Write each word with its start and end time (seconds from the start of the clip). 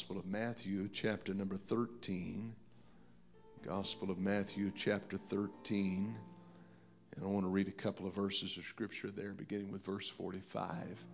Gospel 0.00 0.18
of 0.18 0.24
Matthew, 0.24 0.88
chapter 0.90 1.34
number 1.34 1.58
13. 1.58 2.54
Gospel 3.66 4.10
of 4.10 4.16
Matthew, 4.16 4.72
chapter 4.74 5.18
13. 5.28 6.16
And 7.14 7.22
I 7.22 7.28
want 7.28 7.44
to 7.44 7.50
read 7.50 7.68
a 7.68 7.70
couple 7.70 8.06
of 8.06 8.14
verses 8.14 8.56
of 8.56 8.64
scripture 8.64 9.10
there, 9.10 9.34
beginning 9.34 9.70
with 9.70 9.84
verse 9.84 10.08
45. 10.08 11.04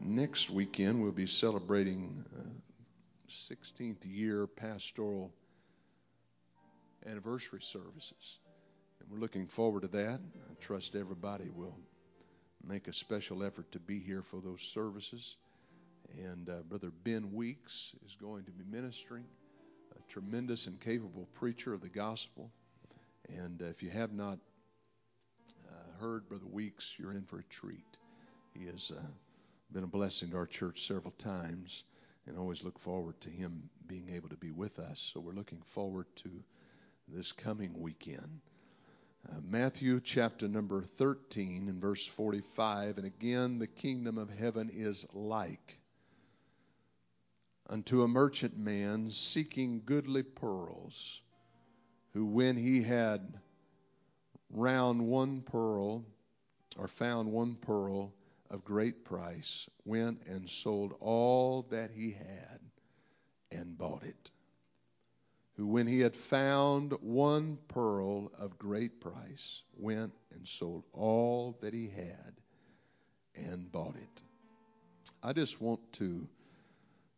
Next 0.00 0.50
weekend, 0.50 1.00
we'll 1.00 1.12
be 1.12 1.26
celebrating 1.26 2.24
uh, 2.36 2.42
16th 3.30 4.04
year 4.04 4.48
pastoral 4.48 5.32
anniversary 7.06 7.62
services. 7.62 8.40
And 8.98 9.08
we're 9.12 9.20
looking 9.20 9.46
forward 9.46 9.82
to 9.82 9.88
that. 9.88 10.18
I 10.18 10.54
trust 10.60 10.96
everybody 10.96 11.50
will 11.54 11.78
make 12.66 12.88
a 12.88 12.92
special 12.92 13.44
effort 13.44 13.70
to 13.70 13.78
be 13.78 14.00
here 14.00 14.22
for 14.22 14.40
those 14.40 14.60
services. 14.60 15.36
And 16.12 16.48
uh, 16.48 16.62
Brother 16.68 16.90
Ben 17.02 17.32
Weeks 17.32 17.92
is 18.06 18.16
going 18.16 18.44
to 18.44 18.50
be 18.50 18.64
ministering, 18.64 19.24
a 19.96 20.12
tremendous 20.12 20.66
and 20.66 20.80
capable 20.80 21.28
preacher 21.34 21.72
of 21.72 21.80
the 21.80 21.88
gospel. 21.88 22.50
And 23.28 23.62
uh, 23.62 23.66
if 23.66 23.82
you 23.82 23.90
have 23.90 24.12
not 24.12 24.38
uh, 25.68 26.00
heard 26.00 26.28
Brother 26.28 26.46
Weeks, 26.50 26.96
you're 26.98 27.12
in 27.12 27.24
for 27.24 27.38
a 27.38 27.44
treat. 27.44 27.96
He 28.54 28.66
has 28.66 28.92
uh, 28.96 29.00
been 29.72 29.84
a 29.84 29.88
blessing 29.88 30.30
to 30.30 30.36
our 30.36 30.46
church 30.46 30.86
several 30.86 31.12
times 31.12 31.84
and 32.26 32.38
always 32.38 32.62
look 32.62 32.78
forward 32.78 33.20
to 33.22 33.30
him 33.30 33.68
being 33.86 34.10
able 34.14 34.28
to 34.28 34.36
be 34.36 34.50
with 34.50 34.78
us. 34.78 35.10
So 35.12 35.20
we're 35.20 35.32
looking 35.32 35.62
forward 35.66 36.06
to 36.16 36.30
this 37.08 37.32
coming 37.32 37.80
weekend. 37.80 38.40
Uh, 39.28 39.36
Matthew 39.42 40.00
chapter 40.00 40.48
number 40.48 40.82
13 40.82 41.68
and 41.68 41.80
verse 41.80 42.06
45. 42.06 42.98
And 42.98 43.06
again, 43.06 43.58
the 43.58 43.66
kingdom 43.66 44.18
of 44.18 44.30
heaven 44.30 44.70
is 44.72 45.06
like 45.14 45.78
unto 47.68 48.02
a 48.02 48.08
merchant 48.08 48.56
man 48.56 49.10
seeking 49.10 49.82
goodly 49.84 50.22
pearls, 50.22 51.22
who 52.12 52.26
when 52.26 52.56
he 52.56 52.82
had 52.82 53.38
round 54.50 55.00
one 55.00 55.40
pearl, 55.40 56.04
or 56.78 56.88
found 56.88 57.30
one 57.30 57.54
pearl 57.56 58.12
of 58.50 58.64
great 58.64 59.04
price, 59.04 59.68
went 59.84 60.22
and 60.26 60.48
sold 60.48 60.94
all 61.00 61.62
that 61.70 61.90
he 61.90 62.12
had 62.12 62.60
and 63.50 63.76
bought 63.78 64.02
it. 64.02 64.30
Who, 65.56 65.66
when 65.66 65.86
he 65.86 66.00
had 66.00 66.16
found 66.16 66.92
one 67.00 67.58
pearl 67.68 68.32
of 68.38 68.58
great 68.58 69.00
price, 69.00 69.62
went 69.76 70.12
and 70.32 70.46
sold 70.46 70.84
all 70.92 71.56
that 71.60 71.72
he 71.72 71.88
had 71.88 72.34
and 73.36 73.70
bought 73.70 73.94
it. 73.96 74.22
I 75.22 75.32
just 75.32 75.60
want 75.60 75.80
to 75.94 76.26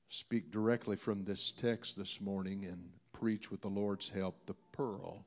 speak 0.09 0.51
directly 0.51 0.97
from 0.97 1.25
this 1.25 1.53
text 1.53 1.97
this 1.97 2.21
morning 2.21 2.65
and 2.65 2.91
preach 3.13 3.51
with 3.51 3.61
the 3.61 3.69
Lord's 3.69 4.09
help 4.09 4.47
the 4.47 4.55
pearl 4.73 5.25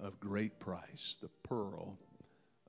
of 0.00 0.18
great 0.20 0.58
price. 0.60 1.18
The 1.20 1.30
pearl 1.48 1.98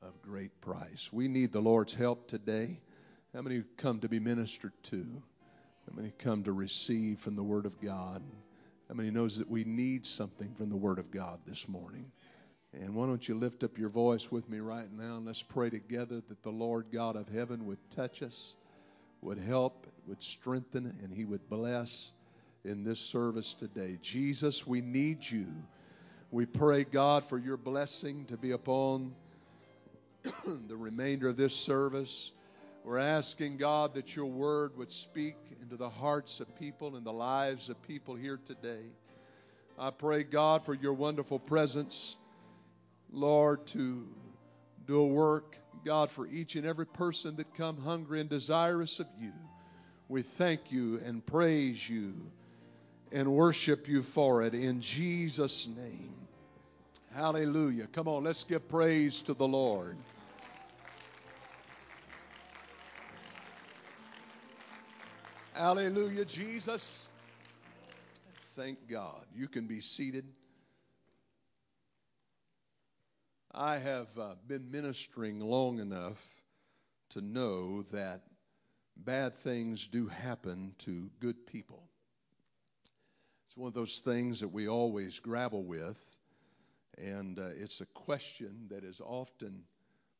of 0.01 0.21
great 0.21 0.59
price. 0.61 1.09
We 1.11 1.27
need 1.27 1.51
the 1.51 1.61
Lord's 1.61 1.93
help 1.93 2.27
today. 2.27 2.79
How 3.33 3.41
many 3.41 3.63
come 3.77 3.99
to 3.99 4.09
be 4.09 4.19
ministered 4.19 4.73
to? 4.83 5.05
How 5.89 5.95
many 5.95 6.11
come 6.11 6.43
to 6.43 6.51
receive 6.51 7.19
from 7.19 7.35
the 7.35 7.43
Word 7.43 7.65
of 7.65 7.79
God? 7.81 8.21
How 8.89 8.95
many 8.95 9.11
knows 9.11 9.39
that 9.39 9.49
we 9.49 9.63
need 9.63 10.05
something 10.05 10.53
from 10.55 10.69
the 10.69 10.75
Word 10.75 10.99
of 10.99 11.09
God 11.09 11.39
this 11.47 11.67
morning? 11.67 12.11
And 12.73 12.95
why 12.95 13.05
don't 13.05 13.27
you 13.27 13.35
lift 13.35 13.63
up 13.63 13.77
your 13.77 13.89
voice 13.89 14.31
with 14.31 14.49
me 14.49 14.59
right 14.59 14.91
now 14.91 15.17
and 15.17 15.25
let's 15.25 15.43
pray 15.43 15.69
together 15.69 16.21
that 16.27 16.41
the 16.43 16.51
Lord 16.51 16.87
God 16.91 17.15
of 17.15 17.29
heaven 17.29 17.65
would 17.67 17.77
touch 17.91 18.23
us, 18.23 18.55
would 19.23 19.39
help, 19.39 19.87
would 20.07 20.21
strengthen, 20.21 20.93
and 21.03 21.13
He 21.13 21.25
would 21.25 21.49
bless 21.49 22.11
in 22.65 22.83
this 22.83 22.99
service 22.99 23.53
today. 23.53 23.97
Jesus, 24.01 24.65
we 24.67 24.81
need 24.81 25.29
you. 25.29 25.47
We 26.31 26.45
pray, 26.45 26.83
God, 26.83 27.25
for 27.25 27.37
your 27.37 27.57
blessing 27.57 28.25
to 28.25 28.37
be 28.37 28.51
upon 28.51 29.13
the 30.67 30.75
remainder 30.75 31.29
of 31.29 31.37
this 31.37 31.55
service. 31.55 32.31
We're 32.83 32.97
asking, 32.97 33.57
God, 33.57 33.93
that 33.93 34.15
your 34.15 34.25
word 34.25 34.77
would 34.77 34.91
speak 34.91 35.35
into 35.61 35.77
the 35.77 35.89
hearts 35.89 36.39
of 36.39 36.53
people 36.57 36.95
and 36.95 37.05
the 37.05 37.13
lives 37.13 37.69
of 37.69 37.81
people 37.83 38.15
here 38.15 38.39
today. 38.45 38.83
I 39.77 39.91
pray, 39.91 40.23
God, 40.23 40.65
for 40.65 40.73
your 40.73 40.93
wonderful 40.93 41.39
presence, 41.39 42.15
Lord, 43.11 43.65
to 43.67 44.07
do 44.85 44.99
a 44.99 45.07
work, 45.07 45.57
God, 45.85 46.11
for 46.11 46.27
each 46.27 46.55
and 46.55 46.65
every 46.65 46.85
person 46.85 47.35
that 47.37 47.53
come 47.55 47.77
hungry 47.77 48.21
and 48.21 48.29
desirous 48.29 48.99
of 48.99 49.07
you. 49.19 49.31
We 50.09 50.21
thank 50.21 50.71
you 50.71 50.99
and 51.05 51.25
praise 51.25 51.89
you 51.89 52.13
and 53.11 53.31
worship 53.31 53.87
you 53.87 54.01
for 54.01 54.43
it 54.43 54.53
in 54.53 54.81
Jesus' 54.81 55.67
name. 55.67 56.13
Hallelujah. 57.13 57.87
Come 57.87 58.07
on, 58.07 58.23
let's 58.23 58.43
give 58.43 58.67
praise 58.67 59.21
to 59.21 59.33
the 59.33 59.47
Lord. 59.47 59.97
Hallelujah, 65.53 66.25
Jesus. 66.25 67.07
Thank 68.55 68.89
God. 68.89 69.23
You 69.35 69.47
can 69.47 69.67
be 69.67 69.79
seated. 69.79 70.25
I 73.55 73.77
have 73.77 74.07
uh, 74.17 74.33
been 74.47 74.71
ministering 74.71 75.39
long 75.39 75.77
enough 75.77 76.25
to 77.11 77.21
know 77.21 77.83
that 77.91 78.21
bad 78.97 79.35
things 79.35 79.85
do 79.85 80.07
happen 80.07 80.73
to 80.79 81.11
good 81.19 81.45
people. 81.45 81.83
It's 83.45 83.55
one 83.55 83.67
of 83.67 83.75
those 83.75 83.99
things 83.99 84.39
that 84.39 84.47
we 84.47 84.67
always 84.67 85.19
grapple 85.19 85.63
with, 85.63 85.99
and 86.97 87.37
uh, 87.37 87.49
it's 87.55 87.79
a 87.79 87.85
question 87.85 88.69
that 88.71 88.83
is 88.83 88.99
often 88.99 89.65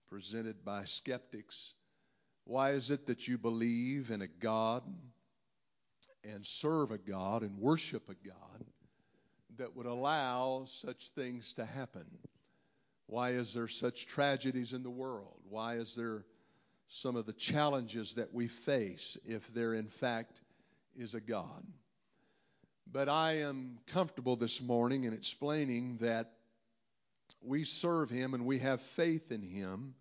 presented 0.07 0.63
by 0.63 0.83
skeptics. 0.83 1.73
Why 2.43 2.73
is 2.73 2.91
it 2.91 3.07
that 3.07 3.27
you 3.27 3.39
believe 3.39 4.11
in 4.11 4.21
a 4.21 4.27
God 4.27 4.83
and 6.23 6.45
serve 6.45 6.91
a 6.91 6.99
God 6.99 7.41
and 7.41 7.57
worship 7.57 8.09
a 8.09 8.27
God 8.27 8.63
that 9.57 9.75
would 9.75 9.87
allow 9.87 10.65
such 10.65 11.09
things 11.09 11.53
to 11.53 11.65
happen? 11.65 12.05
Why 13.07 13.31
is 13.31 13.53
there 13.53 13.67
such 13.67 14.07
tragedies 14.07 14.73
in 14.73 14.83
the 14.83 14.89
world? 14.89 15.39
Why 15.49 15.75
is 15.75 15.95
there 15.95 16.25
some 16.87 17.15
of 17.15 17.25
the 17.25 17.33
challenges 17.33 18.15
that 18.15 18.33
we 18.33 18.47
face 18.47 19.17
if 19.25 19.53
there, 19.53 19.73
in 19.73 19.87
fact, 19.87 20.41
is 20.95 21.13
a 21.13 21.21
God? 21.21 21.63
But 22.91 23.09
I 23.09 23.39
am 23.39 23.79
comfortable 23.87 24.35
this 24.35 24.61
morning 24.61 25.03
in 25.03 25.13
explaining 25.13 25.97
that 25.97 26.31
we 27.41 27.63
serve 27.63 28.09
Him 28.09 28.33
and 28.33 28.45
we 28.45 28.59
have 28.59 28.81
faith 28.81 29.31
in 29.31 29.41
Him. 29.41 29.95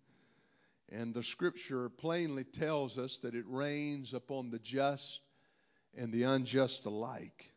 And 0.91 1.13
the 1.13 1.23
scripture 1.23 1.89
plainly 1.89 2.43
tells 2.43 2.99
us 2.99 3.17
that 3.19 3.35
it 3.35 3.45
rains 3.47 4.13
upon 4.13 4.51
the 4.51 4.59
just 4.59 5.21
and 5.97 6.11
the 6.11 6.23
unjust 6.23 6.85
alike. 6.85 7.51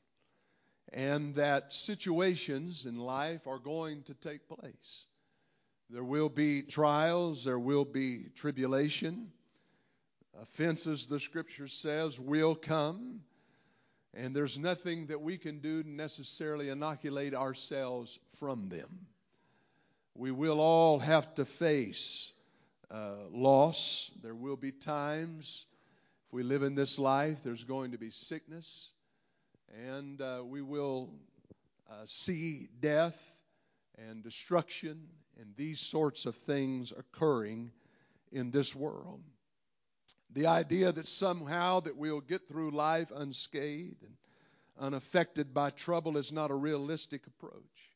And 0.92 1.34
that 1.34 1.72
situations 1.72 2.86
in 2.86 2.98
life 2.98 3.46
are 3.46 3.58
going 3.58 4.04
to 4.04 4.14
take 4.14 4.48
place. 4.48 5.06
There 5.88 6.04
will 6.04 6.28
be 6.28 6.62
trials, 6.62 7.44
there 7.44 7.58
will 7.58 7.84
be 7.84 8.24
tribulation. 8.34 9.30
Offenses, 10.42 11.06
the 11.06 11.20
scripture 11.20 11.68
says, 11.68 12.18
will 12.18 12.54
come. 12.54 13.20
And 14.12 14.34
there's 14.34 14.58
nothing 14.58 15.06
that 15.06 15.20
we 15.20 15.38
can 15.38 15.60
do 15.60 15.82
to 15.82 15.88
necessarily 15.88 16.70
inoculate 16.70 17.34
ourselves 17.34 18.18
from 18.38 18.68
them. 18.68 19.06
We 20.14 20.30
will 20.30 20.60
all 20.60 20.98
have 20.98 21.34
to 21.34 21.44
face 21.44 22.32
uh, 22.90 23.14
loss. 23.30 24.10
There 24.22 24.34
will 24.34 24.56
be 24.56 24.72
times, 24.72 25.66
if 26.26 26.32
we 26.32 26.42
live 26.42 26.62
in 26.62 26.74
this 26.74 26.98
life, 26.98 27.38
there's 27.44 27.64
going 27.64 27.92
to 27.92 27.98
be 27.98 28.10
sickness. 28.10 28.90
And 29.88 30.20
uh, 30.20 30.42
we 30.44 30.62
will 30.62 31.10
uh, 31.90 32.06
see 32.06 32.68
death 32.80 33.20
and 34.08 34.24
destruction 34.24 35.06
and 35.40 35.54
these 35.56 35.80
sorts 35.80 36.26
of 36.26 36.34
things 36.34 36.92
occurring 36.96 37.70
in 38.32 38.50
this 38.50 38.74
world. 38.74 39.20
The 40.30 40.46
idea 40.46 40.92
that 40.92 41.06
somehow 41.06 41.80
that 41.80 41.96
we'll 41.96 42.20
get 42.20 42.46
through 42.46 42.70
life 42.72 43.10
unscathed 43.14 44.02
and 44.02 44.16
unaffected 44.78 45.54
by 45.54 45.70
trouble 45.70 46.16
is 46.16 46.32
not 46.32 46.50
a 46.50 46.54
realistic 46.54 47.26
approach. 47.26 47.90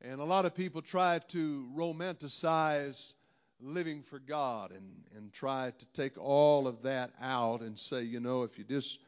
And 0.00 0.20
a 0.20 0.24
lot 0.24 0.44
of 0.44 0.54
people 0.54 0.82
try 0.82 1.18
to 1.28 1.68
romanticize 1.76 3.14
living 3.60 4.02
for 4.02 4.18
God 4.18 4.70
and, 4.70 5.04
and 5.16 5.32
try 5.32 5.72
to 5.76 5.86
take 5.92 6.18
all 6.18 6.68
of 6.68 6.82
that 6.82 7.12
out 7.20 7.62
and 7.62 7.78
say, 7.78 8.02
you 8.02 8.20
know, 8.20 8.42
if 8.42 8.58
you 8.58 8.64
just 8.64 8.98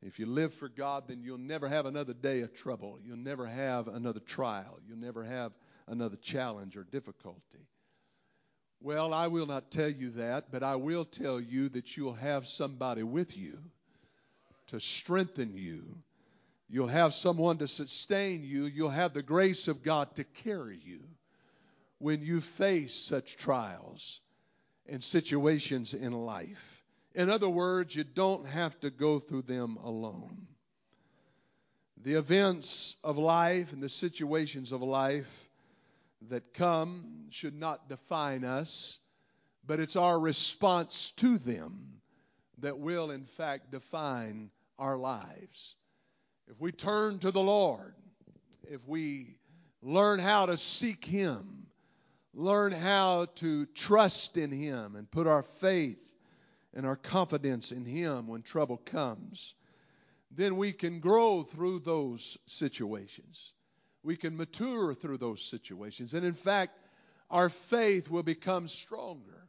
if 0.00 0.20
you 0.20 0.26
live 0.26 0.54
for 0.54 0.68
God, 0.68 1.08
then 1.08 1.22
you'll 1.22 1.38
never 1.38 1.68
have 1.68 1.84
another 1.84 2.14
day 2.14 2.42
of 2.42 2.54
trouble. 2.54 3.00
You'll 3.04 3.16
never 3.16 3.46
have 3.46 3.88
another 3.88 4.20
trial. 4.20 4.78
You'll 4.86 4.98
never 4.98 5.24
have 5.24 5.52
another 5.88 6.16
challenge 6.16 6.76
or 6.76 6.84
difficulty. 6.84 7.66
Well, 8.80 9.12
I 9.12 9.26
will 9.26 9.46
not 9.46 9.70
tell 9.70 9.88
you 9.88 10.10
that, 10.10 10.52
but 10.52 10.62
I 10.62 10.76
will 10.76 11.04
tell 11.04 11.40
you 11.40 11.68
that 11.70 11.96
you'll 11.96 12.14
have 12.14 12.46
somebody 12.46 13.02
with 13.02 13.36
you 13.36 13.58
to 14.68 14.78
strengthen 14.78 15.56
you. 15.56 15.82
You'll 16.68 16.86
have 16.86 17.14
someone 17.14 17.58
to 17.58 17.68
sustain 17.68 18.44
you. 18.44 18.64
You'll 18.64 18.90
have 18.90 19.14
the 19.14 19.22
grace 19.22 19.66
of 19.66 19.82
God 19.82 20.14
to 20.16 20.24
carry 20.24 20.78
you 20.84 21.00
when 21.98 22.22
you 22.22 22.40
face 22.40 22.94
such 22.94 23.36
trials 23.36 24.20
and 24.86 25.02
situations 25.02 25.94
in 25.94 26.12
life. 26.12 26.84
In 27.14 27.30
other 27.30 27.48
words, 27.48 27.96
you 27.96 28.04
don't 28.04 28.46
have 28.46 28.78
to 28.80 28.90
go 28.90 29.18
through 29.18 29.42
them 29.42 29.76
alone. 29.82 30.46
The 32.04 32.14
events 32.14 32.94
of 33.02 33.18
life 33.18 33.72
and 33.72 33.82
the 33.82 33.88
situations 33.88 34.70
of 34.70 34.82
life 34.82 35.47
that 36.28 36.52
come 36.52 37.26
should 37.30 37.54
not 37.54 37.88
define 37.88 38.44
us, 38.44 38.98
but 39.66 39.80
it's 39.80 39.96
our 39.96 40.18
response 40.18 41.12
to 41.12 41.38
them 41.38 42.00
that 42.58 42.78
will, 42.78 43.10
in 43.10 43.24
fact, 43.24 43.70
define 43.70 44.50
our 44.78 44.96
lives. 44.96 45.76
If 46.48 46.60
we 46.60 46.72
turn 46.72 47.18
to 47.20 47.30
the 47.30 47.42
Lord, 47.42 47.94
if 48.64 48.86
we 48.86 49.36
learn 49.82 50.18
how 50.18 50.46
to 50.46 50.56
seek 50.56 51.04
Him, 51.04 51.66
learn 52.34 52.72
how 52.72 53.26
to 53.36 53.66
trust 53.66 54.36
in 54.36 54.50
Him, 54.50 54.96
and 54.96 55.10
put 55.10 55.26
our 55.26 55.42
faith 55.42 55.98
and 56.74 56.86
our 56.86 56.96
confidence 56.96 57.72
in 57.72 57.84
Him 57.84 58.26
when 58.26 58.42
trouble 58.42 58.78
comes, 58.78 59.54
then 60.30 60.56
we 60.56 60.72
can 60.72 61.00
grow 61.00 61.42
through 61.42 61.80
those 61.80 62.38
situations. 62.46 63.52
We 64.02 64.16
can 64.16 64.36
mature 64.36 64.94
through 64.94 65.18
those 65.18 65.42
situations. 65.42 66.14
And 66.14 66.24
in 66.24 66.34
fact, 66.34 66.72
our 67.30 67.48
faith 67.48 68.08
will 68.10 68.22
become 68.22 68.68
stronger. 68.68 69.46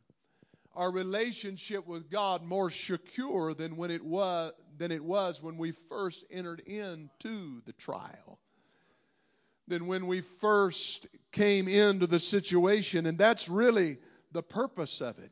Our 0.75 0.91
relationship 0.91 1.87
with 1.87 2.09
God 2.09 2.43
more 2.43 2.69
secure 2.69 3.53
than 3.53 3.75
when 3.75 3.91
it 3.91 4.03
was 4.03 4.53
than 4.77 4.91
it 4.91 5.03
was 5.03 5.43
when 5.43 5.57
we 5.57 5.71
first 5.71 6.23
entered 6.31 6.61
into 6.61 7.61
the 7.65 7.73
trial. 7.73 8.39
Than 9.67 9.87
when 9.87 10.07
we 10.07 10.21
first 10.21 11.07
came 11.31 11.67
into 11.67 12.07
the 12.07 12.19
situation. 12.19 13.05
And 13.05 13.17
that's 13.17 13.49
really 13.49 13.97
the 14.31 14.41
purpose 14.41 15.01
of 15.01 15.19
it. 15.19 15.31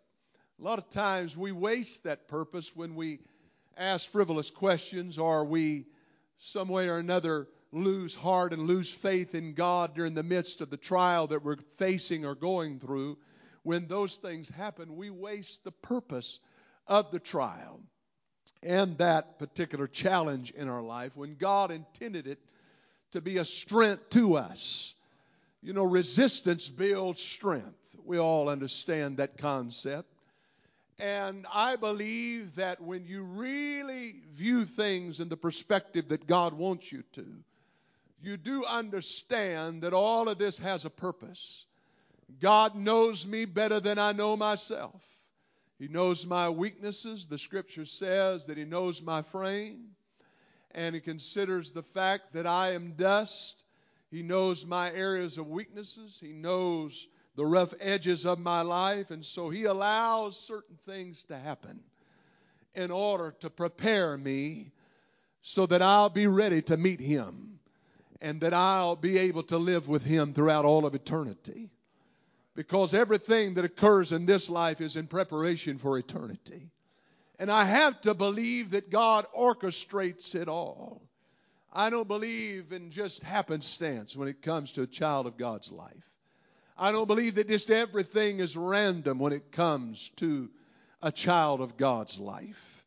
A 0.59 0.63
lot 0.63 0.79
of 0.79 0.89
times 0.89 1.37
we 1.37 1.51
waste 1.51 2.03
that 2.03 2.27
purpose 2.27 2.75
when 2.75 2.95
we 2.95 3.19
ask 3.77 4.09
frivolous 4.09 4.49
questions 4.49 5.17
or 5.17 5.45
we, 5.45 5.85
some 6.37 6.67
way 6.67 6.89
or 6.89 6.97
another, 6.97 7.47
lose 7.83 8.15
heart 8.15 8.53
and 8.53 8.63
lose 8.67 8.91
faith 8.91 9.35
in 9.35 9.53
God 9.53 9.95
during 9.95 10.13
the 10.13 10.23
midst 10.23 10.61
of 10.61 10.69
the 10.69 10.77
trial 10.77 11.27
that 11.27 11.43
we're 11.43 11.57
facing 11.77 12.25
or 12.25 12.35
going 12.35 12.79
through. 12.79 13.17
When 13.63 13.87
those 13.87 14.17
things 14.17 14.49
happen, 14.49 14.95
we 14.95 15.09
waste 15.09 15.63
the 15.63 15.71
purpose 15.71 16.39
of 16.87 17.11
the 17.11 17.19
trial 17.19 17.81
and 18.63 18.97
that 18.97 19.39
particular 19.39 19.87
challenge 19.87 20.51
in 20.51 20.69
our 20.69 20.81
life 20.81 21.15
when 21.15 21.35
God 21.35 21.71
intended 21.71 22.27
it 22.27 22.39
to 23.11 23.21
be 23.21 23.37
a 23.37 23.45
strength 23.45 24.09
to 24.11 24.37
us. 24.37 24.95
You 25.61 25.73
know, 25.73 25.83
resistance 25.83 26.69
builds 26.69 27.21
strength. 27.21 27.95
We 28.03 28.19
all 28.19 28.49
understand 28.49 29.17
that 29.17 29.37
concept. 29.37 30.07
And 30.99 31.45
I 31.53 31.75
believe 31.75 32.55
that 32.55 32.81
when 32.81 33.05
you 33.05 33.23
really 33.23 34.21
view 34.31 34.63
things 34.63 35.19
in 35.19 35.29
the 35.29 35.37
perspective 35.37 36.09
that 36.09 36.25
God 36.25 36.53
wants 36.53 36.91
you 36.91 37.03
to, 37.13 37.25
you 38.21 38.37
do 38.37 38.65
understand 38.65 39.83
that 39.83 39.93
all 39.93 40.27
of 40.27 40.37
this 40.37 40.57
has 40.59 40.85
a 40.85 40.89
purpose. 40.89 41.65
God 42.39 42.75
knows 42.75 43.27
me 43.27 43.45
better 43.45 43.79
than 43.79 43.99
I 43.99 44.11
know 44.11 44.35
myself. 44.35 45.03
He 45.79 45.87
knows 45.87 46.25
my 46.25 46.49
weaknesses. 46.49 47.27
The 47.27 47.37
scripture 47.37 47.85
says 47.85 48.47
that 48.47 48.57
He 48.57 48.65
knows 48.65 49.01
my 49.01 49.21
frame, 49.21 49.89
and 50.71 50.95
He 50.95 51.01
considers 51.01 51.71
the 51.71 51.83
fact 51.83 52.33
that 52.33 52.47
I 52.47 52.71
am 52.71 52.93
dust. 52.93 53.63
He 54.09 54.23
knows 54.23 54.65
my 54.65 54.91
areas 54.91 55.37
of 55.37 55.47
weaknesses. 55.47 56.19
He 56.19 56.33
knows 56.33 57.07
the 57.35 57.45
rough 57.45 57.73
edges 57.79 58.25
of 58.25 58.39
my 58.39 58.61
life. 58.61 59.11
And 59.11 59.23
so 59.23 59.49
He 59.49 59.65
allows 59.65 60.39
certain 60.39 60.77
things 60.87 61.23
to 61.25 61.37
happen 61.37 61.79
in 62.73 62.89
order 62.89 63.35
to 63.41 63.49
prepare 63.51 64.17
me 64.17 64.71
so 65.41 65.67
that 65.67 65.83
I'll 65.83 66.09
be 66.09 66.25
ready 66.25 66.63
to 66.63 66.77
meet 66.77 66.99
Him 66.99 67.59
and 68.21 68.41
that 68.41 68.53
I'll 68.53 68.95
be 68.95 69.17
able 69.17 69.43
to 69.43 69.57
live 69.57 69.87
with 69.87 70.03
Him 70.03 70.33
throughout 70.33 70.65
all 70.65 70.85
of 70.85 70.95
eternity. 70.95 71.69
Because 72.55 72.93
everything 72.93 73.53
that 73.55 73.65
occurs 73.65 74.11
in 74.11 74.25
this 74.25 74.49
life 74.49 74.81
is 74.81 74.95
in 74.95 75.07
preparation 75.07 75.77
for 75.77 75.97
eternity. 75.97 76.71
And 77.37 77.51
I 77.51 77.65
have 77.65 78.01
to 78.01 78.15
believe 78.15 78.71
that 78.71 78.89
God 78.89 79.27
orchestrates 79.37 80.33
it 80.33 80.47
all. 80.47 81.01
I 81.71 81.91
don't 81.91 82.07
believe 82.07 82.71
in 82.71 82.89
just 82.89 83.21
happenstance 83.21 84.15
when 84.15 84.27
it 84.27 84.41
comes 84.41 84.71
to 84.73 84.81
a 84.81 84.87
child 84.87 85.27
of 85.27 85.37
God's 85.37 85.71
life. 85.71 86.09
I 86.75 86.91
don't 86.91 87.07
believe 87.07 87.35
that 87.35 87.47
just 87.47 87.69
everything 87.69 88.39
is 88.39 88.57
random 88.57 89.19
when 89.19 89.33
it 89.33 89.51
comes 89.51 90.09
to 90.17 90.49
a 91.01 91.11
child 91.11 91.61
of 91.61 91.77
God's 91.77 92.17
life. 92.17 92.83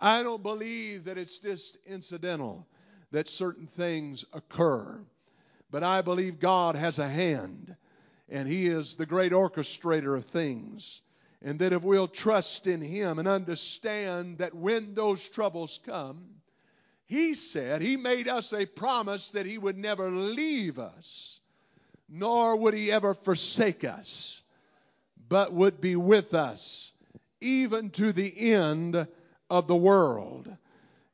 I 0.00 0.22
don't 0.22 0.42
believe 0.42 1.04
that 1.04 1.18
it's 1.18 1.38
just 1.38 1.76
incidental 1.86 2.66
that 3.12 3.28
certain 3.28 3.66
things 3.66 4.24
occur. 4.32 4.98
But 5.70 5.82
I 5.82 6.02
believe 6.02 6.38
God 6.38 6.74
has 6.74 6.98
a 6.98 7.08
hand, 7.08 7.74
and 8.28 8.48
He 8.48 8.66
is 8.66 8.96
the 8.96 9.06
great 9.06 9.32
orchestrator 9.32 10.16
of 10.16 10.24
things. 10.24 11.00
And 11.40 11.58
that 11.60 11.72
if 11.72 11.82
we'll 11.82 12.08
trust 12.08 12.66
in 12.66 12.80
Him 12.80 13.18
and 13.18 13.26
understand 13.26 14.38
that 14.38 14.54
when 14.54 14.94
those 14.94 15.28
troubles 15.28 15.80
come, 15.84 16.26
He 17.06 17.34
said, 17.34 17.80
He 17.80 17.96
made 17.96 18.28
us 18.28 18.52
a 18.52 18.66
promise 18.66 19.30
that 19.32 19.46
He 19.46 19.58
would 19.58 19.78
never 19.78 20.10
leave 20.10 20.78
us 20.78 21.40
nor 22.12 22.54
would 22.56 22.74
he 22.74 22.92
ever 22.92 23.14
forsake 23.14 23.84
us, 23.84 24.42
but 25.28 25.52
would 25.52 25.80
be 25.80 25.96
with 25.96 26.34
us 26.34 26.92
even 27.40 27.88
to 27.88 28.12
the 28.12 28.52
end 28.52 29.06
of 29.48 29.66
the 29.66 29.74
world. 29.74 30.54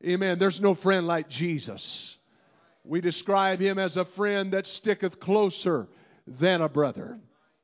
Amen. 0.07 0.39
There's 0.39 0.61
no 0.61 0.75
friend 0.75 1.07
like 1.07 1.29
Jesus. 1.29 2.19
We 2.85 3.01
describe 3.01 3.61
him 3.61 3.79
as 3.79 3.97
a 3.97 4.05
friend 4.05 4.53
that 4.53 4.67
sticketh 4.67 5.21
closer 5.21 5.89
than 6.27 6.61
a 6.61 6.69
brother. 6.69 7.19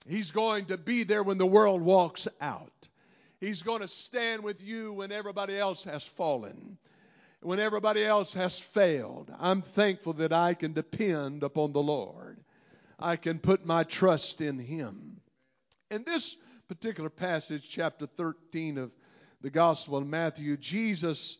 He's 0.06 0.32
going 0.32 0.66
to 0.66 0.76
be 0.76 1.04
there 1.04 1.22
when 1.22 1.38
the 1.38 1.46
world 1.46 1.80
walks 1.80 2.28
out. 2.40 2.88
He's 3.40 3.62
going 3.62 3.80
to 3.80 3.88
stand 3.88 4.42
with 4.42 4.62
you 4.62 4.92
when 4.92 5.12
everybody 5.12 5.58
else 5.58 5.84
has 5.84 6.06
fallen, 6.06 6.76
when 7.40 7.60
everybody 7.60 8.04
else 8.04 8.34
has 8.34 8.58
failed. 8.58 9.32
I'm 9.38 9.62
thankful 9.62 10.14
that 10.14 10.32
I 10.32 10.54
can 10.54 10.72
depend 10.72 11.42
upon 11.42 11.72
the 11.72 11.82
Lord. 11.82 12.38
I 12.98 13.16
can 13.16 13.38
put 13.38 13.64
my 13.64 13.84
trust 13.84 14.40
in 14.40 14.58
Him. 14.58 15.20
In 15.90 16.04
this 16.04 16.36
particular 16.68 17.10
passage, 17.10 17.68
chapter 17.68 18.06
13 18.06 18.78
of 18.78 18.90
the 19.40 19.50
Gospel 19.50 19.98
of 19.98 20.06
Matthew, 20.06 20.56
Jesus 20.56 21.38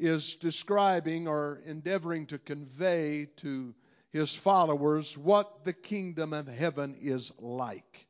is 0.00 0.36
describing 0.36 1.28
or 1.28 1.60
endeavoring 1.66 2.24
to 2.26 2.38
convey 2.38 3.28
to 3.36 3.74
his 4.10 4.34
followers 4.34 5.16
what 5.16 5.64
the 5.64 5.72
kingdom 5.72 6.32
of 6.32 6.48
heaven 6.48 6.96
is 7.00 7.32
like. 7.38 8.06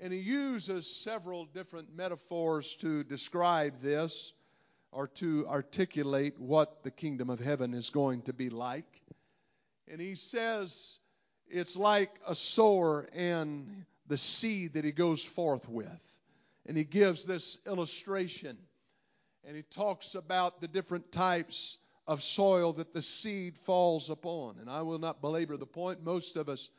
And 0.00 0.12
he 0.12 0.18
uses 0.18 0.86
several 0.86 1.44
different 1.44 1.94
metaphors 1.94 2.74
to 2.76 3.04
describe 3.04 3.80
this 3.80 4.32
or 4.90 5.06
to 5.06 5.46
articulate 5.48 6.40
what 6.40 6.82
the 6.82 6.90
kingdom 6.90 7.30
of 7.30 7.38
heaven 7.38 7.74
is 7.74 7.90
going 7.90 8.22
to 8.22 8.32
be 8.32 8.48
like. 8.50 9.02
And 9.88 10.00
he 10.00 10.14
says 10.14 10.98
it's 11.48 11.76
like 11.76 12.18
a 12.26 12.34
sower 12.34 13.06
and 13.14 13.84
the 14.06 14.16
seed 14.16 14.72
that 14.74 14.84
he 14.84 14.92
goes 14.92 15.22
forth 15.22 15.68
with. 15.68 16.00
And 16.66 16.76
he 16.76 16.84
gives 16.84 17.26
this 17.26 17.58
illustration. 17.66 18.56
And 19.46 19.56
he 19.56 19.62
talks 19.62 20.14
about 20.14 20.60
the 20.60 20.68
different 20.68 21.10
types 21.10 21.78
of 22.06 22.22
soil 22.22 22.72
that 22.74 22.92
the 22.92 23.02
seed 23.02 23.58
falls 23.58 24.08
upon. 24.08 24.58
And 24.60 24.70
I 24.70 24.82
will 24.82 24.98
not 24.98 25.20
belabor 25.20 25.56
the 25.56 25.66
point. 25.66 26.02
Most 26.02 26.36
of 26.36 26.48
us 26.48 26.70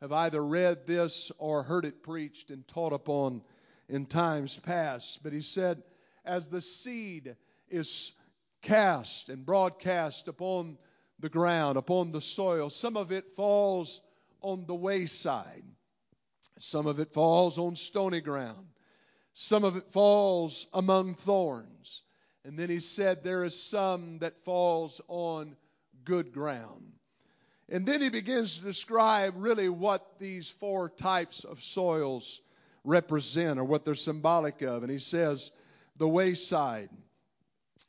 have 0.00 0.12
either 0.12 0.44
read 0.44 0.86
this 0.86 1.32
or 1.38 1.62
heard 1.62 1.84
it 1.84 2.02
preached 2.02 2.50
and 2.50 2.66
taught 2.66 2.92
upon 2.92 3.42
in 3.88 4.06
times 4.06 4.58
past. 4.58 5.22
But 5.22 5.32
he 5.32 5.40
said, 5.40 5.82
as 6.24 6.48
the 6.48 6.60
seed 6.60 7.36
is 7.68 8.12
cast 8.62 9.28
and 9.28 9.44
broadcast 9.44 10.28
upon 10.28 10.78
the 11.18 11.28
ground, 11.28 11.76
upon 11.76 12.12
the 12.12 12.20
soil. 12.20 12.70
Some 12.70 12.96
of 12.96 13.12
it 13.12 13.32
falls 13.32 14.00
on 14.42 14.66
the 14.66 14.74
wayside, 14.74 15.64
some 16.58 16.86
of 16.86 16.98
it 16.98 17.12
falls 17.12 17.58
on 17.58 17.76
stony 17.76 18.20
ground, 18.20 18.68
some 19.34 19.64
of 19.64 19.76
it 19.76 19.90
falls 19.90 20.66
among 20.72 21.14
thorns. 21.14 22.02
And 22.44 22.58
then 22.58 22.68
he 22.70 22.80
said, 22.80 23.22
There 23.22 23.44
is 23.44 23.60
some 23.60 24.18
that 24.18 24.44
falls 24.44 25.00
on 25.08 25.56
good 26.04 26.32
ground. 26.32 26.92
And 27.68 27.86
then 27.86 28.00
he 28.00 28.08
begins 28.08 28.58
to 28.58 28.64
describe 28.64 29.34
really 29.36 29.68
what 29.68 30.18
these 30.18 30.48
four 30.48 30.88
types 30.88 31.44
of 31.44 31.62
soils 31.62 32.40
represent 32.82 33.60
or 33.60 33.64
what 33.64 33.84
they're 33.84 33.94
symbolic 33.94 34.62
of. 34.62 34.82
And 34.82 34.90
he 34.90 34.98
says, 34.98 35.52
the 36.00 36.08
wayside. 36.08 36.88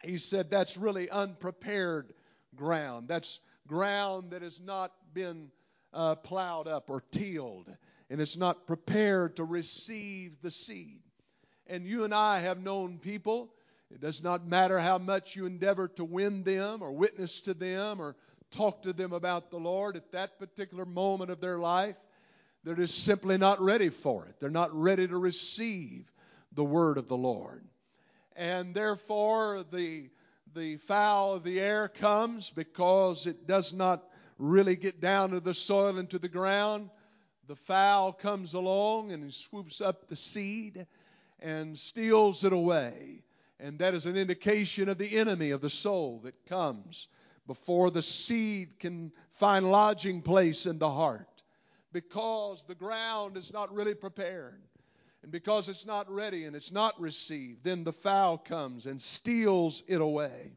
He 0.03 0.17
said 0.17 0.51
that's 0.51 0.77
really 0.77 1.09
unprepared 1.09 2.13
ground. 2.55 3.07
That's 3.07 3.39
ground 3.67 4.31
that 4.31 4.41
has 4.41 4.59
not 4.59 4.91
been 5.13 5.49
uh, 5.93 6.15
plowed 6.15 6.67
up 6.67 6.89
or 6.89 7.01
tilled, 7.11 7.73
and 8.09 8.19
it's 8.19 8.35
not 8.35 8.67
prepared 8.67 9.37
to 9.37 9.45
receive 9.45 10.41
the 10.41 10.51
seed. 10.51 10.99
And 11.67 11.85
you 11.85 12.03
and 12.03 12.13
I 12.13 12.39
have 12.39 12.59
known 12.59 12.97
people. 12.97 13.53
It 13.93 13.99
does 13.99 14.23
not 14.23 14.47
matter 14.47 14.79
how 14.79 14.97
much 14.97 15.35
you 15.35 15.45
endeavor 15.45 15.87
to 15.89 16.05
win 16.05 16.43
them 16.43 16.81
or 16.81 16.91
witness 16.91 17.41
to 17.41 17.53
them 17.53 17.99
or 17.99 18.15
talk 18.49 18.81
to 18.83 18.93
them 18.93 19.11
about 19.11 19.49
the 19.49 19.57
Lord 19.57 19.95
at 19.95 20.11
that 20.11 20.39
particular 20.39 20.85
moment 20.85 21.29
of 21.29 21.41
their 21.41 21.57
life. 21.57 21.97
They're 22.63 22.75
just 22.75 23.03
simply 23.03 23.37
not 23.37 23.59
ready 23.59 23.89
for 23.89 24.25
it. 24.27 24.39
They're 24.39 24.49
not 24.49 24.73
ready 24.73 25.07
to 25.07 25.17
receive 25.17 26.11
the 26.53 26.63
word 26.63 26.97
of 26.97 27.07
the 27.07 27.17
Lord. 27.17 27.65
And 28.35 28.73
therefore, 28.73 29.65
the, 29.71 30.09
the 30.53 30.77
fowl 30.77 31.33
of 31.33 31.43
the 31.43 31.59
air 31.59 31.87
comes 31.87 32.49
because 32.49 33.27
it 33.27 33.47
does 33.47 33.73
not 33.73 34.07
really 34.37 34.75
get 34.75 35.01
down 35.01 35.31
to 35.31 35.39
the 35.39 35.53
soil 35.53 35.97
and 35.97 36.09
to 36.09 36.19
the 36.19 36.29
ground. 36.29 36.89
The 37.47 37.55
fowl 37.55 38.13
comes 38.13 38.53
along 38.53 39.11
and 39.11 39.33
swoops 39.33 39.81
up 39.81 40.07
the 40.07 40.15
seed 40.15 40.85
and 41.39 41.77
steals 41.77 42.43
it 42.43 42.53
away. 42.53 43.23
And 43.61 43.77
that 43.77 43.93
is 43.93 44.07
an 44.07 44.17
indication 44.17 44.89
of 44.89 44.97
the 44.97 45.17
enemy 45.17 45.51
of 45.51 45.61
the 45.61 45.69
soul 45.69 46.19
that 46.23 46.45
comes 46.47 47.07
before 47.45 47.91
the 47.91 48.01
seed 48.01 48.79
can 48.79 49.11
find 49.29 49.71
lodging 49.71 50.21
place 50.23 50.65
in 50.65 50.79
the 50.79 50.89
heart 50.89 51.43
because 51.93 52.63
the 52.63 52.73
ground 52.73 53.37
is 53.37 53.53
not 53.53 53.71
really 53.71 53.93
prepared. 53.93 54.61
And 55.21 55.31
because 55.31 55.69
it's 55.69 55.85
not 55.85 56.09
ready 56.09 56.45
and 56.45 56.55
it's 56.55 56.71
not 56.71 56.99
received, 56.99 57.63
then 57.63 57.83
the 57.83 57.93
fowl 57.93 58.39
comes 58.39 58.87
and 58.87 58.99
steals 58.99 59.83
it 59.87 60.01
away. 60.01 60.53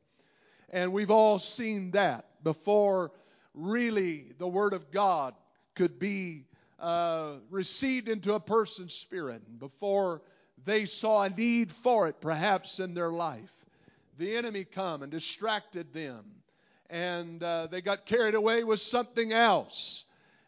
And 0.70 0.90
we've 0.90 1.10
all 1.10 1.38
seen 1.38 1.90
that 1.90 2.42
before 2.42 3.12
really 3.52 4.32
the 4.38 4.48
Word 4.48 4.72
of 4.72 4.90
God 4.90 5.34
could 5.74 5.98
be 5.98 6.46
uh, 6.80 7.34
received 7.50 8.08
into 8.08 8.32
a 8.32 8.40
person's 8.40 8.94
spirit, 8.94 9.42
before 9.58 10.22
they 10.64 10.84
saw 10.84 11.22
a 11.22 11.30
need 11.30 11.70
for 11.70 12.08
it 12.08 12.20
perhaps 12.20 12.80
in 12.80 12.94
their 12.94 13.10
life. 13.10 13.52
The 14.18 14.36
enemy 14.36 14.64
come 14.64 15.02
and 15.02 15.10
distracted 15.10 15.92
them, 15.92 16.24
and 16.88 17.42
uh, 17.42 17.66
they 17.66 17.80
got 17.80 18.06
carried 18.06 18.34
away 18.34 18.64
with 18.64 18.80
something 18.80 19.32
else 19.32 20.04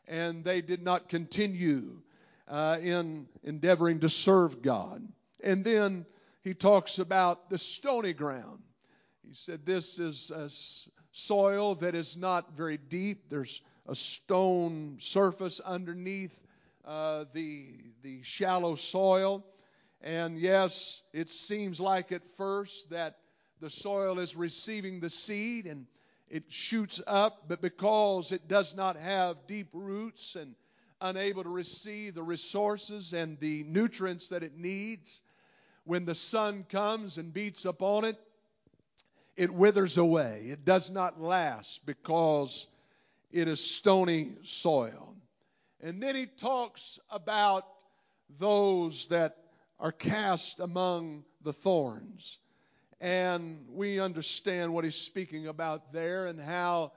and 0.09 0.45
they 0.45 0.61
did 0.61 0.83
not 0.83 1.09
continue 1.09 2.01
uh, 2.49 2.79
in 2.81 3.27
endeavoring 3.43 4.01
to 4.01 4.09
serve 4.09 4.63
God. 4.63 5.07
And 5.43 5.65
then 5.65 6.07
he 6.43 6.55
talks 6.55 6.99
about 6.99 7.51
the 7.51 7.59
stony 7.59 8.13
ground. 8.13 8.61
He 9.27 9.35
said, 9.35 9.67
This 9.67 9.99
is 9.99 10.31
a 10.31 10.49
soil 11.13 11.75
that 11.77 11.95
is 11.95 12.17
not 12.17 12.57
very 12.57 12.77
deep. 12.77 13.29
There's 13.29 13.63
a 13.89 13.95
stone 13.95 14.97
surface 15.01 15.61
underneath 15.61 16.37
uh, 16.85 17.25
the, 17.33 17.67
the 18.03 18.23
shallow 18.23 18.77
soil. 18.77 19.45
And 20.07 20.39
yes, 20.39 21.03
it 21.13 21.29
seems 21.29 21.81
like 21.81 22.13
at 22.13 22.25
first 22.25 22.91
that 22.91 23.17
the 23.61 23.69
soil 23.69 24.21
is 24.21 24.37
receiving 24.37 25.01
the 25.01 25.11
seed 25.11 25.67
and 25.67 25.85
it 26.29 26.45
shoots 26.47 27.03
up, 27.09 27.49
but 27.49 27.61
because 27.61 28.31
it 28.31 28.47
does 28.47 28.73
not 28.73 28.95
have 28.95 29.49
deep 29.49 29.67
roots 29.73 30.37
and 30.37 30.55
unable 31.01 31.43
to 31.43 31.49
receive 31.49 32.15
the 32.15 32.23
resources 32.23 33.15
and 33.15 33.37
the 33.41 33.65
nutrients 33.65 34.29
that 34.29 34.45
it 34.45 34.57
needs, 34.57 35.23
when 35.83 36.05
the 36.05 36.15
sun 36.15 36.65
comes 36.69 37.19
and 37.19 37.33
beats 37.33 37.65
upon 37.65 38.05
it, 38.05 38.17
it 39.37 39.51
withers 39.51 39.99
away. 39.99 40.45
It 40.51 40.65
does 40.65 40.89
not 40.89 41.21
last 41.21 41.85
because 41.85 42.69
it 43.33 43.49
is 43.49 43.61
stony 43.61 44.37
soil. 44.45 45.17
And 45.83 46.01
then 46.01 46.15
he 46.15 46.27
talks 46.27 47.01
about 47.11 47.65
those 48.39 49.09
that 49.09 49.46
are 49.79 49.93
cast 49.93 50.61
among 50.61 51.25
the 51.43 51.53
thorns. 51.53 52.39
And 53.01 53.67
we 53.71 54.01
understand 54.01 54.73
what 54.73 54.85
he's 54.85 54.97
speaking 54.97 55.49
about 55.49 55.93
there 55.93 56.27
and 56.27 56.41
how 56.41 56.93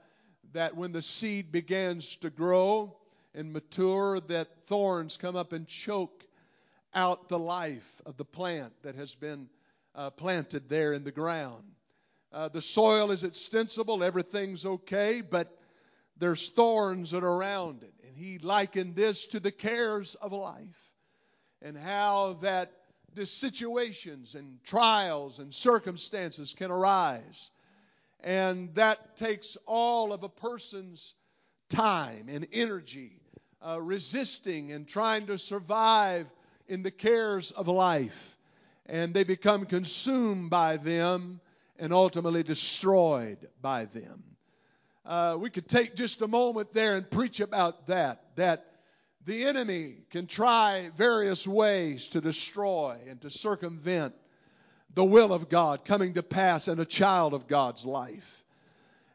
that 0.52 0.76
when 0.76 0.92
the 0.92 1.02
seed 1.02 1.52
begins 1.52 2.16
to 2.16 2.30
grow 2.30 2.96
and 3.34 3.52
mature, 3.52 4.20
that 4.20 4.66
thorns 4.66 5.16
come 5.16 5.36
up 5.36 5.52
and 5.52 5.66
choke 5.66 6.24
out 6.94 7.28
the 7.28 7.38
life 7.38 8.00
of 8.06 8.16
the 8.16 8.24
plant 8.24 8.72
that 8.82 8.96
has 8.96 9.14
been 9.14 9.48
uh, 9.94 10.10
planted 10.10 10.68
there 10.68 10.92
in 10.92 11.04
the 11.04 11.12
ground. 11.12 11.62
Uh, 12.32 12.48
the 12.48 12.62
soil 12.62 13.10
is 13.10 13.24
extensible, 13.24 14.02
everything's 14.02 14.64
okay, 14.64 15.20
but 15.20 15.56
there's 16.16 16.48
thorns 16.48 17.10
that 17.10 17.24
are 17.24 17.34
around 17.34 17.82
it. 17.82 17.92
And 18.06 18.16
he 18.16 18.38
likened 18.38 18.96
this 18.96 19.26
to 19.28 19.40
the 19.40 19.52
cares 19.52 20.14
of 20.16 20.32
life 20.32 20.89
and 21.62 21.76
how 21.76 22.38
that 22.42 22.72
the 23.14 23.26
situations 23.26 24.34
and 24.34 24.62
trials 24.64 25.38
and 25.38 25.52
circumstances 25.52 26.54
can 26.56 26.70
arise. 26.70 27.50
And 28.22 28.74
that 28.74 29.16
takes 29.16 29.56
all 29.66 30.12
of 30.12 30.22
a 30.22 30.28
person's 30.28 31.14
time 31.68 32.26
and 32.28 32.46
energy 32.52 33.20
uh, 33.66 33.80
resisting 33.80 34.72
and 34.72 34.86
trying 34.86 35.26
to 35.26 35.38
survive 35.38 36.26
in 36.68 36.82
the 36.82 36.90
cares 36.90 37.50
of 37.50 37.68
life. 37.68 38.36
And 38.86 39.14
they 39.14 39.24
become 39.24 39.66
consumed 39.66 40.50
by 40.50 40.76
them 40.76 41.40
and 41.78 41.92
ultimately 41.92 42.42
destroyed 42.42 43.48
by 43.60 43.86
them. 43.86 44.22
Uh, 45.04 45.36
we 45.40 45.50
could 45.50 45.68
take 45.68 45.96
just 45.96 46.22
a 46.22 46.28
moment 46.28 46.72
there 46.74 46.94
and 46.94 47.10
preach 47.10 47.40
about 47.40 47.86
that. 47.86 48.22
That 48.36 48.69
the 49.26 49.44
enemy 49.44 49.96
can 50.10 50.26
try 50.26 50.90
various 50.96 51.46
ways 51.46 52.08
to 52.08 52.20
destroy 52.20 52.96
and 53.08 53.20
to 53.20 53.30
circumvent 53.30 54.14
the 54.94 55.04
will 55.04 55.32
of 55.32 55.48
God 55.48 55.84
coming 55.84 56.14
to 56.14 56.22
pass 56.22 56.68
in 56.68 56.80
a 56.80 56.84
child 56.84 57.34
of 57.34 57.46
God's 57.46 57.84
life. 57.84 58.44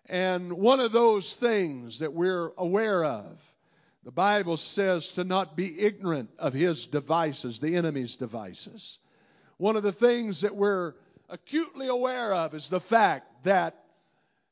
And 0.08 0.54
one 0.54 0.80
of 0.80 0.92
those 0.92 1.34
things 1.34 2.00
that 2.00 2.14
we're 2.14 2.52
aware 2.58 3.04
of, 3.04 3.42
the 4.04 4.12
Bible 4.12 4.58
says 4.58 5.14
to 5.14 5.24
not 5.24 5.58
be 5.58 5.80
ignorant 5.80 6.30
of 6.38 6.54
his 6.54 6.86
devices, 6.86 7.60
the 7.60 7.76
enemy's 7.76 8.16
devices. 8.16 9.00
One 9.58 9.76
of 9.76 9.84
the 9.84 9.92
things 9.92 10.42
that 10.42 10.56
we're 10.56 10.94
acutely 11.30 11.88
aware 11.88 12.34
of 12.34 12.54
is 12.54 12.70
the 12.70 12.80
fact 12.80 13.46
that 13.46 13.84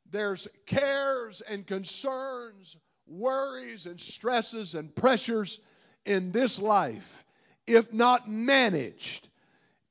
there's 0.10 0.48
cares 0.66 1.42
and 1.42 1.68
concerns 1.68 2.76
worries 3.08 3.86
and 3.86 4.00
stresses 4.00 4.76
and 4.76 4.96
pressures 4.96 5.60
in 6.06 6.32
this 6.32 6.62
life, 6.62 7.26
if 7.68 7.94
not 7.94 8.30
managed, 8.30 9.30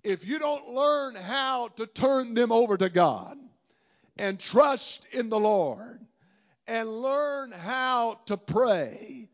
if 0.02 0.26
you 0.26 0.38
don't 0.38 0.68
learn 0.68 1.14
how 1.14 1.68
to 1.68 1.86
turn 1.86 2.34
them 2.34 2.52
over 2.52 2.76
to 2.76 2.88
God 2.88 3.38
and 4.16 4.38
trust 4.38 5.06
in 5.12 5.28
the 5.28 5.38
Lord 5.38 6.00
and 6.66 7.02
learn 7.02 7.52
how 7.52 8.18
to 8.26 8.36
pray 8.36 9.28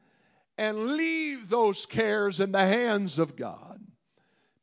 and 0.56 0.96
leave 0.96 1.48
those 1.48 1.86
cares 1.86 2.40
in 2.40 2.52
the 2.52 2.66
hands 2.66 3.18
of 3.18 3.36
God. 3.36 3.80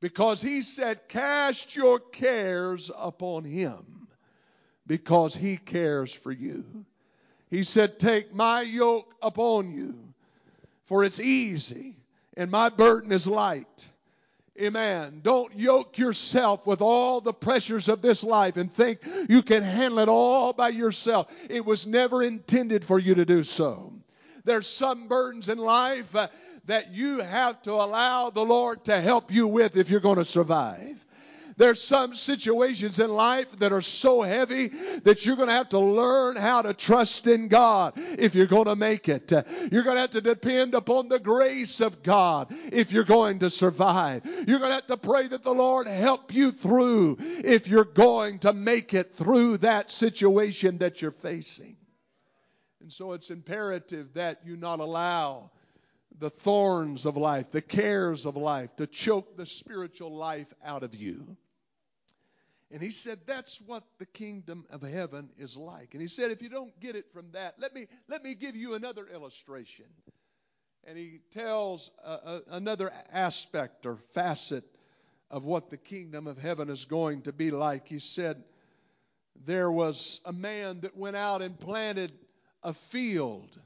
Because 0.01 0.41
He 0.41 0.61
said, 0.61 1.07
Cast 1.07 1.75
your 1.75 1.99
cares 1.99 2.91
upon 2.95 3.43
Him 3.43 4.07
because 4.85 5.33
He 5.33 5.57
cares 5.57 6.13
for 6.13 6.31
you. 6.31 6.85
He 7.49 7.63
said, 7.63 7.99
Take 7.99 8.33
my 8.33 8.61
yoke 8.61 9.13
upon 9.21 9.71
you, 9.71 9.95
for 10.85 11.03
it's 11.03 11.19
easy, 11.19 11.95
and 12.35 12.49
my 12.49 12.69
burden 12.69 13.11
is 13.11 13.27
light. 13.27 13.89
Amen. 14.61 15.19
Don't 15.21 15.53
yoke 15.53 15.97
yourself 15.97 16.65
with 16.65 16.81
all 16.81 17.19
the 17.19 17.33
pressures 17.33 17.89
of 17.89 18.01
this 18.01 18.23
life 18.23 18.55
and 18.55 18.71
think 18.71 18.99
you 19.27 19.41
can 19.41 19.63
handle 19.63 19.99
it 19.99 20.07
all 20.07 20.53
by 20.53 20.69
yourself. 20.69 21.27
It 21.49 21.65
was 21.65 21.85
never 21.85 22.23
intended 22.23 22.85
for 22.85 22.97
you 22.97 23.15
to 23.15 23.25
do 23.25 23.43
so. 23.43 23.91
There's 24.45 24.67
some 24.67 25.09
burdens 25.09 25.49
in 25.49 25.57
life 25.57 26.15
uh, 26.15 26.29
that 26.67 26.93
you 26.93 27.19
have 27.19 27.61
to 27.63 27.73
allow 27.73 28.29
the 28.29 28.45
Lord 28.45 28.85
to 28.85 29.01
help 29.01 29.29
you 29.29 29.47
with 29.47 29.75
if 29.75 29.89
you're 29.89 29.99
going 29.99 30.17
to 30.17 30.25
survive. 30.25 31.04
There's 31.57 31.81
some 31.81 32.13
situations 32.13 32.99
in 32.99 33.09
life 33.09 33.57
that 33.59 33.71
are 33.71 33.81
so 33.81 34.21
heavy 34.21 34.67
that 35.03 35.25
you're 35.25 35.37
going 35.37 35.47
to 35.47 35.53
have 35.53 35.69
to 35.69 35.79
learn 35.79 36.35
how 36.35 36.61
to 36.61 36.73
trust 36.73 37.27
in 37.27 37.47
God 37.47 37.93
if 37.95 38.35
you're 38.35 38.45
going 38.45 38.65
to 38.65 38.75
make 38.75 39.07
it. 39.07 39.31
You're 39.71 39.83
going 39.83 39.95
to 39.95 40.01
have 40.01 40.09
to 40.11 40.21
depend 40.21 40.73
upon 40.73 41.07
the 41.07 41.19
grace 41.19 41.79
of 41.79 42.03
God 42.03 42.53
if 42.73 42.91
you're 42.91 43.05
going 43.05 43.39
to 43.39 43.49
survive. 43.49 44.25
You're 44.25 44.59
going 44.59 44.71
to 44.71 44.75
have 44.75 44.87
to 44.87 44.97
pray 44.97 45.27
that 45.27 45.43
the 45.43 45.53
Lord 45.53 45.87
help 45.87 46.33
you 46.33 46.51
through 46.51 47.17
if 47.19 47.69
you're 47.69 47.85
going 47.85 48.39
to 48.39 48.51
make 48.51 48.93
it 48.93 49.15
through 49.15 49.57
that 49.59 49.91
situation 49.91 50.79
that 50.79 51.01
you're 51.01 51.11
facing. 51.11 51.77
And 52.81 52.91
so 52.91 53.13
it's 53.13 53.29
imperative 53.29 54.13
that 54.15 54.41
you 54.45 54.57
not 54.57 54.81
allow 54.81 55.51
the 56.19 56.29
thorns 56.29 57.05
of 57.05 57.17
life, 57.17 57.49
the 57.51 57.61
cares 57.61 58.25
of 58.25 58.35
life, 58.35 58.75
to 58.75 58.87
choke 58.87 59.35
the 59.37 59.45
spiritual 59.45 60.15
life 60.15 60.53
out 60.63 60.83
of 60.83 60.93
you. 60.93 61.37
And 62.71 62.81
he 62.81 62.89
said, 62.89 63.19
That's 63.25 63.61
what 63.61 63.83
the 63.99 64.05
kingdom 64.05 64.65
of 64.69 64.81
heaven 64.81 65.29
is 65.37 65.55
like. 65.55 65.93
And 65.93 66.01
he 66.01 66.07
said, 66.07 66.31
If 66.31 66.41
you 66.41 66.49
don't 66.49 66.77
get 66.79 66.95
it 66.95 67.11
from 67.13 67.31
that, 67.31 67.55
let 67.59 67.73
me, 67.75 67.87
let 68.07 68.23
me 68.23 68.33
give 68.33 68.55
you 68.55 68.73
another 68.73 69.07
illustration. 69.07 69.85
And 70.83 70.97
he 70.97 71.19
tells 71.31 71.91
uh, 72.03 72.17
uh, 72.23 72.39
another 72.49 72.91
aspect 73.11 73.85
or 73.85 73.97
facet 73.97 74.63
of 75.31 75.43
what 75.43 75.69
the 75.69 75.77
kingdom 75.77 76.27
of 76.27 76.37
heaven 76.37 76.69
is 76.69 76.85
going 76.85 77.23
to 77.23 77.33
be 77.33 77.51
like. 77.51 77.87
He 77.87 77.99
said, 77.99 78.43
There 79.45 79.71
was 79.71 80.21
a 80.25 80.33
man 80.33 80.81
that 80.81 80.97
went 80.97 81.15
out 81.15 81.41
and 81.41 81.59
planted 81.59 82.11
a 82.63 82.73
field 82.73 83.59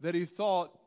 that 0.00 0.14
he 0.14 0.24
thought 0.24 0.78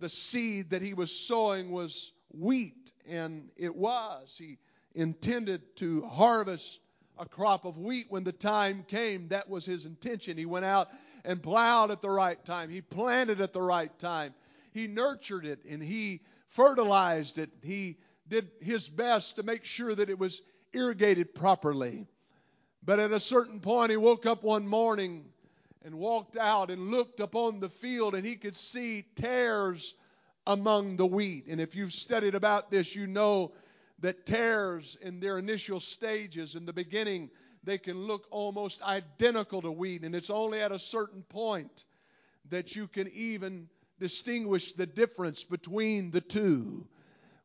the 0.00 0.08
seed 0.08 0.70
that 0.70 0.82
he 0.82 0.94
was 0.94 1.14
sowing 1.14 1.70
was 1.70 2.12
wheat, 2.32 2.92
and 3.06 3.50
it 3.56 3.74
was. 3.74 4.36
He 4.36 4.58
intended 4.94 5.76
to 5.76 6.02
harvest 6.06 6.80
a 7.18 7.26
crop 7.26 7.64
of 7.64 7.78
wheat 7.78 8.06
when 8.08 8.24
the 8.24 8.32
time 8.32 8.84
came. 8.88 9.28
That 9.28 9.48
was 9.48 9.66
his 9.66 9.86
intention. 9.86 10.38
He 10.38 10.46
went 10.46 10.64
out 10.64 10.88
and 11.24 11.42
plowed 11.42 11.90
at 11.90 12.00
the 12.00 12.10
right 12.10 12.42
time, 12.44 12.70
he 12.70 12.80
planted 12.80 13.40
at 13.40 13.52
the 13.52 13.60
right 13.60 13.96
time, 13.98 14.34
he 14.72 14.86
nurtured 14.86 15.44
it, 15.44 15.64
and 15.68 15.82
he 15.82 16.22
fertilized 16.48 17.38
it. 17.38 17.50
He 17.62 17.98
did 18.26 18.48
his 18.60 18.88
best 18.88 19.36
to 19.36 19.42
make 19.42 19.64
sure 19.64 19.94
that 19.94 20.08
it 20.08 20.18
was 20.18 20.40
irrigated 20.72 21.34
properly. 21.34 22.06
But 22.82 23.00
at 23.00 23.12
a 23.12 23.20
certain 23.20 23.60
point, 23.60 23.90
he 23.90 23.96
woke 23.96 24.24
up 24.24 24.42
one 24.42 24.66
morning 24.66 25.26
and 25.84 25.94
walked 25.96 26.36
out 26.36 26.70
and 26.70 26.90
looked 26.90 27.20
upon 27.20 27.60
the 27.60 27.68
field, 27.68 28.14
and 28.14 28.24
he 28.24 28.36
could 28.36 28.56
see 28.56 29.04
tares 29.16 29.94
among 30.46 30.96
the 30.96 31.06
wheat. 31.06 31.46
And 31.48 31.60
if 31.60 31.74
you've 31.74 31.92
studied 31.92 32.34
about 32.34 32.70
this, 32.70 32.94
you 32.96 33.06
know 33.06 33.52
that 34.00 34.26
tares 34.26 34.96
in 35.00 35.20
their 35.20 35.38
initial 35.38 35.80
stages, 35.80 36.54
in 36.54 36.66
the 36.66 36.72
beginning, 36.72 37.30
they 37.64 37.78
can 37.78 38.06
look 38.06 38.26
almost 38.30 38.82
identical 38.82 39.62
to 39.62 39.70
wheat. 39.70 40.02
And 40.02 40.14
it's 40.14 40.30
only 40.30 40.60
at 40.60 40.72
a 40.72 40.78
certain 40.78 41.22
point 41.22 41.84
that 42.48 42.74
you 42.74 42.88
can 42.88 43.08
even 43.12 43.68
distinguish 43.98 44.72
the 44.72 44.86
difference 44.86 45.44
between 45.44 46.10
the 46.10 46.22
two 46.22 46.86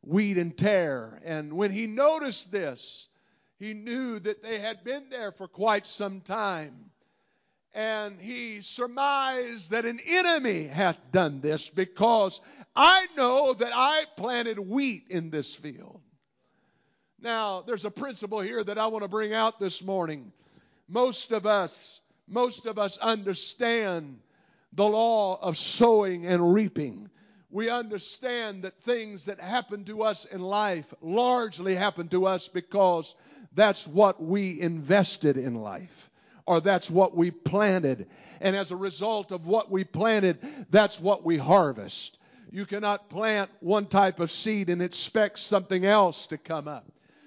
wheat 0.02 0.38
and 0.38 0.58
tare. 0.58 1.20
And 1.26 1.54
when 1.54 1.72
he 1.72 1.88
noticed 1.88 2.52
this, 2.52 3.08
he 3.58 3.74
knew 3.74 4.20
that 4.20 4.44
they 4.44 4.60
had 4.60 4.84
been 4.84 5.10
there 5.10 5.32
for 5.32 5.48
quite 5.48 5.88
some 5.88 6.22
time. 6.22 6.92
And 7.74 8.22
he 8.22 8.62
surmised 8.62 9.72
that 9.72 9.86
an 9.86 10.00
enemy 10.06 10.64
hath 10.64 11.12
done 11.12 11.42
this 11.42 11.70
because 11.70 12.40
I 12.74 13.08
know 13.18 13.54
that 13.54 13.72
I 13.74 14.06
planted 14.16 14.60
wheat 14.60 15.08
in 15.10 15.30
this 15.30 15.54
field. 15.54 16.02
Now, 17.26 17.64
there's 17.66 17.86
a 17.86 17.92
principle 17.92 18.40
here 18.40 18.64
that 18.64 18.78
I 18.78 18.86
want 18.86 19.02
to 19.02 19.10
bring 19.10 19.34
out 19.34 19.60
this 19.60 19.84
morning. 19.84 20.32
Most 20.88 21.32
of 21.32 21.48
us, 21.48 22.00
most 22.28 22.68
of 22.68 22.78
us 22.78 23.00
understand 23.00 24.20
the 24.74 24.86
law 24.86 25.40
of 25.42 25.58
sowing 25.58 26.28
and 26.28 26.54
reaping. 26.54 27.10
We 27.50 27.68
understand 27.68 28.62
that 28.62 28.80
things 28.80 29.26
that 29.26 29.40
happen 29.40 29.86
to 29.86 30.04
us 30.04 30.26
in 30.26 30.40
life 30.40 30.94
largely 31.02 31.74
happen 31.74 32.10
to 32.10 32.28
us 32.28 32.48
because 32.48 33.16
that's 33.56 33.88
what 33.88 34.22
we 34.22 34.62
invested 34.62 35.36
in 35.36 35.56
life 35.56 36.12
or 36.46 36.62
that's 36.62 36.92
what 36.92 37.18
we 37.18 37.32
planted. 37.32 38.06
And 38.40 38.56
as 38.56 38.70
a 38.70 38.76
result 38.76 39.32
of 39.32 39.48
what 39.48 39.72
we 39.72 39.84
planted, 39.84 40.38
that's 40.70 41.00
what 41.00 41.26
we 41.26 41.38
harvest. 41.38 42.20
You 42.52 42.68
cannot 42.68 43.10
plant 43.10 43.50
one 43.62 43.88
type 43.88 44.20
of 44.20 44.30
seed 44.30 44.70
and 44.70 44.80
expect 44.80 45.40
something 45.40 45.88
else 45.88 46.28
to 46.28 46.38
come 46.38 46.68
up. 46.68 46.86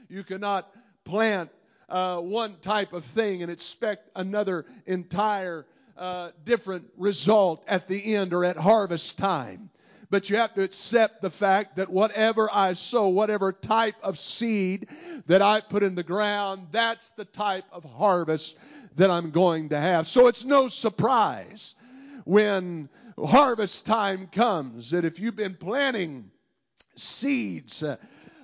You 0.08 0.24
cannot 0.24 0.70
plant 1.04 1.50
uh, 1.88 2.20
one 2.20 2.56
type 2.60 2.92
of 2.92 3.04
thing 3.04 3.42
and 3.42 3.50
expect 3.50 4.10
another 4.16 4.66
entire 4.86 5.66
uh, 5.96 6.30
different 6.44 6.86
result 6.96 7.62
at 7.66 7.88
the 7.88 8.14
end 8.14 8.32
or 8.32 8.44
at 8.44 8.56
harvest 8.56 9.18
time. 9.18 9.70
But 10.10 10.30
you 10.30 10.36
have 10.36 10.54
to 10.54 10.62
accept 10.62 11.20
the 11.20 11.30
fact 11.30 11.76
that 11.76 11.90
whatever 11.90 12.48
I 12.50 12.72
sow, 12.72 13.08
whatever 13.08 13.52
type 13.52 13.96
of 14.02 14.18
seed 14.18 14.88
that 15.26 15.42
I 15.42 15.60
put 15.60 15.82
in 15.82 15.94
the 15.94 16.02
ground, 16.02 16.68
that's 16.70 17.10
the 17.10 17.26
type 17.26 17.64
of 17.70 17.84
harvest 17.84 18.56
that 18.96 19.10
I'm 19.10 19.30
going 19.30 19.68
to 19.70 19.80
have. 19.80 20.08
So 20.08 20.26
it's 20.26 20.44
no 20.44 20.68
surprise 20.68 21.74
when 22.24 22.88
harvest 23.22 23.84
time 23.84 24.28
comes 24.28 24.90
that 24.92 25.04
if 25.04 25.18
you've 25.18 25.36
been 25.36 25.54
planting 25.54 26.30
seeds 26.96 27.82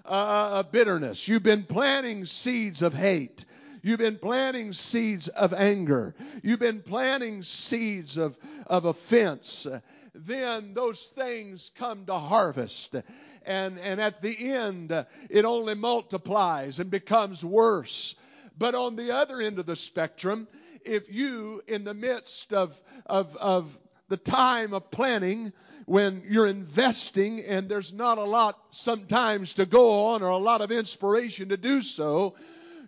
uh, 0.05 0.09
uh, 0.09 0.63
bitterness, 0.63 1.29
you've 1.29 1.43
been 1.43 1.63
planting 1.63 2.25
seeds 2.25 2.83
of 2.83 2.95
hate, 2.95 3.45
You've 3.85 3.99
been 3.99 4.17
planting 4.17 4.73
seeds 4.73 5.29
of 5.29 5.53
anger. 5.53 6.15
You've 6.43 6.59
been 6.59 6.81
planting 6.81 7.43
seeds 7.43 8.17
of, 8.17 8.39
of 8.67 8.87
offense. 8.87 9.67
Then 10.15 10.73
those 10.73 11.11
things 11.11 11.71
come 11.75 12.07
to 12.07 12.15
harvest. 12.15 12.97
And, 13.45 13.79
and 13.79 14.01
at 14.01 14.23
the 14.23 14.53
end, 14.53 14.91
it 15.29 15.45
only 15.45 15.75
multiplies 15.75 16.81
and 16.81 16.91
becomes 16.91 17.45
worse. 17.45 18.15
But 18.57 18.75
on 18.75 18.97
the 18.97 19.15
other 19.15 19.43
end 19.43 19.59
of 19.59 19.67
the 19.67 19.77
spectrum, 19.77 20.49
if 20.87 21.13
you, 21.15 21.61
in 21.69 21.85
the 21.85 21.93
midst 21.93 22.55
of, 22.55 22.81
of, 23.05 23.37
of 23.37 23.79
the 24.09 24.17
time 24.17 24.73
of 24.73 24.91
planning 24.91 25.53
when 25.87 26.23
you're 26.27 26.47
investing 26.47 27.41
and 27.41 27.69
there's 27.69 27.93
not 27.93 28.19
a 28.19 28.25
lot 28.25 28.59
sometimes 28.71 29.55
to 29.55 29.67
go 29.67 30.07
on 30.07 30.23
or 30.23 30.29
a 30.29 30.37
lot 30.37 30.61
of 30.61 30.71
inspiration 30.71 31.49
to 31.51 31.57
do 31.57 31.83
so, 31.83 32.35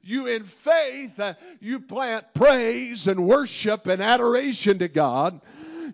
you 0.02 0.26
in 0.26 0.44
faith, 0.44 1.18
uh, 1.18 1.34
you 1.60 1.80
plant 1.80 2.24
praise 2.32 3.08
and 3.08 3.26
worship 3.26 3.86
and 3.86 4.00
adoration 4.00 4.78
to 4.78 4.88
God. 4.88 5.40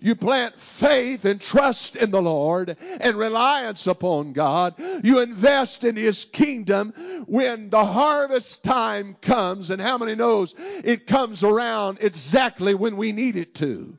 You 0.01 0.17
plant 0.17 0.59
faith 0.59 1.25
and 1.25 1.41
trust 1.41 1.97
in 1.97 2.11
the 2.11 2.21
Lord 2.21 2.77
and 3.01 3.17
reliance 3.17 3.87
upon 3.87 4.33
God. 4.33 4.75
You 5.05 5.21
invest 5.21 5.85
in 5.85 5.97
His 5.97 6.25
kingdom 6.25 6.93
when 7.27 7.71
the 7.71 7.85
harvest 7.85 8.65
time 8.65 9.17
comes. 9.23 9.71
And 9.71 9.81
how 9.81 9.99
many 9.99 10.17
knows 10.17 10.55
it 10.59 11.07
comes 11.07 11.45
around 11.45 11.99
exactly 12.01 12.75
when 12.75 12.97
we 12.97 13.13
need 13.13 13.37
it 13.37 13.55
to? 13.57 13.97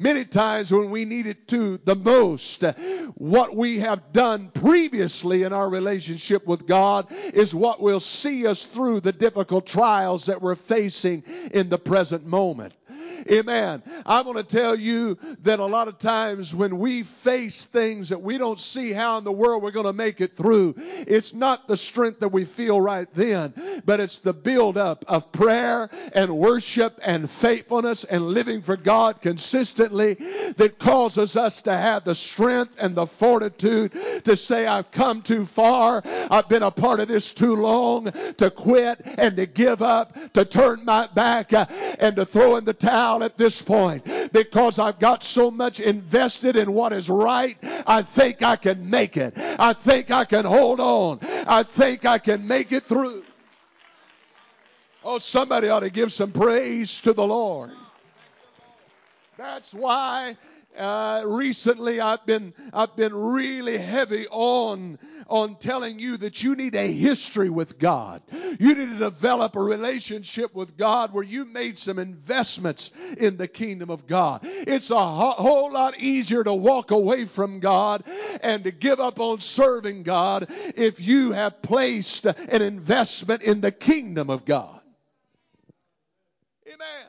Many 0.00 0.24
times 0.24 0.72
when 0.72 0.90
we 0.90 1.04
need 1.04 1.26
it 1.26 1.46
to 1.48 1.76
the 1.84 1.94
most. 1.94 2.62
What 3.14 3.54
we 3.54 3.78
have 3.78 4.12
done 4.12 4.50
previously 4.50 5.42
in 5.44 5.52
our 5.52 5.68
relationship 5.68 6.46
with 6.46 6.66
God 6.66 7.06
is 7.34 7.54
what 7.54 7.80
will 7.80 8.00
see 8.00 8.46
us 8.46 8.64
through 8.64 9.00
the 9.00 9.12
difficult 9.12 9.66
trials 9.66 10.26
that 10.26 10.40
we're 10.40 10.54
facing 10.54 11.22
in 11.52 11.68
the 11.68 11.78
present 11.78 12.26
moment. 12.26 12.72
Amen. 13.30 13.82
I 14.06 14.22
want 14.22 14.38
to 14.38 14.44
tell 14.44 14.74
you 14.74 15.18
that 15.42 15.58
a 15.58 15.64
lot 15.64 15.88
of 15.88 15.98
times 15.98 16.54
when 16.54 16.78
we 16.78 17.02
face 17.02 17.64
things 17.64 18.08
that 18.08 18.20
we 18.20 18.38
don't 18.38 18.60
see 18.60 18.92
how 18.92 19.18
in 19.18 19.24
the 19.24 19.32
world 19.32 19.62
we're 19.62 19.70
going 19.70 19.86
to 19.86 19.92
make 19.92 20.20
it 20.20 20.36
through, 20.36 20.74
it's 20.76 21.34
not 21.34 21.68
the 21.68 21.76
strength 21.76 22.20
that 22.20 22.28
we 22.28 22.44
feel 22.44 22.80
right 22.80 23.12
then, 23.14 23.82
but 23.84 24.00
it's 24.00 24.18
the 24.18 24.32
buildup 24.32 25.04
of 25.08 25.30
prayer 25.32 25.90
and 26.14 26.30
worship 26.36 26.98
and 27.04 27.30
faithfulness 27.30 28.04
and 28.04 28.28
living 28.28 28.62
for 28.62 28.76
God 28.76 29.20
consistently 29.20 30.14
that 30.56 30.78
causes 30.78 31.36
us 31.36 31.62
to 31.62 31.72
have 31.72 32.04
the 32.04 32.14
strength 32.14 32.76
and 32.80 32.94
the 32.94 33.06
fortitude 33.06 33.92
to 34.24 34.36
say, 34.36 34.66
I've 34.66 34.90
come 34.90 35.22
too 35.22 35.44
far. 35.44 36.02
I've 36.30 36.48
been 36.48 36.62
a 36.62 36.70
part 36.70 37.00
of 37.00 37.08
this 37.08 37.34
too 37.34 37.56
long 37.56 38.10
to 38.36 38.50
quit 38.50 39.00
and 39.04 39.36
to 39.36 39.46
give 39.46 39.82
up, 39.82 40.16
to 40.34 40.44
turn 40.44 40.84
my 40.84 41.08
back 41.08 41.52
uh, 41.52 41.66
and 41.98 42.16
to 42.16 42.24
throw 42.24 42.56
in 42.56 42.64
the 42.64 42.72
towel 42.72 43.09
at 43.18 43.36
this 43.36 43.60
point 43.60 44.04
because 44.32 44.78
I've 44.78 44.98
got 44.98 45.22
so 45.22 45.50
much 45.50 45.80
invested 45.80 46.56
in 46.56 46.72
what 46.72 46.92
is 46.92 47.10
right. 47.10 47.56
I 47.86 48.02
think 48.02 48.42
I 48.42 48.56
can 48.56 48.88
make 48.88 49.16
it. 49.16 49.34
I 49.36 49.72
think 49.72 50.10
I 50.10 50.24
can 50.24 50.44
hold 50.44 50.80
on. 50.80 51.18
I 51.46 51.62
think 51.62 52.06
I 52.06 52.18
can 52.18 52.46
make 52.46 52.72
it 52.72 52.84
through. 52.84 53.24
Oh, 55.02 55.18
somebody 55.18 55.68
ought 55.68 55.80
to 55.80 55.90
give 55.90 56.12
some 56.12 56.30
praise 56.32 57.00
to 57.02 57.12
the 57.12 57.26
Lord. 57.26 57.70
That's 59.36 59.72
why 59.72 60.36
Uh, 60.76 61.22
recently, 61.26 62.00
I've 62.00 62.24
been 62.26 62.54
I've 62.72 62.94
been 62.94 63.14
really 63.14 63.76
heavy 63.76 64.26
on 64.28 64.98
on 65.26 65.56
telling 65.56 65.98
you 65.98 66.16
that 66.16 66.42
you 66.42 66.54
need 66.54 66.74
a 66.74 66.92
history 66.92 67.50
with 67.50 67.78
God. 67.78 68.22
You 68.32 68.74
need 68.74 68.88
to 68.90 68.98
develop 68.98 69.56
a 69.56 69.62
relationship 69.62 70.54
with 70.54 70.76
God 70.76 71.12
where 71.12 71.24
you 71.24 71.44
made 71.44 71.78
some 71.78 71.98
investments 71.98 72.90
in 73.16 73.36
the 73.36 73.48
kingdom 73.48 73.90
of 73.90 74.06
God. 74.06 74.40
It's 74.42 74.90
a 74.90 74.98
ho- 74.98 75.30
whole 75.30 75.72
lot 75.72 75.98
easier 75.98 76.42
to 76.44 76.54
walk 76.54 76.90
away 76.90 77.24
from 77.26 77.60
God 77.60 78.04
and 78.42 78.64
to 78.64 78.70
give 78.70 79.00
up 79.00 79.20
on 79.20 79.38
serving 79.38 80.02
God 80.02 80.46
if 80.76 81.00
you 81.00 81.32
have 81.32 81.62
placed 81.62 82.26
an 82.26 82.62
investment 82.62 83.42
in 83.42 83.60
the 83.60 83.72
kingdom 83.72 84.30
of 84.30 84.44
God. 84.44 84.80
Amen. 86.66 87.06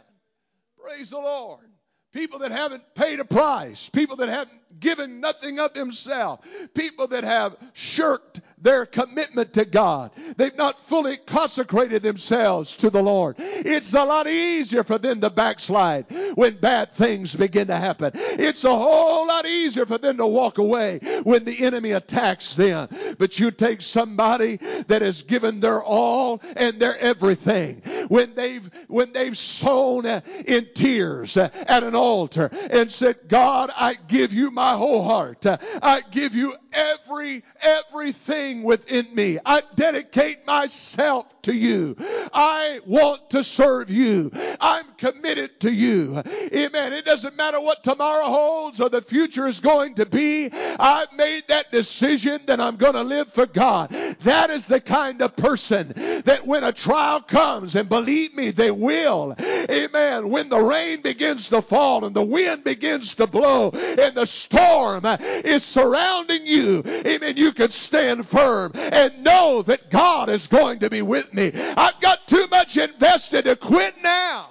Praise 0.84 1.12
the 1.12 1.18
Lord. 1.18 1.71
People 2.12 2.40
that 2.40 2.52
haven't 2.52 2.84
paid 2.94 3.20
a 3.20 3.26
price, 3.26 3.90
people 3.90 4.18
that 4.18 4.30
haven't 4.30 4.61
given 4.80 5.20
nothing 5.20 5.60
of 5.60 5.74
themselves, 5.74 6.44
people 6.74 7.08
that 7.08 7.24
have 7.24 7.56
shirked 7.74 8.42
their 8.62 8.86
commitment 8.86 9.54
to 9.54 9.66
God. 9.66 10.12
They've 10.38 10.56
not 10.56 10.78
fully 10.78 11.18
consecrated 11.18 12.04
themselves 12.04 12.78
to 12.78 12.90
the 12.90 13.02
Lord. 13.02 13.36
It's 13.40 13.94
a 13.94 14.06
lot 14.06 14.28
easier 14.28 14.84
for 14.84 14.98
them 14.98 15.20
to 15.22 15.30
backslide 15.30 16.06
when 16.36 16.58
bad 16.58 16.92
things 16.92 17.36
begin 17.36 17.68
to 17.68 17.76
happen. 17.76 18.12
It's 18.14 18.64
a 18.64 18.76
whole 18.76 19.28
lot 19.28 19.46
easier 19.46 19.86
for 19.86 19.98
them 19.98 20.18
to 20.18 20.28
walk 20.28 20.60
away 20.60 21.00
when 21.24 21.44
the 21.44 21.66
enemy 21.66 21.92
attacks 21.92 22.56
them. 22.56 22.88
But 23.18 23.40
you 23.40 23.52
take 23.52 23.82
somebody 23.82 24.58
that 24.88 25.02
has 25.02 25.24
given 25.24 25.60
their 25.60 25.82
all 25.82 26.42
and 26.56 26.80
their 26.80 26.98
everything. 27.00 27.82
When 28.10 28.36
they've 28.36 28.70
when 28.88 29.12
they've 29.14 29.38
sown 29.38 30.06
in 30.06 30.68
tears 30.76 31.36
at 31.38 31.84
an 31.84 31.96
altar 31.96 32.50
and 32.70 32.92
said, 32.92 33.18
God, 33.28 33.72
I 33.76 33.96
give 34.08 34.34
you 34.34 34.52
my 34.52 34.61
whole 34.70 35.04
heart. 35.04 35.46
Uh, 35.46 35.58
I 35.82 36.02
give 36.12 36.36
you 36.36 36.56
every 36.74 37.44
everything 37.62 38.64
within 38.64 39.14
me. 39.14 39.38
I 39.46 39.62
dedicate 39.76 40.46
myself 40.46 41.42
to 41.44 41.54
you. 41.54 41.96
I 42.34 42.80
want 42.86 43.30
to 43.32 43.44
serve 43.44 43.90
you. 43.90 44.32
I'm 44.60 44.86
committed 44.98 45.60
to 45.62 45.72
you. 45.72 46.22
Amen. 46.54 46.94
It 46.94 47.06
doesn't 47.06 47.36
matter 47.36 47.60
what 47.60 47.84
tomorrow 47.84 48.26
holds 48.26 48.80
or 48.80 48.90
the 48.90 49.02
future 49.02 49.48
is 49.48 49.60
going 49.60 49.96
to 49.96 50.06
be. 50.06 50.50
I've 50.52 51.12
made 51.14 51.44
that 51.48 51.72
decision 51.72 52.42
that 52.48 52.60
I'm 52.60 52.78
going 52.78 52.94
to 52.94 53.04
live 53.04 53.32
for 53.32 53.46
God. 53.46 53.90
That 54.22 54.50
is 54.50 54.68
the 54.68 54.82
kind 54.82 55.22
of 55.22 55.36
person 55.36 55.94
that 56.26 56.46
when 56.46 56.64
a 56.64 56.72
trial 56.72 57.22
comes, 57.22 57.76
and 57.76 57.90
believe 57.90 58.36
me, 58.36 58.52
they 58.52 58.72
will. 58.72 59.36
Amen. 59.40 60.30
When 60.30 60.50
the 60.50 60.62
rain 60.62 61.02
begins 61.02 61.50
to 61.50 61.62
fall 61.62 62.06
and 62.06 62.16
the 62.16 62.24
wind 62.24 62.64
begins 62.64 63.16
to 63.16 63.28
blow 63.28 63.70
and 63.72 64.16
the 64.16 64.26
storm 64.26 65.06
is 65.06 65.64
surrounding 65.64 66.46
you, 66.46 66.61
amen, 66.62 67.38
you 67.38 67.52
can 67.52 67.70
stand 67.70 68.26
firm 68.26 68.72
and 68.76 69.24
know 69.24 69.62
that 69.64 69.90
God 69.90 70.30
is 70.30 70.48
going 70.48 70.80
to 70.80 70.90
be 70.90 71.02
with 71.02 71.34
me. 71.34 71.52
I've 71.54 72.00
got 72.02 72.28
too 72.28 72.48
much 72.50 72.78
invested 72.78 73.46
to 73.46 73.56
quit 73.56 73.96
now. 74.02 74.48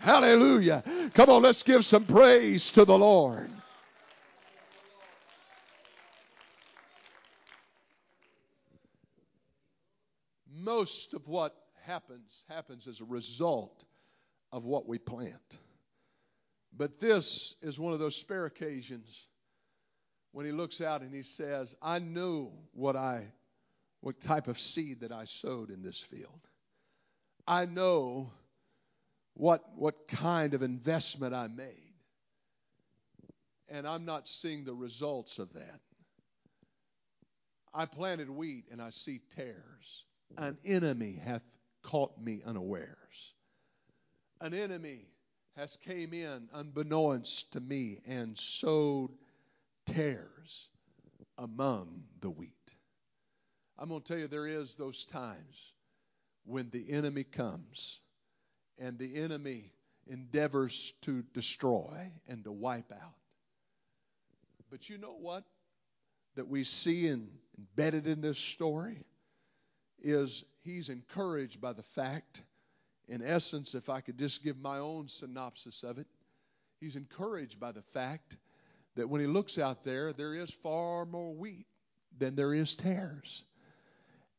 Hallelujah. 0.00 0.82
Come 1.12 1.28
on, 1.28 1.42
let's 1.42 1.62
give 1.62 1.84
some 1.84 2.04
praise 2.04 2.70
to 2.72 2.84
the 2.84 2.96
Lord. 2.96 3.50
Most 10.50 11.14
of 11.14 11.26
what 11.28 11.54
happens 11.84 12.44
happens 12.48 12.86
as 12.86 13.00
a 13.00 13.04
result 13.04 13.84
of 14.52 14.64
what 14.64 14.88
we 14.88 14.98
plant. 14.98 15.58
But 16.76 17.00
this 17.00 17.56
is 17.60 17.78
one 17.78 17.92
of 17.92 17.98
those 17.98 18.16
spare 18.16 18.46
occasions 18.46 19.26
when 20.32 20.46
he 20.46 20.52
looks 20.52 20.80
out 20.80 21.02
and 21.02 21.14
he 21.14 21.22
says, 21.22 21.74
I 21.82 21.98
know 21.98 22.52
what 22.72 22.96
I 22.96 23.32
what 24.02 24.20
type 24.20 24.48
of 24.48 24.58
seed 24.58 25.00
that 25.00 25.12
I 25.12 25.26
sowed 25.26 25.68
in 25.70 25.82
this 25.82 26.00
field. 26.00 26.40
I 27.46 27.66
know 27.66 28.30
what 29.34 29.62
what 29.76 30.08
kind 30.08 30.54
of 30.54 30.62
investment 30.62 31.34
I 31.34 31.48
made. 31.48 31.94
And 33.68 33.86
I'm 33.86 34.04
not 34.04 34.26
seeing 34.26 34.64
the 34.64 34.74
results 34.74 35.38
of 35.38 35.52
that. 35.52 35.80
I 37.72 37.86
planted 37.86 38.28
wheat 38.28 38.64
and 38.70 38.82
I 38.82 38.90
see 38.90 39.20
tares. 39.36 40.04
An 40.36 40.58
enemy 40.64 41.20
hath 41.24 41.42
caught 41.82 42.20
me 42.20 42.42
unawares. 42.44 43.34
An 44.40 44.54
enemy 44.54 45.06
has 45.56 45.76
came 45.76 46.12
in 46.12 46.48
unbeknownst 46.52 47.52
to 47.52 47.60
me 47.60 48.00
and 48.06 48.38
sowed 48.38 49.10
tares 49.90 50.68
among 51.38 52.04
the 52.20 52.30
wheat. 52.30 52.50
I'm 53.78 53.88
going 53.88 54.00
to 54.02 54.06
tell 54.06 54.18
you, 54.18 54.26
there 54.26 54.46
is 54.46 54.74
those 54.74 55.04
times 55.06 55.72
when 56.44 56.70
the 56.70 56.90
enemy 56.90 57.24
comes 57.24 57.98
and 58.78 58.98
the 58.98 59.16
enemy 59.16 59.72
endeavors 60.06 60.92
to 61.02 61.22
destroy 61.34 62.10
and 62.28 62.44
to 62.44 62.52
wipe 62.52 62.92
out. 62.92 63.14
But 64.70 64.88
you 64.88 64.98
know 64.98 65.16
what? 65.18 65.44
That 66.36 66.48
we 66.48 66.64
see 66.64 67.06
in, 67.06 67.28
embedded 67.58 68.06
in 68.06 68.20
this 68.20 68.38
story 68.38 69.04
is 70.02 70.44
he's 70.62 70.88
encouraged 70.88 71.60
by 71.60 71.72
the 71.72 71.82
fact, 71.82 72.42
in 73.08 73.22
essence, 73.22 73.74
if 73.74 73.88
I 73.88 74.00
could 74.00 74.18
just 74.18 74.44
give 74.44 74.58
my 74.58 74.78
own 74.78 75.08
synopsis 75.08 75.82
of 75.82 75.98
it, 75.98 76.06
he's 76.80 76.96
encouraged 76.96 77.58
by 77.58 77.72
the 77.72 77.82
fact 77.82 78.36
that 78.96 79.08
when 79.08 79.20
he 79.20 79.26
looks 79.26 79.58
out 79.58 79.84
there, 79.84 80.12
there 80.12 80.34
is 80.34 80.50
far 80.50 81.06
more 81.06 81.32
wheat 81.32 81.66
than 82.18 82.34
there 82.34 82.54
is 82.54 82.74
tares. 82.74 83.44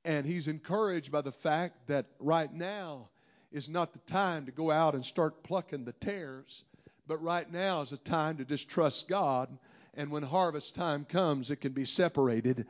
And 0.04 0.26
he's 0.26 0.48
encouraged 0.48 1.12
by 1.12 1.22
the 1.22 1.32
fact 1.32 1.88
that 1.88 2.08
right 2.20 2.52
now 2.52 3.10
is 3.52 3.70
not 3.70 3.94
the 3.94 4.00
time 4.00 4.46
to 4.46 4.52
go 4.52 4.72
out 4.72 4.96
and 4.96 5.06
start 5.06 5.44
plucking 5.44 5.86
the 5.86 5.94
tares, 5.94 6.64
but 7.08 7.22
right 7.22 7.52
now 7.52 7.82
is 7.82 7.92
a 7.92 7.98
time 7.98 8.38
to 8.38 8.46
just 8.46 8.70
trust 8.70 9.08
God. 9.08 9.58
And 9.94 10.10
when 10.10 10.24
harvest 10.24 10.74
time 10.74 11.06
comes, 11.06 11.52
it 11.52 11.58
can 11.58 11.74
be 11.74 11.86
separated. 11.86 12.66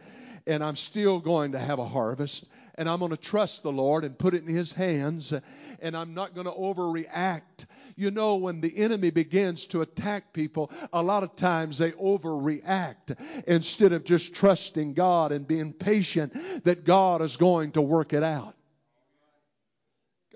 And 0.48 0.64
I'm 0.64 0.76
still 0.76 1.20
going 1.20 1.54
to 1.54 1.60
have 1.60 1.80
a 1.80 1.86
harvest. 1.86 2.46
And 2.76 2.90
I'm 2.90 3.00
going 3.00 3.12
to 3.12 3.18
trust 3.18 3.64
the 3.64 3.72
Lord 3.72 4.06
and 4.06 4.18
put 4.18 4.34
it 4.34 4.44
in 4.44 4.54
His 4.54 4.74
hands. 4.74 5.34
And 5.82 5.98
I'm 5.98 6.14
not 6.14 6.34
going 6.34 6.48
to 6.48 6.54
overreact 6.54 7.66
you 7.96 8.12
know, 8.12 8.36
when 8.36 8.62
the 8.62 8.76
enemy 8.78 9.10
begins 9.10 9.66
to 9.68 9.82
attack 9.82 10.34
people, 10.34 10.72
a 10.94 11.02
lot 11.02 11.24
of 11.24 11.36
times 11.36 11.78
they 11.78 11.92
overreact 11.92 13.18
instead 13.48 13.94
of 13.94 14.04
just 14.04 14.34
trusting 14.34 14.94
God 14.94 15.32
and 15.32 15.48
being 15.48 15.74
patient 15.74 16.64
that 16.64 16.86
God 16.86 17.22
is 17.22 17.38
going 17.38 17.72
to 17.74 17.82
work 17.82 18.14
it 18.14 18.24
out. 18.24 18.56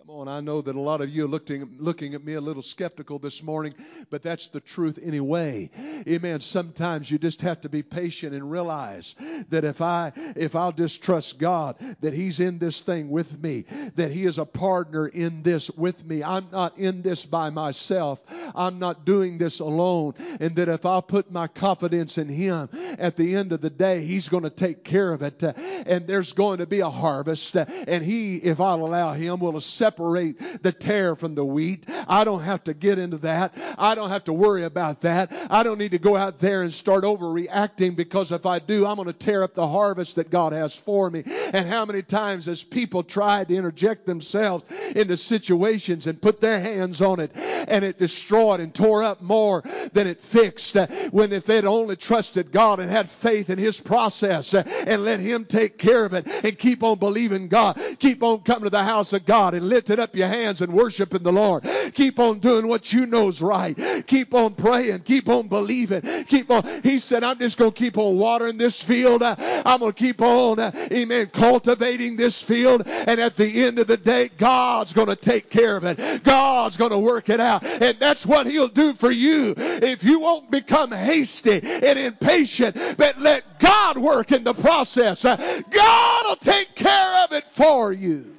Come 0.08 0.18
on, 0.18 0.28
I 0.28 0.40
know 0.40 0.62
that 0.62 0.76
a 0.76 0.80
lot 0.80 1.02
of 1.02 1.10
you 1.10 1.26
are 1.26 1.28
looking, 1.28 1.78
looking 1.80 2.14
at 2.14 2.24
me 2.24 2.34
a 2.34 2.42
little 2.42 2.62
skeptical 2.62 3.18
this 3.18 3.42
morning, 3.42 3.74
but 4.12 4.22
that's 4.22 4.46
the 4.46 4.60
truth 4.60 5.00
anyway. 5.02 5.72
Amen. 6.08 6.42
Sometimes 6.42 7.10
you 7.10 7.18
just 7.18 7.42
have 7.42 7.60
to 7.62 7.70
be 7.70 7.82
patient 7.82 8.36
and 8.36 8.52
realize 8.52 9.16
that 9.50 9.66
if 9.66 9.82
I 9.82 10.12
if 10.36 10.56
I'll 10.56 10.74
just 10.74 11.02
trust 11.04 11.40
God 11.40 11.78
that 12.02 12.14
He's 12.14 12.40
in 12.40 12.60
this 12.60 12.82
thing 12.82 13.10
with 13.10 13.42
me, 13.42 13.66
that 13.96 14.12
He 14.12 14.26
is 14.26 14.38
a 14.38 14.46
partner 14.46 15.08
in 15.08 15.42
this 15.42 15.72
with 15.72 16.06
me. 16.06 16.24
I'm 16.24 16.50
not 16.52 16.78
in 16.78 17.02
this 17.02 17.26
by 17.26 17.50
myself. 17.50 18.22
I'm 18.54 18.78
not 18.78 19.06
doing 19.06 19.40
this 19.40 19.60
alone. 19.60 20.14
And 20.40 20.56
that 20.58 20.70
if 20.70 20.86
I'll 20.86 21.02
put 21.02 21.32
my 21.32 21.48
confidence 21.48 22.20
in 22.20 22.30
Him, 22.30 22.70
at 23.00 23.16
the 23.16 23.36
end 23.36 23.54
of 23.54 23.62
the 23.62 23.72
day, 23.72 24.06
He's 24.06 24.30
going 24.30 24.44
to 24.44 24.52
take 24.52 24.84
care 24.84 25.12
of 25.12 25.24
it. 25.24 25.42
And 25.42 26.06
there's 26.06 26.34
going 26.34 26.60
to 26.60 26.68
be 26.68 26.82
a 26.82 26.92
harvest. 26.92 27.56
And 27.56 28.06
He, 28.06 28.36
if 28.36 28.60
I'll 28.60 28.86
allow 28.86 29.14
Him, 29.14 29.40
will 29.40 29.58
accept 29.58 29.95
separate 29.96 30.62
the 30.62 30.72
tare 30.72 31.16
from 31.16 31.36
the 31.36 31.46
wheat. 31.46 31.86
I 32.08 32.24
don't 32.24 32.42
have 32.42 32.64
to 32.66 32.74
get 32.74 33.00
into 33.00 33.18
that. 33.20 33.54
I 33.78 33.96
don't 33.96 34.10
have 34.10 34.26
to 34.26 34.34
worry 34.34 34.64
about 34.64 35.02
that. 35.02 35.32
I 35.50 35.64
don't 35.64 35.78
need 35.78 35.92
to 35.92 35.98
go 35.98 36.18
out 36.18 36.40
there 36.40 36.64
and 36.64 36.74
start 36.74 37.04
overreacting 37.04 37.96
because 37.96 38.32
if 38.32 38.46
I 38.46 38.60
do, 38.60 38.86
I'm 38.86 38.98
going 38.98 39.08
to 39.08 39.14
tear 39.14 39.44
up 39.44 39.54
the 39.54 39.68
harvest 39.68 40.18
that 40.18 40.30
God 40.30 40.52
has 40.52 40.76
for 40.76 41.10
me. 41.10 41.24
And 41.26 41.68
how 41.68 41.86
many 41.86 42.02
times 42.02 42.46
has 42.48 42.64
people 42.64 43.04
tried 43.04 43.48
to 43.48 43.56
interject 43.56 44.06
themselves 44.06 44.66
into 44.96 45.16
situations 45.16 46.08
and 46.08 46.22
put 46.22 46.42
their 46.42 46.60
hands 46.60 47.02
on 47.02 47.20
it 47.20 47.32
and 47.36 47.86
it 47.86 47.98
destroyed 47.98 48.60
and 48.60 48.74
tore 48.74 49.04
up 49.04 49.22
more 49.22 49.64
than 49.94 50.08
it 50.08 50.20
fixed 50.20 50.76
uh, 50.78 50.88
when 51.12 51.32
if 51.32 51.46
they'd 51.46 51.66
only 51.66 51.96
trusted 51.96 52.52
God 52.52 52.80
and 52.80 52.90
had 52.90 53.10
faith 53.10 53.50
in 53.50 53.58
His 53.58 53.80
process 53.80 54.54
uh, 54.54 54.64
and 54.88 55.04
let 55.04 55.20
Him 55.20 55.46
take 55.46 55.78
care 55.78 56.06
of 56.06 56.14
it 56.14 56.28
and 56.44 56.58
keep 56.58 56.84
on 56.84 57.00
believing 57.00 57.48
God, 57.48 57.80
keep 58.00 58.24
on 58.24 58.42
coming 58.42 58.66
to 58.66 58.70
the 58.70 58.84
house 58.84 59.14
of 59.14 59.26
God 59.26 59.54
and 59.54 59.68
lifting 59.88 60.04
up 60.04 60.16
your 60.16 60.28
hands 60.28 60.62
and 60.62 60.74
worshiping 60.74 61.22
the 61.22 61.32
Lord. 61.32 61.64
Keep 61.94 62.20
on 62.20 62.40
doing 62.40 62.68
what 62.68 62.92
you 62.92 63.06
know's 63.06 63.42
right. 63.42 63.78
Keep 64.08 64.34
on 64.34 64.56
praying. 64.56 65.02
Keep 65.02 65.30
on 65.30 65.48
believing. 65.48 66.02
Keep 66.26 66.50
on. 66.50 66.82
He 66.82 66.98
said, 66.98 67.24
I'm 67.24 67.38
just 67.38 67.58
going 67.58 67.72
to 67.72 67.78
keep 67.78 67.98
on 67.98 68.18
watering 68.18 68.58
this 68.58 68.82
field. 68.82 69.22
I'm 69.22 69.80
going 69.80 69.92
to 69.92 69.98
keep 69.98 70.22
on, 70.22 70.60
amen, 70.60 71.28
cultivating 71.28 72.16
this 72.16 72.42
field. 72.42 72.84
And 72.88 73.20
at 73.20 73.36
the 73.36 73.64
end 73.64 73.78
of 73.78 73.86
the 73.88 73.98
day, 73.98 74.30
God's 74.38 74.92
going 74.92 75.08
to 75.08 75.16
take 75.16 75.50
care 75.50 75.78
of 75.78 75.84
it. 75.84 76.24
God's 76.24 76.78
going 76.78 76.92
to 76.92 77.00
work 77.00 77.30
it 77.30 77.40
out. 77.40 77.64
And 77.64 77.98
that's 78.00 78.26
what 78.26 78.48
he'll 78.48 78.68
do 78.68 78.94
for 78.94 79.12
you. 79.12 79.54
If 79.58 80.04
you 80.04 80.20
won't 80.20 80.50
become 80.50 80.92
hasty 80.92 81.62
and 81.62 82.00
impatient, 82.00 82.76
but 82.98 83.20
let 83.20 83.60
God 83.60 83.98
work 83.98 84.32
in 84.32 84.44
the 84.44 84.54
process. 84.54 85.24
God 85.24 86.26
will 86.28 86.36
take 86.38 86.74
care 86.76 87.24
of 87.24 87.34
it 87.34 87.48
for 87.48 87.94
you. 87.94 88.32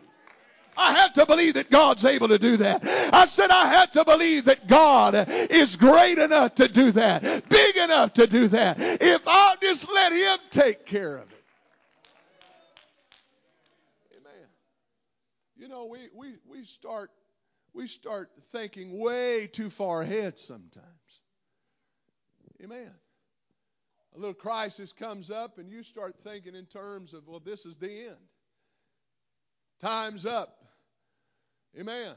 I 0.76 0.92
had 0.92 1.14
to 1.14 1.26
believe 1.26 1.54
that 1.54 1.70
God's 1.70 2.04
able 2.04 2.28
to 2.28 2.38
do 2.38 2.58
that. 2.58 2.84
I 3.12 3.26
said 3.26 3.50
I 3.50 3.66
had 3.66 3.92
to 3.94 4.04
believe 4.04 4.44
that 4.44 4.66
God 4.66 5.14
is 5.28 5.76
great 5.76 6.18
enough 6.18 6.56
to 6.56 6.68
do 6.68 6.92
that, 6.92 7.48
big 7.48 7.76
enough 7.76 8.14
to 8.14 8.26
do 8.26 8.48
that. 8.48 8.76
If 8.78 9.26
I'll 9.26 9.56
just 9.56 9.88
let 9.92 10.12
Him 10.12 10.38
take 10.50 10.86
care 10.86 11.16
of 11.16 11.30
it. 11.30 11.44
Amen. 14.20 14.48
You 15.56 15.68
know, 15.68 15.86
we, 15.86 16.08
we, 16.14 16.34
we 16.46 16.64
start 16.64 17.10
we 17.76 17.86
start 17.86 18.30
thinking 18.52 18.98
way 18.98 19.46
too 19.52 19.68
far 19.68 20.00
ahead 20.00 20.38
sometimes. 20.38 20.86
Amen. 22.64 22.90
A 24.14 24.18
little 24.18 24.34
crisis 24.34 24.94
comes 24.94 25.30
up 25.30 25.58
and 25.58 25.70
you 25.70 25.82
start 25.82 26.16
thinking 26.24 26.54
in 26.54 26.64
terms 26.64 27.12
of, 27.12 27.28
well, 27.28 27.38
this 27.38 27.66
is 27.66 27.76
the 27.76 28.06
end. 28.06 28.16
Time's 29.78 30.24
up. 30.24 30.55
Amen. 31.78 32.14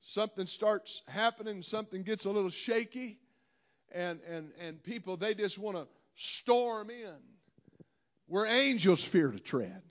Something 0.00 0.46
starts 0.46 1.02
happening, 1.06 1.62
something 1.62 2.02
gets 2.02 2.24
a 2.24 2.30
little 2.30 2.50
shaky, 2.50 3.18
and, 3.92 4.20
and, 4.28 4.50
and 4.60 4.82
people, 4.82 5.16
they 5.16 5.34
just 5.34 5.58
want 5.58 5.76
to 5.76 5.86
storm 6.14 6.90
in 6.90 7.16
where 8.26 8.46
angels 8.46 9.04
fear 9.04 9.30
to 9.30 9.38
tread. 9.38 9.82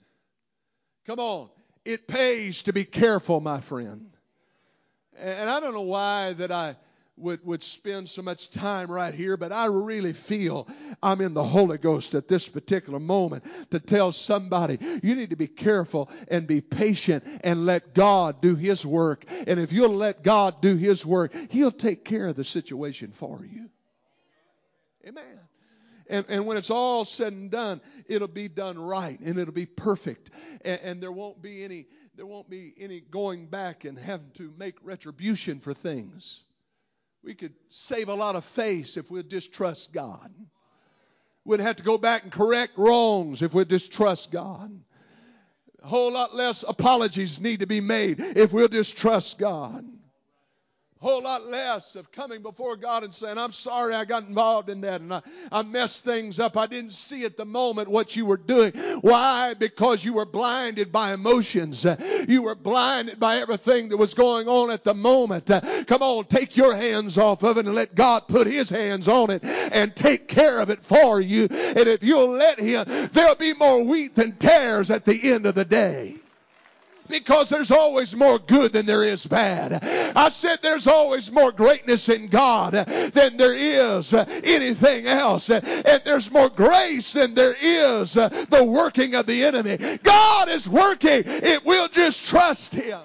Come 1.06 1.18
on. 1.18 1.50
It 1.84 2.06
pays 2.06 2.64
to 2.64 2.72
be 2.72 2.84
careful, 2.84 3.40
my 3.40 3.60
friend. 3.60 4.10
And 5.18 5.48
I 5.48 5.60
don't 5.60 5.74
know 5.74 5.82
why 5.82 6.34
that 6.34 6.50
I 6.50 6.76
would, 7.20 7.44
would 7.44 7.62
spend 7.62 8.08
so 8.08 8.22
much 8.22 8.50
time 8.50 8.90
right 8.90 9.14
here, 9.14 9.36
but 9.36 9.52
I 9.52 9.66
really 9.66 10.12
feel 10.12 10.66
I'm 11.02 11.20
in 11.20 11.34
the 11.34 11.44
Holy 11.44 11.78
Ghost 11.78 12.14
at 12.14 12.28
this 12.28 12.48
particular 12.48 12.98
moment 12.98 13.44
to 13.70 13.80
tell 13.80 14.12
somebody 14.12 14.78
you 15.02 15.14
need 15.14 15.30
to 15.30 15.36
be 15.36 15.46
careful 15.46 16.10
and 16.28 16.46
be 16.46 16.60
patient 16.60 17.24
and 17.44 17.66
let 17.66 17.94
God 17.94 18.40
do 18.40 18.54
His 18.54 18.84
work. 18.84 19.24
And 19.46 19.60
if 19.60 19.72
you'll 19.72 19.94
let 19.94 20.22
God 20.22 20.60
do 20.60 20.76
His 20.76 21.04
work, 21.04 21.34
He'll 21.50 21.72
take 21.72 22.04
care 22.04 22.28
of 22.28 22.36
the 22.36 22.44
situation 22.44 23.12
for 23.12 23.44
you. 23.44 23.68
Amen. 25.06 25.40
And, 26.08 26.26
and 26.28 26.46
when 26.46 26.56
it's 26.56 26.70
all 26.70 27.04
said 27.04 27.32
and 27.32 27.50
done, 27.50 27.80
it'll 28.06 28.28
be 28.28 28.48
done 28.48 28.78
right 28.78 29.18
and 29.20 29.38
it'll 29.38 29.54
be 29.54 29.66
perfect. 29.66 30.30
And, 30.64 30.80
and 30.82 31.02
there 31.02 31.12
won't 31.12 31.40
be 31.40 31.62
any 31.64 31.86
there 32.16 32.26
won't 32.26 32.50
be 32.50 32.74
any 32.78 33.00
going 33.00 33.46
back 33.46 33.84
and 33.86 33.98
having 33.98 34.30
to 34.32 34.52
make 34.58 34.74
retribution 34.82 35.58
for 35.58 35.72
things. 35.72 36.44
We 37.22 37.34
could 37.34 37.54
save 37.68 38.08
a 38.08 38.14
lot 38.14 38.36
of 38.36 38.44
face 38.44 38.96
if 38.96 39.10
we'd 39.10 39.28
just 39.28 39.52
trust 39.52 39.92
God. 39.92 40.32
We'd 41.44 41.60
have 41.60 41.76
to 41.76 41.82
go 41.82 41.98
back 41.98 42.22
and 42.22 42.32
correct 42.32 42.72
wrongs 42.76 43.42
if 43.42 43.54
we'd 43.54 43.68
just 43.68 43.92
God. 44.32 44.70
A 45.82 45.86
whole 45.86 46.12
lot 46.12 46.34
less 46.34 46.64
apologies 46.66 47.40
need 47.40 47.60
to 47.60 47.66
be 47.66 47.80
made 47.80 48.20
if 48.20 48.52
we'll 48.52 48.68
just 48.68 48.96
trust 48.96 49.38
God 49.38 49.84
whole 51.00 51.22
lot 51.22 51.46
less 51.46 51.96
of 51.96 52.12
coming 52.12 52.42
before 52.42 52.76
God 52.76 53.04
and 53.04 53.14
saying, 53.14 53.38
I'm 53.38 53.52
sorry 53.52 53.94
I 53.94 54.04
got 54.04 54.24
involved 54.24 54.68
in 54.68 54.82
that 54.82 55.00
and 55.00 55.14
I, 55.14 55.22
I 55.50 55.62
messed 55.62 56.04
things 56.04 56.38
up. 56.38 56.58
I 56.58 56.66
didn't 56.66 56.92
see 56.92 57.24
at 57.24 57.38
the 57.38 57.46
moment 57.46 57.88
what 57.88 58.16
you 58.16 58.26
were 58.26 58.36
doing. 58.36 58.72
Why? 59.00 59.54
Because 59.54 60.04
you 60.04 60.12
were 60.12 60.26
blinded 60.26 60.92
by 60.92 61.14
emotions. 61.14 61.86
You 62.28 62.42
were 62.42 62.54
blinded 62.54 63.18
by 63.18 63.38
everything 63.38 63.88
that 63.88 63.96
was 63.96 64.12
going 64.12 64.46
on 64.46 64.70
at 64.70 64.84
the 64.84 64.92
moment. 64.92 65.46
Come 65.46 66.02
on, 66.02 66.24
take 66.26 66.56
your 66.56 66.76
hands 66.76 67.16
off 67.16 67.42
of 67.44 67.56
it 67.56 67.64
and 67.64 67.74
let 67.74 67.94
God 67.94 68.28
put 68.28 68.46
his 68.46 68.68
hands 68.68 69.08
on 69.08 69.30
it 69.30 69.42
and 69.42 69.96
take 69.96 70.28
care 70.28 70.60
of 70.60 70.68
it 70.68 70.84
for 70.84 71.20
you. 71.20 71.48
And 71.50 71.88
if 71.88 72.02
you'll 72.02 72.32
let 72.32 72.60
him, 72.60 72.84
there'll 73.12 73.36
be 73.36 73.54
more 73.54 73.82
wheat 73.84 74.14
than 74.14 74.36
tares 74.36 74.90
at 74.90 75.06
the 75.06 75.32
end 75.32 75.46
of 75.46 75.54
the 75.54 75.64
day 75.64 76.19
because 77.10 77.48
there's 77.48 77.70
always 77.70 78.14
more 78.16 78.38
good 78.38 78.72
than 78.72 78.86
there 78.86 79.04
is 79.04 79.26
bad. 79.26 79.84
I 80.16 80.28
said 80.28 80.60
there's 80.62 80.86
always 80.86 81.30
more 81.30 81.52
greatness 81.52 82.08
in 82.08 82.28
God 82.28 82.72
than 82.72 83.36
there 83.36 83.54
is 83.54 84.14
anything 84.14 85.06
else. 85.06 85.50
And 85.50 86.02
there's 86.04 86.30
more 86.30 86.48
grace 86.48 87.12
than 87.12 87.34
there 87.34 87.56
is 87.60 88.14
the 88.14 88.66
working 88.66 89.14
of 89.14 89.26
the 89.26 89.44
enemy. 89.44 89.98
God 90.02 90.48
is 90.48 90.68
working. 90.68 91.22
It 91.26 91.64
will 91.64 91.88
just 91.88 92.24
trust 92.24 92.74
Him. 92.74 93.00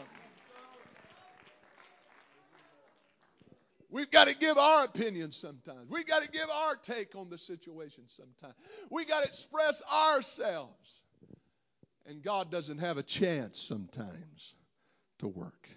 We've 3.96 4.12
got 4.12 4.28
to 4.28 4.36
give 4.36 4.58
our 4.58 4.84
opinion 4.84 5.32
sometimes. 5.32 5.90
We've 5.90 6.06
got 6.06 6.22
to 6.22 6.30
give 6.30 6.50
our 6.50 6.76
take 6.76 7.16
on 7.16 7.30
the 7.30 7.38
situation 7.38 8.04
sometimes. 8.08 8.56
We've 8.90 9.08
got 9.08 9.24
to 9.24 9.28
express 9.30 9.82
ourselves. 9.90 11.02
And 12.06 12.22
God 12.22 12.52
doesn't 12.52 12.78
have 12.80 12.98
a 12.98 13.04
chance 13.04 13.60
sometimes 13.60 14.54
to 15.20 15.28
work. 15.28 15.68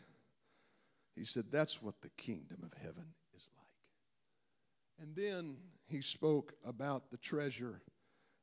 He 1.16 1.24
said, 1.24 1.44
That's 1.50 1.82
what 1.82 2.00
the 2.02 2.10
kingdom 2.10 2.58
of 2.62 2.72
heaven 2.80 3.06
is 3.36 3.48
like. 3.56 5.06
And 5.06 5.16
then 5.16 5.56
he 5.86 6.02
spoke 6.02 6.52
about 6.66 7.10
the 7.10 7.16
treasure 7.16 7.80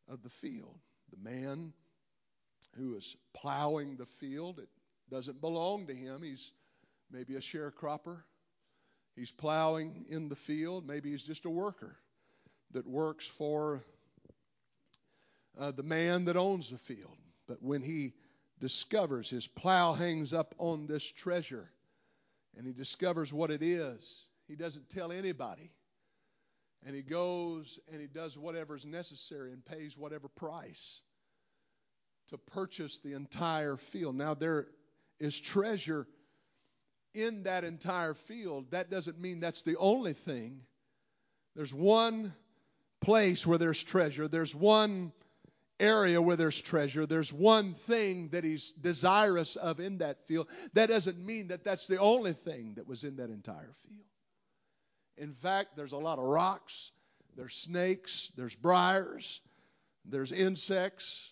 of 0.10 0.24
the 0.24 0.30
field. 0.30 0.78
The 1.12 1.30
man 1.30 1.74
who 2.78 2.96
is 2.96 3.16
plowing 3.34 3.98
the 3.98 4.06
field, 4.06 4.60
it 4.60 4.70
doesn't 5.10 5.40
belong 5.40 5.88
to 5.88 5.94
him. 5.96 6.24
He's 6.24 6.52
maybe 7.12 7.36
a 7.36 7.40
sharecropper. 7.40 8.18
He's 9.16 9.32
plowing 9.32 10.06
in 10.10 10.28
the 10.28 10.36
field. 10.36 10.86
Maybe 10.86 11.12
he's 11.12 11.24
just 11.24 11.46
a 11.46 11.50
worker 11.50 11.96
that 12.72 12.86
works 12.88 13.28
for 13.28 13.82
uh, 15.58 15.72
the 15.72 15.84
man 15.84 16.26
that 16.26 16.36
owns 16.36 16.72
the 16.72 16.78
field. 16.78 17.16
But 17.48 17.62
when 17.62 17.82
he 17.82 18.14
discovers 18.60 19.30
his 19.30 19.48
plow 19.48 19.94
hangs 19.94 20.34
up 20.34 20.56
on 20.58 20.88
this 20.88 21.04
treasure 21.04 21.70
and 22.58 22.66
he 22.66 22.74
discovers 22.74 23.34
what 23.34 23.52
it 23.52 23.62
is, 23.62 24.24
he 24.48 24.56
doesn't 24.56 24.90
tell 24.90 25.12
anybody. 25.12 25.72
And 26.86 26.96
he 26.96 27.02
goes 27.02 27.80
and 27.92 28.00
he 28.00 28.08
does 28.08 28.38
whatever 28.38 28.76
is 28.76 28.86
necessary 28.86 29.52
and 29.52 29.66
pays 29.66 29.98
whatever 29.98 30.28
price 30.28 31.02
to 32.30 32.38
purchase 32.38 33.00
the 33.00 33.14
entire 33.14 33.78
field. 33.78 34.16
Now, 34.16 34.34
there 34.34 34.68
is 35.20 35.40
treasure 35.40 36.08
in 37.14 37.44
that 37.44 37.64
entire 37.64 38.14
field. 38.14 38.72
That 38.72 38.90
doesn't 38.90 39.20
mean 39.20 39.40
that's 39.40 39.64
the 39.64 39.78
only 39.78 40.14
thing. 40.14 40.62
There's 41.56 41.74
one 41.74 42.34
place 43.00 43.46
where 43.46 43.58
there's 43.58 43.82
treasure, 43.82 44.28
there's 44.28 44.54
one 44.54 45.12
area 45.80 46.22
where 46.22 46.36
there's 46.36 46.62
treasure, 46.62 47.06
there's 47.06 47.34
one 47.34 47.74
thing 47.74 48.30
that 48.30 48.44
he's 48.44 48.72
desirous 48.72 49.56
of 49.56 49.80
in 49.80 50.00
that 50.00 50.28
field. 50.28 50.48
That 50.74 50.90
doesn't 50.90 51.24
mean 51.24 51.50
that 51.50 51.64
that's 51.64 51.88
the 51.88 52.00
only 52.00 52.34
thing 52.34 52.74
that 52.76 52.88
was 52.88 53.04
in 53.04 53.18
that 53.18 53.30
entire 53.30 53.74
field. 53.88 54.06
In 55.18 55.32
fact, 55.32 55.76
there's 55.76 55.94
a 55.94 55.98
lot 55.98 56.20
of 56.20 56.26
rocks, 56.26 56.92
there's 57.36 57.56
snakes, 57.56 58.32
there's 58.36 58.56
briars, 58.56 59.42
there's 60.06 60.32
insects. 60.32 61.32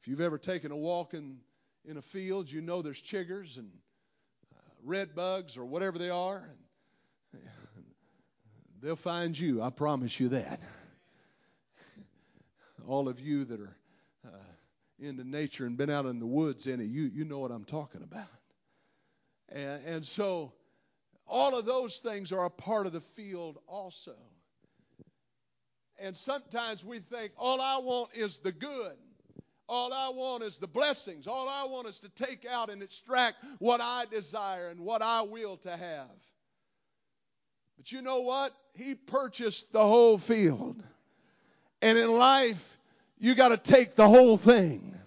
If 0.00 0.08
you've 0.08 0.20
ever 0.20 0.38
taken 0.38 0.70
a 0.70 0.76
walk 0.76 1.14
in, 1.14 1.38
in 1.84 1.96
a 1.96 2.02
field, 2.02 2.50
you 2.50 2.60
know 2.60 2.82
there's 2.82 3.00
chiggers 3.00 3.56
and 3.56 3.70
uh, 4.54 4.58
red 4.82 5.14
bugs 5.14 5.56
or 5.56 5.64
whatever 5.64 5.98
they 5.98 6.10
are. 6.10 6.48
And 7.32 7.42
they'll 8.82 8.96
find 8.96 9.38
you, 9.38 9.62
I 9.62 9.70
promise 9.70 10.20
you 10.20 10.28
that 10.30 10.60
all 12.86 13.08
of 13.08 13.20
you 13.20 13.44
that 13.44 13.60
are 13.60 13.76
uh, 14.26 14.52
into 14.98 15.24
nature 15.24 15.66
and 15.66 15.76
been 15.76 15.90
out 15.90 16.06
in 16.06 16.18
the 16.18 16.26
woods 16.26 16.66
it, 16.66 16.80
you, 16.80 17.10
you 17.12 17.24
know 17.24 17.38
what 17.38 17.50
I'm 17.50 17.64
talking 17.64 18.02
about. 18.02 18.28
And, 19.48 19.80
and 19.86 20.06
so 20.06 20.52
all 21.26 21.56
of 21.58 21.64
those 21.64 21.98
things 21.98 22.32
are 22.32 22.44
a 22.44 22.50
part 22.50 22.86
of 22.86 22.92
the 22.92 23.00
field 23.00 23.58
also. 23.66 24.14
And 25.98 26.16
sometimes 26.16 26.84
we 26.84 26.98
think, 26.98 27.32
all 27.38 27.60
I 27.60 27.78
want 27.78 28.10
is 28.14 28.38
the 28.38 28.52
good. 28.52 28.96
All 29.68 29.92
I 29.92 30.10
want 30.10 30.42
is 30.42 30.58
the 30.58 30.66
blessings. 30.66 31.26
All 31.26 31.48
I 31.48 31.64
want 31.66 31.88
is 31.88 31.98
to 32.00 32.08
take 32.10 32.44
out 32.44 32.68
and 32.68 32.82
extract 32.82 33.36
what 33.58 33.80
I 33.80 34.04
desire 34.10 34.68
and 34.68 34.80
what 34.80 35.00
I 35.00 35.22
will 35.22 35.56
to 35.58 35.76
have. 35.76 36.10
But 37.76 37.90
you 37.90 38.02
know 38.02 38.20
what? 38.20 38.52
He 38.74 38.94
purchased 38.94 39.72
the 39.72 39.86
whole 39.86 40.18
field. 40.18 40.82
And 41.84 41.98
in 41.98 42.10
life, 42.10 42.78
you 43.18 43.34
got 43.34 43.50
to 43.50 43.58
take 43.58 43.94
the 43.94 44.08
whole 44.08 44.38
thing. 44.38 44.98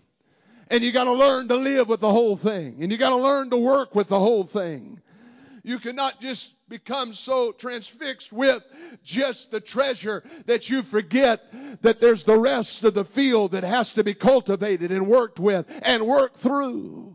And 0.70 0.84
you 0.84 0.92
got 0.92 1.06
to 1.06 1.12
learn 1.14 1.48
to 1.48 1.56
live 1.56 1.90
with 1.90 2.02
the 2.02 2.12
whole 2.12 2.38
thing. 2.38 2.78
And 2.82 2.92
you 2.92 3.00
got 3.00 3.10
to 3.10 3.16
learn 3.16 3.50
to 3.50 3.58
work 3.58 3.96
with 3.96 4.10
the 4.10 4.20
whole 4.20 4.44
thing. 4.44 5.02
You 5.64 5.80
cannot 5.80 6.22
just 6.22 6.54
become 6.70 7.14
so 7.14 7.52
transfixed 7.52 8.32
with 8.32 8.64
just 9.04 9.50
the 9.50 9.60
treasure 9.60 10.24
that 10.46 10.70
you 10.70 10.84
forget 10.84 11.52
that 11.82 12.00
there's 12.00 12.26
the 12.26 12.38
rest 12.38 12.84
of 12.84 12.94
the 12.94 13.06
field 13.06 13.54
that 13.54 13.64
has 13.64 13.94
to 13.94 14.04
be 14.04 14.14
cultivated 14.14 14.92
and 14.92 15.08
worked 15.08 15.40
with 15.40 15.66
and 15.82 16.06
worked 16.06 16.38
through. 16.38 17.07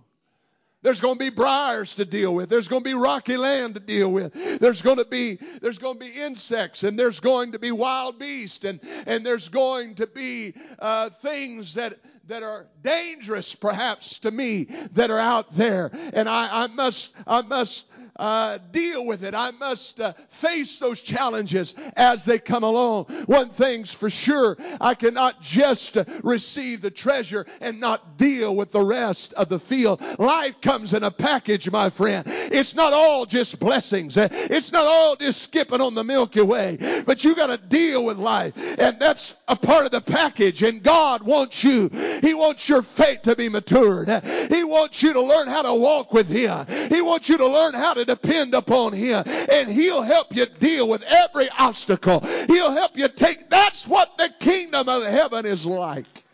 There's 0.82 1.00
going 1.00 1.14
to 1.14 1.18
be 1.18 1.30
briars 1.30 1.94
to 1.94 2.04
deal 2.04 2.34
with. 2.34 2.48
There's 2.48 2.66
going 2.66 2.82
to 2.82 2.90
be 2.90 2.94
rocky 2.94 3.36
land 3.36 3.74
to 3.74 3.80
deal 3.80 4.10
with. 4.10 4.32
There's 4.60 4.82
going 4.82 4.96
to 4.96 5.04
be 5.04 5.38
there's 5.60 5.78
going 5.78 5.98
to 5.98 6.04
be 6.04 6.10
insects 6.10 6.82
and 6.82 6.98
there's 6.98 7.20
going 7.20 7.52
to 7.52 7.58
be 7.58 7.70
wild 7.70 8.18
beasts 8.18 8.64
and 8.64 8.80
and 9.06 9.24
there's 9.24 9.48
going 9.48 9.94
to 9.96 10.06
be 10.08 10.54
uh, 10.80 11.10
things 11.10 11.74
that 11.74 11.98
that 12.26 12.42
are 12.42 12.66
dangerous 12.82 13.54
perhaps 13.54 14.18
to 14.20 14.30
me 14.30 14.64
that 14.92 15.10
are 15.10 15.18
out 15.18 15.54
there 15.54 15.90
and 16.14 16.28
I, 16.28 16.64
I 16.64 16.66
must 16.66 17.14
I 17.26 17.42
must 17.42 17.86
uh, 18.16 18.58
deal 18.70 19.06
with 19.06 19.24
it. 19.24 19.34
I 19.34 19.50
must 19.52 20.00
uh, 20.00 20.12
face 20.28 20.78
those 20.78 21.00
challenges 21.00 21.74
as 21.96 22.24
they 22.24 22.38
come 22.38 22.62
along. 22.62 23.04
One 23.26 23.48
thing's 23.48 23.92
for 23.92 24.10
sure, 24.10 24.56
I 24.80 24.94
cannot 24.94 25.40
just 25.40 25.96
uh, 25.96 26.04
receive 26.22 26.80
the 26.80 26.90
treasure 26.90 27.46
and 27.60 27.80
not 27.80 28.18
deal 28.18 28.54
with 28.54 28.72
the 28.72 28.82
rest 28.82 29.32
of 29.34 29.48
the 29.48 29.58
field. 29.58 30.02
Life 30.18 30.60
comes 30.60 30.92
in 30.92 31.02
a 31.02 31.10
package, 31.10 31.70
my 31.70 31.90
friend. 31.90 32.24
It's 32.26 32.74
not 32.74 32.92
all 32.92 33.26
just 33.26 33.58
blessings. 33.58 34.16
It's 34.16 34.72
not 34.72 34.86
all 34.86 35.16
just 35.16 35.42
skipping 35.42 35.80
on 35.80 35.94
the 35.94 36.04
Milky 36.04 36.42
Way, 36.42 37.02
but 37.06 37.24
you 37.24 37.34
got 37.34 37.48
to 37.48 37.56
deal 37.56 38.04
with 38.04 38.18
life, 38.18 38.54
and 38.78 38.98
that's 39.00 39.36
a 39.48 39.56
part 39.56 39.86
of 39.86 39.90
the 39.90 40.00
package. 40.00 40.62
And 40.62 40.82
God 40.82 41.22
wants 41.22 41.64
you. 41.64 41.88
He 42.22 42.34
wants 42.34 42.68
your 42.68 42.82
faith 42.82 43.22
to 43.22 43.36
be 43.36 43.48
matured. 43.48 44.08
He 44.50 44.64
wants 44.64 45.02
you 45.02 45.12
to 45.12 45.20
learn 45.20 45.48
how 45.48 45.62
to 45.62 45.74
walk 45.74 46.12
with 46.12 46.28
Him. 46.28 46.66
He 46.88 47.00
wants 47.00 47.28
you 47.28 47.38
to 47.38 47.46
learn 47.46 47.74
how 47.74 47.94
to 47.94 48.01
to 48.04 48.14
depend 48.14 48.54
upon 48.54 48.92
Him. 48.92 49.24
And 49.26 49.68
He'll 49.68 50.02
help 50.02 50.34
you 50.34 50.46
deal 50.46 50.88
with 50.88 51.02
every 51.02 51.48
obstacle. 51.50 52.20
He'll 52.46 52.72
help 52.72 52.96
you 52.96 53.08
take, 53.08 53.50
that's 53.50 53.86
what 53.86 54.16
the 54.18 54.32
kingdom 54.40 54.88
of 54.88 55.04
heaven 55.04 55.46
is 55.46 55.66
like. 55.66 56.24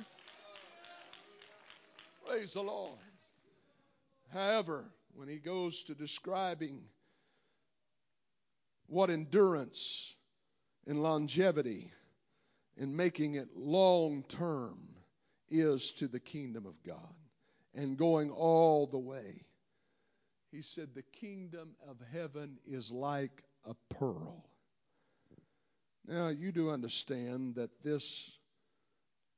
Praise 2.26 2.52
the 2.52 2.62
Lord. 2.62 2.98
However, 4.32 4.84
when 5.14 5.28
he 5.28 5.38
goes 5.38 5.82
to 5.84 5.94
describing 5.94 6.82
what 8.86 9.10
endurance 9.10 10.14
and 10.86 11.02
longevity 11.02 11.90
and 12.78 12.96
making 12.96 13.34
it 13.34 13.48
long 13.56 14.22
term 14.28 14.78
is 15.50 15.92
to 15.92 16.08
the 16.08 16.20
kingdom 16.20 16.66
of 16.66 16.74
God 16.86 17.14
and 17.74 17.96
going 17.96 18.30
all 18.30 18.86
the 18.86 18.98
way. 18.98 19.44
He 20.50 20.62
said, 20.62 20.94
The 20.94 21.02
kingdom 21.02 21.76
of 21.88 21.96
heaven 22.12 22.58
is 22.66 22.90
like 22.90 23.42
a 23.64 23.74
pearl. 23.94 24.44
Now, 26.06 26.28
you 26.28 26.52
do 26.52 26.70
understand 26.70 27.56
that 27.56 27.82
this 27.82 28.30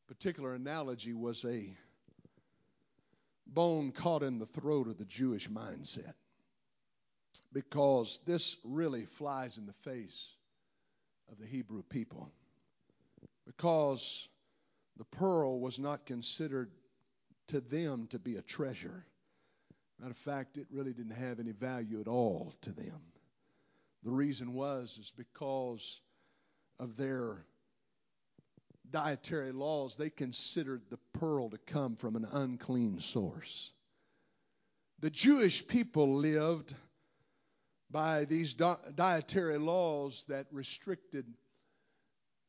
particular 0.07 0.55
analogy 0.55 1.12
was 1.12 1.44
a 1.44 1.77
bone 3.46 3.90
caught 3.90 4.23
in 4.23 4.38
the 4.38 4.46
throat 4.46 4.87
of 4.87 4.99
the 4.99 5.05
Jewish 5.05 5.49
mindset 5.49 6.14
because 7.53 8.20
this 8.27 8.57
really 8.64 9.05
flies 9.05 9.59
in 9.59 9.66
the 9.66 9.73
face 9.73 10.37
of 11.31 11.38
the 11.38 11.46
Hebrew 11.46 11.83
people. 11.83 12.31
Because 13.46 14.29
the 14.96 15.05
pearl 15.05 15.59
was 15.59 15.79
not 15.79 16.07
considered 16.07 16.70
to 17.49 17.61
them 17.61 18.07
to 18.09 18.18
be 18.18 18.37
a 18.37 18.42
treasure. 18.42 19.05
Matter 20.01 20.13
of 20.13 20.17
fact, 20.17 20.57
it 20.57 20.67
really 20.71 20.95
didn't 20.95 21.17
have 21.17 21.41
any 21.41 21.53
value 21.53 22.01
at 22.01 22.09
all 22.09 22.55
to 22.63 22.73
them. 22.73 23.01
The 24.03 24.11
reason 24.11 24.55
was 24.55 24.97
is 24.99 25.13
because 25.15 26.01
of 26.79 26.97
their 26.97 27.45
dietary 28.91 29.53
laws, 29.53 29.97
they 29.97 30.09
considered 30.09 30.81
the 30.89 30.99
pearl 31.13 31.51
to 31.51 31.59
come 31.59 31.97
from 31.97 32.17
an 32.17 32.27
unclean 32.33 33.01
source. 33.01 33.73
The 35.01 35.11
Jewish 35.11 35.67
people 35.67 36.17
lived 36.17 36.75
by 37.91 38.25
these 38.25 38.55
dietary 38.55 39.59
laws 39.59 40.25
that 40.29 40.47
restricted 40.51 41.27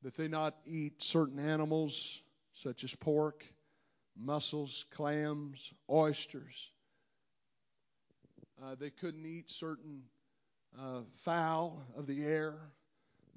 that 0.03 0.15
they 0.15 0.29
not 0.29 0.55
eat 0.65 1.03
certain 1.03 1.39
animals 1.39 2.21
such 2.53 2.85
as 2.85 2.95
pork, 2.95 3.43
mussels, 4.17 4.85
clams, 4.91 5.73
oysters, 5.89 6.71
uh, 8.63 8.75
they 8.79 8.89
couldn't 8.89 9.25
eat 9.25 9.49
certain 9.49 10.03
uh, 10.79 11.01
fowl 11.15 11.83
of 11.97 12.07
the 12.07 12.23
air 12.23 12.55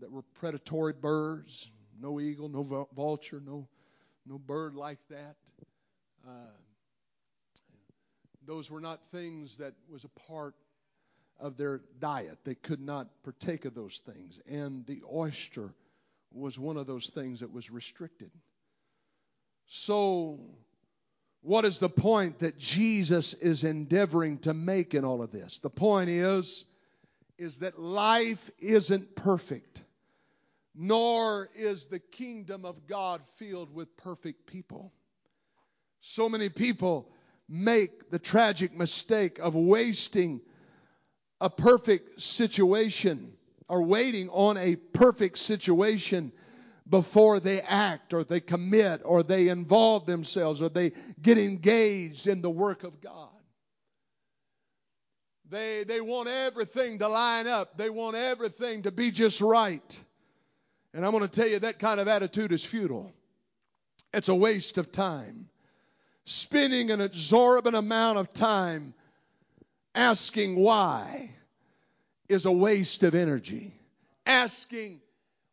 that 0.01 0.11
were 0.11 0.23
predatory 0.23 0.93
birds. 0.93 1.71
No 2.01 2.21
eagle, 2.21 2.49
no 2.49 2.89
vulture, 2.95 3.41
no 3.45 3.69
no 4.27 4.39
bird 4.39 4.75
like 4.75 4.99
that. 5.11 5.37
Uh, 6.27 6.31
those 8.47 8.71
were 8.71 8.81
not 8.81 9.01
things 9.11 9.59
that 9.59 9.75
was 9.91 10.05
a 10.05 10.09
part 10.29 10.55
of 11.39 11.57
their 11.57 11.83
diet. 11.99 12.39
They 12.45 12.55
could 12.55 12.81
not 12.81 13.09
partake 13.23 13.65
of 13.65 13.75
those 13.75 13.99
things. 13.99 14.41
And 14.49 14.87
the 14.87 15.03
oyster 15.13 15.75
was 16.33 16.59
one 16.59 16.77
of 16.77 16.87
those 16.87 17.09
things 17.09 17.41
that 17.41 17.53
was 17.53 17.71
restricted. 17.71 18.31
So 19.67 20.41
what 21.45 21.67
is 21.67 21.79
the 21.79 21.91
point 21.91 22.39
that 22.39 22.59
Jesus 22.59 23.35
is 23.35 23.65
endeavoring 23.65 24.39
to 24.39 24.55
make 24.55 24.95
in 24.95 25.05
all 25.05 25.23
of 25.23 25.31
this? 25.31 25.59
The 25.59 25.71
point 25.71 26.09
is 26.09 26.65
is 27.37 27.59
that 27.59 27.79
life 27.79 28.51
isn't 28.61 29.15
perfect, 29.15 29.83
nor 30.75 31.51
is 31.55 31.87
the 31.87 31.99
kingdom 31.99 32.65
of 32.65 32.87
God 32.87 33.21
filled 33.37 33.75
with 33.75 33.95
perfect 33.99 34.47
people. 34.47 34.93
So 36.01 36.29
many 36.29 36.49
people 36.49 37.11
make 37.47 38.11
the 38.11 38.19
tragic 38.19 38.75
mistake 38.75 39.39
of 39.39 39.55
wasting 39.55 40.41
a 41.43 41.51
perfect 41.51 42.23
situation 42.23 43.35
or 43.69 43.83
waiting 43.83 44.31
on 44.31 44.57
a 44.57 44.77
perfect 44.77 45.37
situation 45.37 46.33
before 46.89 47.41
they 47.41 47.61
act 47.63 48.13
or 48.13 48.25
they 48.25 48.41
commit 48.41 49.01
or 49.05 49.23
they 49.23 49.49
involve 49.49 50.07
themselves 50.07 50.61
or 50.61 50.69
they 50.69 50.93
get 51.21 51.39
engaged 51.39 52.27
in 52.27 52.43
the 52.43 52.51
work 52.51 52.85
of 52.85 53.01
God. 53.01 53.31
They, 55.49 55.85
they 55.85 56.01
want 56.01 56.29
everything 56.29 56.99
to 56.99 57.09
line 57.09 57.47
up, 57.47 57.77
they 57.77 57.91
want 57.91 58.17
everything 58.17 58.83
to 58.83 58.93
be 58.93 59.11
just 59.11 59.41
right. 59.41 60.01
And 60.93 61.05
I'm 61.05 61.13
going 61.13 61.27
to 61.27 61.29
tell 61.29 61.49
you 61.49 61.59
that 61.61 61.79
kind 61.79 62.01
of 62.01 62.09
attitude 62.09 62.53
is 62.53 62.65
futile, 62.65 63.13
it's 64.13 64.29
a 64.29 64.35
waste 64.35 64.79
of 64.79 64.93
time. 64.93 65.49
Spending 66.27 66.91
an 66.91 67.03
exorbitant 67.03 67.77
amount 67.77 68.19
of 68.19 68.33
time 68.33 68.95
asking 69.95 70.57
why 70.57 71.31
is 72.31 72.47
a 72.47 72.53
waste 72.53 73.03
of 73.03 73.15
energy. 73.15 73.75
Asking 74.25 75.03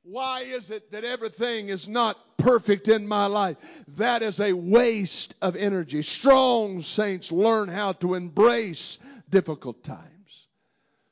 why 0.04 0.42
is 0.42 0.72
it 0.72 0.92
that 0.92 1.04
everything 1.04 1.70
is 1.70 1.88
not 1.88 2.38
perfect 2.38 2.88
in 2.88 3.08
my 3.08 3.28
life? 3.28 3.58
That 3.98 4.24
is 4.24 4.40
a 4.40 4.54
waste 4.54 5.36
of 5.42 5.56
energy. 5.56 6.02
Strong 6.02 6.82
saints 6.82 7.32
learn 7.32 7.70
how 7.70 7.94
to 7.94 8.16
embrace 8.16 8.98
difficult 9.30 9.84
times. 9.84 10.48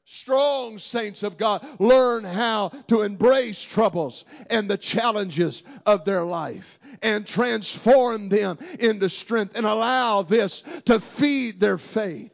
Strong 0.06 0.80
saints 0.80 1.22
of 1.22 1.38
God 1.38 1.66
learn 1.80 2.24
how 2.24 2.70
to 2.88 3.04
embrace 3.04 3.64
troubles 3.64 4.26
and 4.50 4.68
the 4.68 4.78
challenges 4.78 5.62
of 5.86 6.04
their 6.04 6.24
life 6.24 6.80
and 7.04 7.28
transform 7.28 8.28
them 8.28 8.58
into 8.80 9.08
strength 9.08 9.56
and 9.56 9.68
allow 9.68 10.24
this 10.24 10.64
to 10.86 11.00
feed 11.00 11.60
their 11.60 11.78
faith 11.78 12.32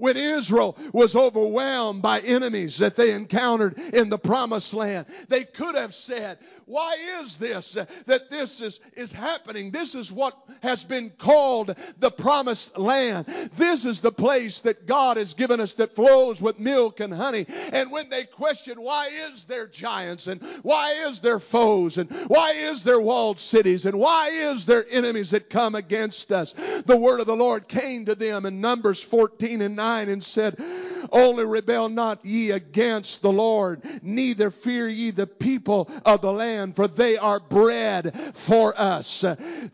when 0.00 0.16
Israel 0.16 0.78
was 0.92 1.14
overwhelmed 1.14 2.00
by 2.00 2.20
enemies 2.20 2.78
that 2.78 2.96
they 2.96 3.12
encountered 3.12 3.78
in 3.92 4.08
the 4.08 4.18
promised 4.18 4.72
land. 4.72 5.04
They 5.28 5.44
could 5.44 5.74
have 5.74 5.94
said, 5.94 6.38
why 6.64 6.96
is 7.20 7.36
this 7.36 7.76
that 8.06 8.30
this 8.30 8.60
is, 8.60 8.80
is 8.96 9.12
happening? 9.12 9.70
This 9.70 9.94
is 9.94 10.10
what 10.10 10.38
has 10.62 10.84
been 10.84 11.10
called 11.18 11.74
the 11.98 12.10
promised 12.10 12.78
land. 12.78 13.26
This 13.56 13.84
is 13.84 14.00
the 14.00 14.12
place 14.12 14.60
that 14.60 14.86
God 14.86 15.16
has 15.16 15.34
given 15.34 15.60
us 15.60 15.74
that 15.74 15.94
flows 15.94 16.40
with 16.40 16.58
milk 16.58 17.00
and 17.00 17.12
honey. 17.12 17.44
And 17.72 17.90
when 17.90 18.08
they 18.08 18.24
question 18.24 18.80
why 18.80 19.08
is 19.30 19.44
there 19.44 19.66
giants 19.66 20.28
and 20.28 20.40
why 20.62 20.92
is 21.08 21.20
there 21.20 21.40
foes 21.40 21.98
and 21.98 22.08
why 22.28 22.52
is 22.52 22.84
there 22.84 23.00
walled 23.00 23.38
cities 23.38 23.84
and 23.84 23.98
why 23.98 24.28
is 24.28 24.64
there 24.64 24.86
enemies 24.90 25.30
that 25.32 25.50
come 25.50 25.74
against 25.74 26.32
us, 26.32 26.54
the 26.86 26.96
word 26.96 27.20
of 27.20 27.26
the 27.26 27.36
Lord 27.36 27.68
came 27.68 28.06
to 28.06 28.14
them 28.14 28.46
in 28.46 28.60
Numbers 28.60 29.02
14 29.02 29.60
and 29.60 29.76
9 29.76 29.89
and 29.98 30.22
said, 30.22 30.56
Only 31.12 31.44
rebel 31.44 31.88
not 31.88 32.24
ye 32.24 32.52
against 32.52 33.22
the 33.22 33.32
Lord, 33.32 33.82
neither 34.02 34.50
fear 34.50 34.88
ye 34.88 35.10
the 35.10 35.26
people 35.26 35.90
of 36.04 36.20
the 36.20 36.32
land, 36.32 36.76
for 36.76 36.86
they 36.86 37.16
are 37.16 37.40
bread 37.40 38.32
for 38.34 38.78
us. 38.78 39.24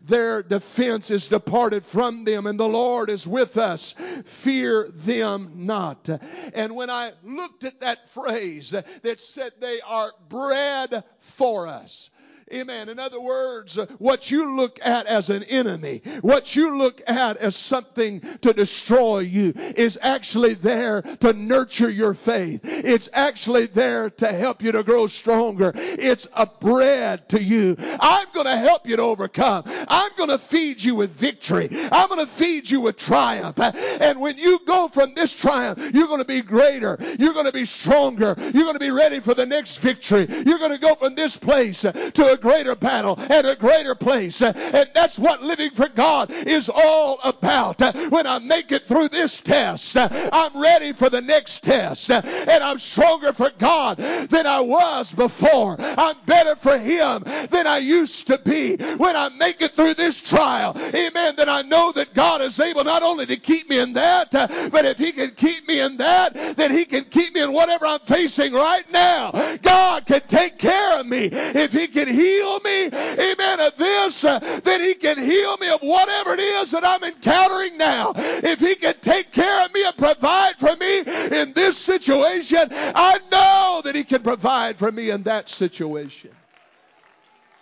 Their 0.03 0.43
defense 0.43 1.11
is 1.11 1.27
departed 1.27 1.85
from 1.85 2.25
them, 2.25 2.47
and 2.47 2.59
the 2.59 2.67
Lord 2.67 3.09
is 3.09 3.27
with 3.27 3.57
us. 3.57 3.93
Fear 4.25 4.89
them 4.93 5.51
not. 5.55 6.09
And 6.53 6.75
when 6.75 6.89
I 6.89 7.11
looked 7.23 7.63
at 7.63 7.79
that 7.81 8.09
phrase 8.09 8.71
that 8.71 9.21
said 9.21 9.51
they 9.59 9.79
are 9.81 10.11
bread 10.29 11.03
for 11.19 11.67
us, 11.67 12.09
Amen. 12.53 12.87
In 12.87 12.97
other 12.97 13.19
words, 13.19 13.77
what 13.97 14.31
you 14.31 14.55
look 14.55 14.79
at 14.81 15.05
as 15.05 15.29
an 15.29 15.43
enemy, 15.43 16.01
what 16.21 16.55
you 16.55 16.77
look 16.77 17.01
at 17.05 17.35
as 17.37 17.57
something 17.57 18.21
to 18.41 18.53
destroy 18.53 19.19
you 19.19 19.51
is 19.55 19.99
actually 20.01 20.53
there 20.53 21.01
to 21.01 21.33
nurture 21.33 21.89
your 21.89 22.13
faith. 22.13 22.61
It's 22.63 23.09
actually 23.11 23.65
there 23.65 24.09
to 24.11 24.27
help 24.27 24.61
you 24.61 24.71
to 24.71 24.83
grow 24.83 25.07
stronger. 25.07 25.73
It's 25.75 26.25
a 26.35 26.45
bread 26.45 27.27
to 27.29 27.43
you. 27.43 27.75
I'm 27.99 28.27
going 28.33 28.45
to 28.45 28.57
help 28.57 28.87
you 28.87 28.95
to 28.95 29.01
overcome. 29.01 29.63
I'm 29.89 30.11
going 30.15 30.29
to 30.29 30.37
feed 30.37 30.81
you 30.81 30.95
with 30.95 31.11
victory. 31.11 31.67
I'm 31.91 32.07
going 32.07 32.25
to 32.25 32.31
feed 32.31 32.69
you 32.69 32.79
with 32.79 32.95
triumph. 32.95 33.59
And 33.59 34.21
when 34.21 34.37
you 34.37 34.59
go 34.65 34.87
from 34.87 35.13
this 35.15 35.33
triumph, 35.33 35.93
you're 35.93 36.07
going 36.07 36.21
to 36.21 36.25
be 36.25 36.41
greater. 36.41 36.97
You're 37.19 37.33
going 37.33 37.45
to 37.45 37.51
be 37.51 37.65
stronger. 37.65 38.35
You're 38.37 38.63
going 38.63 38.73
to 38.73 38.79
be 38.79 38.91
ready 38.91 39.19
for 39.19 39.33
the 39.33 39.45
next 39.45 39.77
victory. 39.79 40.27
You're 40.29 40.59
going 40.59 40.71
to 40.71 40.79
go 40.79 40.95
from 40.95 41.15
this 41.15 41.35
place 41.35 41.81
to 41.81 42.31
a 42.31 42.36
greater 42.37 42.75
battle 42.75 43.19
and 43.29 43.47
a 43.47 43.55
greater 43.55 43.95
place. 43.95 44.41
And 44.41 44.89
that's 44.93 45.19
what 45.19 45.41
living 45.41 45.71
for 45.71 45.87
God 45.89 46.31
is 46.31 46.69
all 46.73 47.19
about. 47.23 47.81
When 48.11 48.27
I 48.27 48.39
make 48.39 48.71
it 48.71 48.85
through 48.85 49.09
this 49.09 49.41
test, 49.41 49.97
I'm 49.97 50.61
ready 50.61 50.93
for 50.93 51.09
the 51.09 51.21
next 51.21 51.63
test. 51.63 52.09
And 52.11 52.63
I'm 52.63 52.77
stronger 52.77 53.33
for 53.33 53.51
God 53.57 53.97
than 53.97 54.45
I 54.45 54.59
was 54.59 55.13
before. 55.13 55.75
I'm 55.79 56.15
better 56.25 56.55
for 56.55 56.77
Him 56.77 57.23
than 57.49 57.67
I 57.67 57.79
used 57.79 58.27
to 58.27 58.37
be. 58.37 58.75
When 58.97 59.15
I 59.15 59.29
make 59.29 59.61
it 59.61 59.71
through 59.71 59.95
this 59.95 60.21
trial, 60.21 60.75
amen, 60.93 61.35
then 61.35 61.49
I 61.49 61.61
know 61.61 61.91
that 61.93 62.13
God 62.13 62.41
is 62.41 62.59
able 62.59 62.83
not 62.83 63.03
only 63.03 63.25
to 63.25 63.37
keep 63.37 63.69
me 63.69 63.79
in 63.79 63.93
that, 63.93 64.31
but 64.31 64.85
if 64.85 64.97
He 64.97 65.11
can 65.11 65.31
keep 65.31 65.67
me 65.67 65.79
in 65.79 65.97
that, 65.97 66.33
then 66.55 66.71
He 66.71 66.85
can 66.85 67.03
keep 67.05 67.33
me 67.33 67.41
in 67.41 67.53
whatever 67.53 67.85
I'm 67.85 67.99
facing 68.01 68.53
right 68.53 68.89
now. 68.91 69.31
God 69.61 70.05
can 70.05 70.21
take 70.27 70.57
care 70.57 70.99
of 70.99 71.05
me. 71.05 71.29
If 71.31 71.73
He 71.73 71.87
can 71.87 72.07
heal 72.07 72.26
heal 72.27 72.59
me, 72.59 72.85
amen, 72.87 73.59
of 73.59 73.75
this, 73.77 74.23
uh, 74.23 74.39
then 74.63 74.81
He 74.81 74.93
can 74.93 75.17
heal 75.17 75.57
me 75.57 75.69
of 75.69 75.81
whatever 75.81 76.33
it 76.33 76.39
is 76.39 76.71
that 76.71 76.85
I'm 76.85 77.03
encountering 77.03 77.77
now. 77.77 78.13
If 78.15 78.59
He 78.59 78.75
can 78.75 78.95
take 79.01 79.31
care 79.31 79.65
of 79.65 79.73
me 79.73 79.85
and 79.85 79.97
provide 79.97 80.55
for 80.57 80.75
me 80.75 80.99
in 80.99 81.53
this 81.53 81.77
situation, 81.77 82.67
I 82.71 83.19
know 83.31 83.81
that 83.83 83.95
He 83.95 84.03
can 84.03 84.21
provide 84.21 84.77
for 84.77 84.91
me 84.91 85.09
in 85.09 85.23
that 85.23 85.49
situation. 85.49 86.31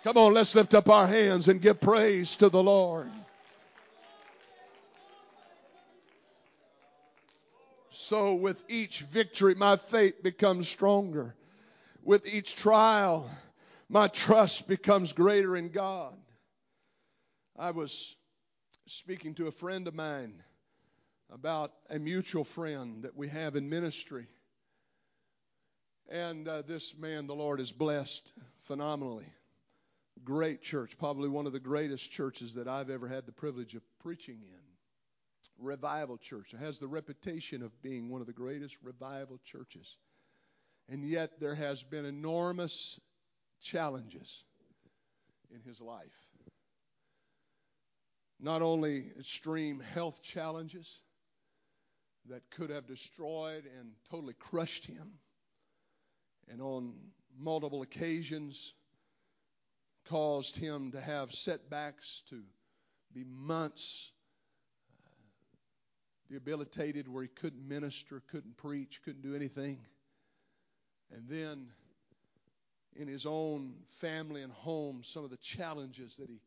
Come 0.04 0.16
on, 0.18 0.34
let's 0.34 0.54
lift 0.54 0.74
up 0.74 0.88
our 0.88 1.06
hands 1.06 1.48
and 1.48 1.60
give 1.60 1.80
praise 1.80 2.36
to 2.36 2.48
the 2.48 2.62
Lord. 2.62 3.10
So, 7.90 8.34
with 8.34 8.62
each 8.68 9.00
victory, 9.00 9.54
my 9.56 9.76
faith 9.76 10.22
becomes 10.22 10.68
stronger. 10.68 11.34
With 12.04 12.24
each 12.24 12.54
trial, 12.54 13.28
my 13.88 14.08
trust 14.08 14.68
becomes 14.68 15.12
greater 15.12 15.56
in 15.56 15.70
God. 15.70 16.16
I 17.56 17.70
was 17.70 18.16
speaking 18.86 19.34
to 19.34 19.46
a 19.46 19.52
friend 19.52 19.86
of 19.86 19.94
mine 19.94 20.42
about 21.32 21.72
a 21.90 21.98
mutual 21.98 22.44
friend 22.44 23.02
that 23.02 23.16
we 23.16 23.28
have 23.28 23.56
in 23.56 23.68
ministry. 23.68 24.26
And 26.08 26.46
uh, 26.46 26.62
this 26.62 26.96
man, 26.96 27.26
the 27.26 27.34
Lord 27.34 27.58
has 27.58 27.72
blessed 27.72 28.32
phenomenally. 28.64 29.26
Great 30.24 30.62
church, 30.62 30.96
probably 30.98 31.28
one 31.28 31.46
of 31.46 31.52
the 31.52 31.60
greatest 31.60 32.10
churches 32.10 32.54
that 32.54 32.68
I've 32.68 32.90
ever 32.90 33.08
had 33.08 33.26
the 33.26 33.32
privilege 33.32 33.74
of 33.74 33.82
preaching 34.00 34.38
in. 34.42 35.64
Revival 35.64 36.18
church. 36.18 36.54
It 36.54 36.60
has 36.60 36.78
the 36.78 36.86
reputation 36.86 37.62
of 37.62 37.82
being 37.82 38.08
one 38.08 38.20
of 38.20 38.26
the 38.26 38.32
greatest 38.32 38.76
revival 38.82 39.40
churches. 39.44 39.96
And 40.88 41.04
yet 41.04 41.40
there 41.40 41.54
has 41.54 41.82
been 41.82 42.04
enormous 42.04 43.00
challenges 43.66 44.44
in 45.52 45.60
his 45.60 45.80
life. 45.80 46.26
Not 48.38 48.62
only 48.62 49.06
extreme 49.18 49.80
health 49.80 50.22
challenges 50.22 51.00
that 52.28 52.50
could 52.50 52.70
have 52.70 52.86
destroyed 52.86 53.64
and 53.78 53.92
totally 54.10 54.34
crushed 54.34 54.86
him, 54.86 55.12
and 56.48 56.60
on 56.60 56.94
multiple 57.38 57.82
occasions 57.82 58.74
caused 60.08 60.56
him 60.56 60.92
to 60.92 61.00
have 61.00 61.32
setbacks, 61.32 62.22
to 62.30 62.42
be 63.12 63.24
months 63.24 64.12
uh, 65.06 65.10
debilitated 66.30 67.08
where 67.08 67.22
he 67.22 67.28
couldn't 67.28 67.66
minister, 67.66 68.22
couldn't 68.30 68.56
preach, 68.56 69.00
couldn't 69.04 69.22
do 69.22 69.34
anything. 69.34 69.78
And 71.10 71.28
then 71.28 71.68
in 72.98 73.08
his 73.08 73.26
own 73.26 73.74
family 73.88 74.42
and 74.42 74.52
home 74.52 75.00
some 75.02 75.24
of 75.24 75.30
the 75.30 75.36
challenges 75.38 76.16
that 76.16 76.28
he 76.28 76.40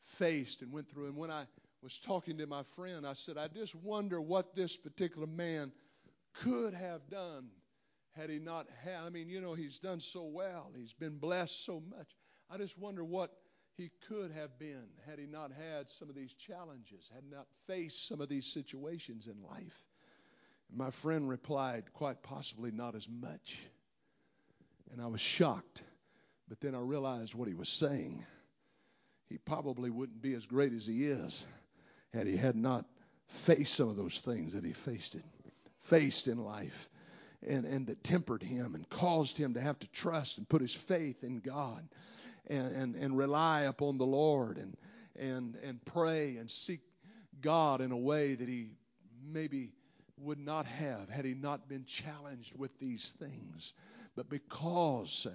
faced 0.00 0.62
and 0.62 0.72
went 0.72 0.88
through. 0.88 1.06
And 1.06 1.16
when 1.16 1.30
I 1.30 1.44
was 1.82 1.98
talking 1.98 2.38
to 2.38 2.46
my 2.46 2.62
friend, 2.62 3.06
I 3.06 3.14
said, 3.14 3.36
I 3.36 3.48
just 3.48 3.74
wonder 3.74 4.20
what 4.20 4.54
this 4.54 4.76
particular 4.76 5.26
man 5.26 5.72
could 6.42 6.74
have 6.74 7.08
done 7.08 7.48
had 8.16 8.30
he 8.30 8.38
not 8.38 8.66
had. 8.84 9.00
I 9.04 9.10
mean, 9.10 9.28
you 9.28 9.40
know, 9.40 9.54
he's 9.54 9.78
done 9.78 10.00
so 10.00 10.24
well, 10.24 10.70
he's 10.76 10.92
been 10.92 11.18
blessed 11.18 11.64
so 11.64 11.82
much. 11.90 12.16
I 12.50 12.56
just 12.56 12.78
wonder 12.78 13.04
what 13.04 13.30
he 13.76 13.90
could 14.08 14.30
have 14.30 14.58
been 14.58 14.86
had 15.06 15.18
he 15.18 15.26
not 15.26 15.50
had 15.52 15.90
some 15.90 16.08
of 16.08 16.14
these 16.14 16.32
challenges, 16.32 17.10
had 17.14 17.24
not 17.30 17.46
faced 17.66 18.08
some 18.08 18.20
of 18.20 18.28
these 18.28 18.46
situations 18.46 19.26
in 19.26 19.42
life. 19.42 19.84
My 20.74 20.90
friend 20.90 21.28
replied, 21.28 21.92
quite 21.92 22.22
possibly 22.22 22.70
not 22.70 22.94
as 22.94 23.08
much. 23.08 23.60
And 24.92 25.00
I 25.02 25.06
was 25.06 25.20
shocked. 25.20 25.82
But 26.48 26.60
then 26.60 26.74
I 26.74 26.78
realized 26.78 27.34
what 27.34 27.48
he 27.48 27.54
was 27.54 27.68
saying. 27.68 28.24
He 29.28 29.38
probably 29.38 29.90
wouldn't 29.90 30.22
be 30.22 30.34
as 30.34 30.46
great 30.46 30.72
as 30.72 30.86
he 30.86 31.06
is 31.06 31.44
had 32.14 32.26
he 32.26 32.36
had 32.36 32.56
not 32.56 32.86
faced 33.26 33.74
some 33.74 33.88
of 33.88 33.96
those 33.96 34.20
things 34.20 34.52
that 34.52 34.64
he 34.64 34.72
faced 34.72 35.16
it, 35.16 35.24
faced 35.80 36.28
in 36.28 36.38
life 36.38 36.88
and, 37.46 37.64
and 37.64 37.86
that 37.86 38.02
tempered 38.02 38.42
him 38.42 38.74
and 38.74 38.88
caused 38.88 39.36
him 39.36 39.54
to 39.54 39.60
have 39.60 39.78
to 39.78 39.88
trust 39.88 40.38
and 40.38 40.48
put 40.48 40.60
his 40.60 40.74
faith 40.74 41.24
in 41.24 41.38
God 41.38 41.88
and, 42.46 42.74
and, 42.74 42.94
and 42.96 43.16
rely 43.16 43.62
upon 43.62 43.98
the 43.98 44.06
Lord 44.06 44.58
and, 44.58 44.76
and, 45.16 45.56
and 45.62 45.84
pray 45.84 46.36
and 46.36 46.50
seek 46.50 46.80
God 47.40 47.80
in 47.80 47.92
a 47.92 47.96
way 47.96 48.34
that 48.34 48.48
he 48.48 48.70
maybe 49.24 49.70
would 50.18 50.38
not 50.38 50.66
have 50.66 51.08
had 51.10 51.24
he 51.24 51.34
not 51.34 51.68
been 51.68 51.84
challenged 51.84 52.58
with 52.58 52.78
these 52.78 53.14
things. 53.18 53.74
But 54.16 54.28
because 54.30 55.26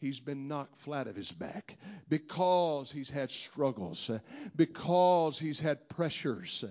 he's 0.00 0.20
been 0.20 0.48
knocked 0.48 0.78
flat 0.78 1.08
of 1.08 1.16
his 1.16 1.30
back, 1.32 1.76
because 2.08 2.90
he's 2.90 3.10
had 3.10 3.30
struggles, 3.30 4.10
because 4.56 5.38
he's 5.38 5.60
had 5.60 5.88
pressures, 5.88 6.64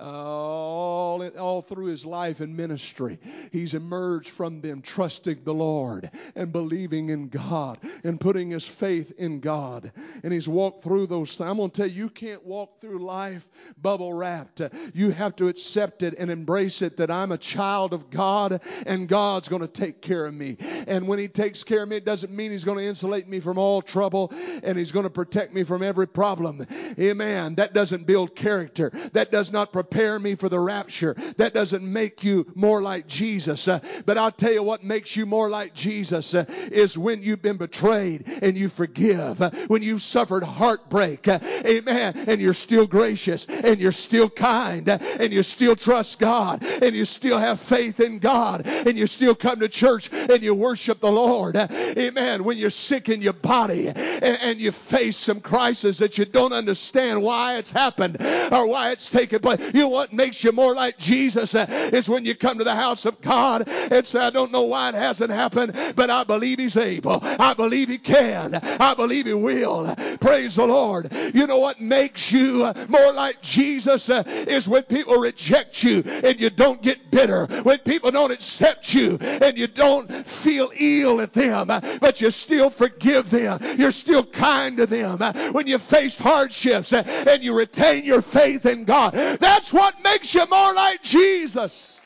all, 0.00 1.26
all 1.38 1.62
through 1.62 1.86
his 1.86 2.04
life 2.04 2.40
and 2.40 2.56
ministry. 2.56 3.18
He's 3.52 3.74
emerged 3.74 4.30
from 4.30 4.60
them 4.60 4.82
trusting 4.82 5.44
the 5.44 5.54
Lord 5.54 6.10
and 6.34 6.52
believing 6.52 7.10
in 7.10 7.28
God 7.28 7.78
and 8.02 8.20
putting 8.20 8.50
his 8.50 8.66
faith 8.66 9.12
in 9.18 9.40
God. 9.40 9.92
And 10.22 10.32
he's 10.32 10.48
walked 10.48 10.82
through 10.82 11.06
those 11.06 11.36
things. 11.36 11.48
I'm 11.48 11.58
going 11.58 11.70
to 11.70 11.76
tell 11.76 11.86
you, 11.86 12.04
you 12.04 12.10
can't 12.10 12.44
walk 12.44 12.80
through 12.80 12.98
life 12.98 13.46
bubble 13.80 14.12
wrapped. 14.12 14.60
You 14.94 15.10
have 15.12 15.36
to 15.36 15.48
accept 15.48 16.02
it 16.02 16.14
and 16.18 16.30
embrace 16.30 16.82
it 16.82 16.96
that 16.96 17.10
I'm 17.10 17.32
a 17.32 17.38
child 17.38 17.92
of 17.92 18.10
God 18.10 18.60
and 18.86 19.08
God's 19.08 19.48
going 19.48 19.62
to 19.62 19.68
take 19.68 20.02
care 20.02 20.26
of 20.26 20.34
me. 20.34 20.56
And 20.86 21.06
when 21.06 21.18
he 21.18 21.28
takes 21.28 21.62
care 21.62 21.82
of 21.82 21.88
me, 21.88 21.96
it 21.96 22.04
doesn't 22.04 22.32
mean 22.32 22.50
he's 22.50 22.64
going 22.64 22.78
to 22.78 22.84
insulate 22.84 23.28
me 23.28 23.40
from 23.40 23.58
all 23.58 23.80
trouble 23.80 24.32
and 24.62 24.76
he's 24.76 24.92
going 24.92 25.04
to 25.04 25.10
protect 25.10 25.54
me 25.54 25.62
from 25.62 25.82
every 25.82 26.08
problem. 26.08 26.66
Amen. 26.98 27.54
That 27.56 27.74
doesn't 27.74 28.06
build 28.06 28.34
character. 28.34 28.90
That 29.12 29.30
does 29.30 29.52
not 29.52 29.72
prepare 29.72 29.83
me 29.92 30.34
for 30.34 30.48
the 30.48 30.58
rapture. 30.58 31.14
That 31.36 31.54
doesn't 31.54 31.82
make 31.82 32.24
you 32.24 32.46
more 32.54 32.82
like 32.82 33.06
Jesus. 33.06 33.68
Uh, 33.68 33.80
but 34.06 34.18
I'll 34.18 34.32
tell 34.32 34.52
you 34.52 34.62
what 34.62 34.82
makes 34.82 35.16
you 35.16 35.26
more 35.26 35.48
like 35.48 35.74
Jesus 35.74 36.34
uh, 36.34 36.44
is 36.70 36.96
when 36.98 37.22
you've 37.22 37.42
been 37.42 37.56
betrayed 37.56 38.26
and 38.42 38.56
you 38.56 38.68
forgive, 38.68 39.40
uh, 39.40 39.50
when 39.68 39.82
you've 39.82 40.02
suffered 40.02 40.42
heartbreak. 40.42 41.28
Uh, 41.28 41.38
amen. 41.66 42.24
And 42.26 42.40
you're 42.40 42.54
still 42.54 42.86
gracious 42.86 43.46
and 43.46 43.80
you're 43.80 43.92
still 43.92 44.30
kind 44.30 44.88
uh, 44.88 44.98
and 45.20 45.32
you 45.32 45.42
still 45.42 45.76
trust 45.76 46.18
God 46.18 46.64
and 46.64 46.94
you 46.94 47.04
still 47.04 47.38
have 47.38 47.60
faith 47.60 48.00
in 48.00 48.18
God 48.18 48.66
and 48.66 48.98
you 48.98 49.06
still 49.06 49.34
come 49.34 49.60
to 49.60 49.68
church 49.68 50.10
and 50.12 50.42
you 50.42 50.54
worship 50.54 51.00
the 51.00 51.12
Lord. 51.12 51.56
Uh, 51.56 51.68
amen. 51.70 52.44
When 52.44 52.58
you're 52.58 52.70
sick 52.70 53.08
in 53.08 53.22
your 53.22 53.32
body 53.32 53.88
and, 53.88 53.96
and 53.98 54.60
you 54.60 54.72
face 54.72 55.16
some 55.16 55.40
crisis 55.40 55.98
that 55.98 56.18
you 56.18 56.24
don't 56.24 56.52
understand 56.52 57.22
why 57.22 57.58
it's 57.58 57.70
happened 57.70 58.16
or 58.20 58.66
why 58.66 58.90
it's 58.90 59.10
taken 59.10 59.40
place 59.40 59.73
You 59.74 59.80
know 59.80 59.88
what 59.88 60.12
makes 60.12 60.44
you 60.44 60.52
more 60.52 60.72
like 60.72 60.98
Jesus 60.98 61.52
uh, 61.56 61.66
is 61.92 62.08
when 62.08 62.24
you 62.24 62.36
come 62.36 62.58
to 62.58 62.64
the 62.64 62.76
house 62.76 63.06
of 63.06 63.20
God 63.20 63.68
and 63.68 64.06
say, 64.06 64.20
I 64.20 64.30
don't 64.30 64.52
know 64.52 64.62
why 64.62 64.90
it 64.90 64.94
hasn't 64.94 65.32
happened, 65.32 65.74
but 65.96 66.10
I 66.10 66.22
believe 66.22 66.60
He's 66.60 66.76
able. 66.76 67.18
I 67.22 67.54
believe 67.54 67.88
He 67.88 67.98
can. 67.98 68.54
I 68.54 68.94
believe 68.94 69.26
He 69.26 69.34
will. 69.34 69.92
Praise 70.20 70.54
the 70.54 70.66
Lord. 70.66 71.12
You 71.34 71.48
know 71.48 71.58
what 71.58 71.80
makes 71.80 72.30
you 72.30 72.64
uh, 72.64 72.86
more 72.88 73.12
like 73.14 73.42
Jesus 73.42 74.08
uh, 74.08 74.22
is 74.26 74.68
when 74.68 74.84
people 74.84 75.16
reject 75.16 75.82
you 75.82 76.04
and 76.06 76.40
you 76.40 76.50
don't 76.50 76.80
get 76.80 77.10
bitter. 77.10 77.46
When 77.64 77.78
people 77.78 78.12
don't 78.12 78.30
accept 78.30 78.94
you 78.94 79.18
and 79.20 79.58
you 79.58 79.66
don't 79.66 80.08
feel 80.24 80.70
ill 80.78 81.20
at 81.20 81.32
them, 81.32 81.66
but 81.66 82.20
you 82.20 82.30
still 82.30 82.70
forgive 82.70 83.28
them. 83.28 83.58
You're 83.76 83.90
still 83.90 84.24
kind 84.24 84.76
to 84.76 84.86
them. 84.86 85.18
When 85.52 85.66
you 85.66 85.78
faced 85.78 86.20
hardships 86.20 86.92
and 86.92 87.42
you 87.42 87.58
retain 87.58 88.04
your 88.04 88.22
faith 88.22 88.66
in 88.66 88.84
God. 88.84 89.14
That's 89.14 89.63
what 89.72 90.02
makes 90.02 90.34
you 90.34 90.46
more 90.46 90.74
like 90.74 91.02
Jesus. 91.02 92.00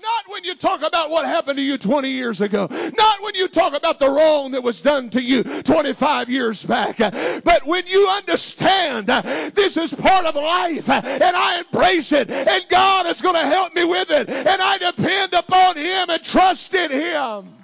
Not 0.00 0.32
when 0.32 0.44
you 0.44 0.54
talk 0.54 0.82
about 0.82 1.10
what 1.10 1.26
happened 1.26 1.58
to 1.58 1.62
you 1.62 1.76
20 1.76 2.08
years 2.08 2.40
ago. 2.40 2.68
Not 2.70 3.22
when 3.22 3.34
you 3.34 3.48
talk 3.48 3.74
about 3.74 3.98
the 3.98 4.08
wrong 4.08 4.52
that 4.52 4.62
was 4.62 4.80
done 4.80 5.10
to 5.10 5.20
you 5.20 5.42
25 5.42 6.30
years 6.30 6.64
back. 6.64 6.98
But 6.98 7.66
when 7.66 7.86
you 7.86 8.08
understand 8.08 9.08
this 9.08 9.76
is 9.76 9.92
part 9.94 10.24
of 10.24 10.34
life 10.36 10.88
and 10.88 11.36
I 11.36 11.58
embrace 11.58 12.12
it 12.12 12.30
and 12.30 12.68
God 12.68 13.06
is 13.06 13.20
going 13.20 13.34
to 13.34 13.46
help 13.46 13.74
me 13.74 13.84
with 13.84 14.10
it 14.10 14.30
and 14.30 14.62
I 14.62 14.78
depend 14.78 15.34
upon 15.34 15.76
Him 15.76 16.10
and 16.10 16.22
trust 16.22 16.74
in 16.74 16.90
Him. 16.90 17.54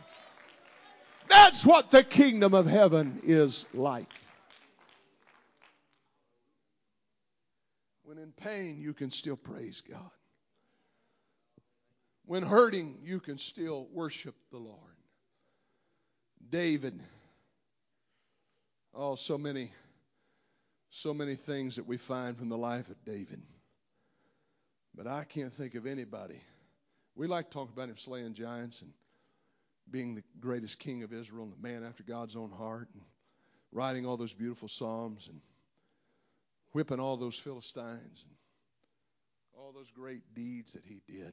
That's 1.29 1.65
what 1.65 1.91
the 1.91 2.03
kingdom 2.03 2.53
of 2.53 2.67
heaven 2.67 3.21
is 3.23 3.67
like. 3.73 4.24
In 8.25 8.33
pain, 8.33 8.81
you 8.81 8.95
can 8.95 9.11
still 9.11 9.37
praise 9.37 9.83
God. 9.89 10.11
When 12.25 12.43
hurting, 12.43 12.99
you 13.05 13.21
can 13.21 13.37
still 13.37 13.87
worship 13.93 14.35
the 14.51 14.59
Lord. 14.59 14.79
David. 16.49 16.99
Oh, 18.95 19.15
so 19.15 19.37
many, 19.37 19.73
so 20.89 21.13
many 21.13 21.37
things 21.37 21.77
that 21.77 21.87
we 21.87 21.99
find 21.99 22.39
from 22.39 22.49
the 22.49 22.57
life 22.57 22.89
of 22.89 23.05
David. 23.05 23.43
But 24.95 25.07
I 25.07 25.25
can't 25.25 25.53
think 25.53 25.75
of 25.75 25.87
anybody. 25.87 26.41
We 27.15 27.27
like 27.27 27.51
to 27.51 27.55
talk 27.55 27.71
about 27.71 27.91
him 27.91 27.97
slaying 27.99 28.33
giants 28.33 28.81
and 28.81 28.93
being 29.91 30.15
the 30.15 30.23
greatest 30.41 30.79
king 30.79 31.03
of 31.03 31.13
Israel 31.13 31.45
and 31.45 31.53
a 31.53 31.63
man 31.63 31.85
after 31.85 32.03
God's 32.03 32.37
own 32.37 32.51
heart 32.51 32.89
and 32.95 33.03
writing 33.71 34.07
all 34.07 34.17
those 34.17 34.33
beautiful 34.33 34.69
psalms 34.69 35.29
and 35.29 35.41
whipping 36.75 36.99
all 37.01 37.17
those 37.17 37.39
Philistines 37.39 38.27
and 38.27 38.35
all 39.57 39.73
those 39.73 39.91
great 39.93 40.35
deeds 40.35 40.73
that 40.73 40.83
he 40.85 41.01
did 41.07 41.33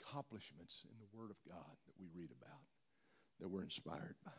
accomplishments 0.00 0.84
in 0.90 0.96
the 0.98 1.18
Word 1.18 1.30
of 1.30 1.36
God 1.46 1.76
that 1.86 1.92
we 2.00 2.06
read 2.18 2.30
about, 2.30 2.60
that 3.38 3.48
we're 3.48 3.62
inspired 3.62 4.16
by. 4.24 4.32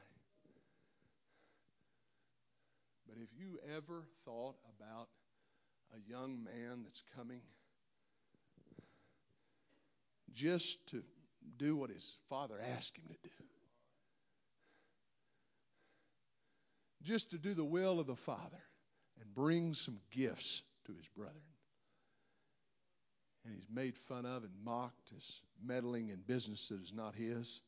But 3.07 3.17
if 3.21 3.29
you 3.37 3.59
ever 3.75 4.05
thought 4.25 4.55
about 4.77 5.07
a 5.95 6.09
young 6.09 6.43
man 6.43 6.81
that's 6.83 7.03
coming 7.15 7.41
just 10.33 10.85
to 10.87 11.03
do 11.57 11.75
what 11.75 11.91
his 11.91 12.17
father 12.27 12.55
asked 12.75 12.97
him 12.97 13.05
to 13.07 13.29
do, 13.29 13.45
just 17.03 17.31
to 17.31 17.37
do 17.37 17.53
the 17.53 17.63
will 17.63 17.99
of 17.99 18.07
the 18.07 18.15
Father 18.15 18.63
and 19.19 19.35
bring 19.35 19.73
some 19.73 19.99
gifts 20.11 20.61
to 20.85 20.93
his 20.93 21.07
brethren 21.15 21.41
and 23.45 23.53
he's 23.53 23.67
made 23.69 23.97
fun 23.97 24.25
of 24.25 24.43
and 24.43 24.51
mocked 24.63 25.11
as 25.15 25.41
meddling 25.63 26.09
in 26.09 26.19
business 26.27 26.69
that 26.69 26.81
is 26.81 26.93
not 26.93 27.15
his. 27.15 27.61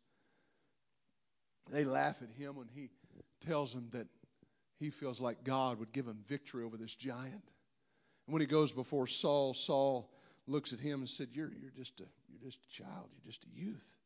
They 1.72 1.84
laugh 1.84 2.22
at 2.22 2.30
him 2.42 2.56
when 2.56 2.68
he 2.74 2.90
tells 3.42 3.74
them 3.74 3.88
that 3.92 4.08
he 4.80 4.90
feels 4.90 5.20
like 5.20 5.44
God 5.44 5.80
would 5.80 5.92
give 5.92 6.06
him 6.06 6.20
victory 6.28 6.64
over 6.64 6.78
this 6.78 6.94
giant. 6.94 7.34
And 8.28 8.34
when 8.34 8.42
he 8.42 8.46
goes 8.46 8.72
before 8.72 9.08
Saul, 9.08 9.54
Saul 9.54 10.10
looks 10.48 10.74
at 10.74 10.80
him 10.80 11.00
and 11.00 11.10
said, 11.10 11.30
"You're 11.34 11.52
you're 11.52 11.72
just 11.72 12.00
a 12.00 12.06
you're 12.30 12.42
just 12.44 12.60
a 12.64 12.70
child. 12.70 13.10
You're 13.12 13.32
just 13.32 13.44
a 13.46 13.60
youth, 13.60 13.98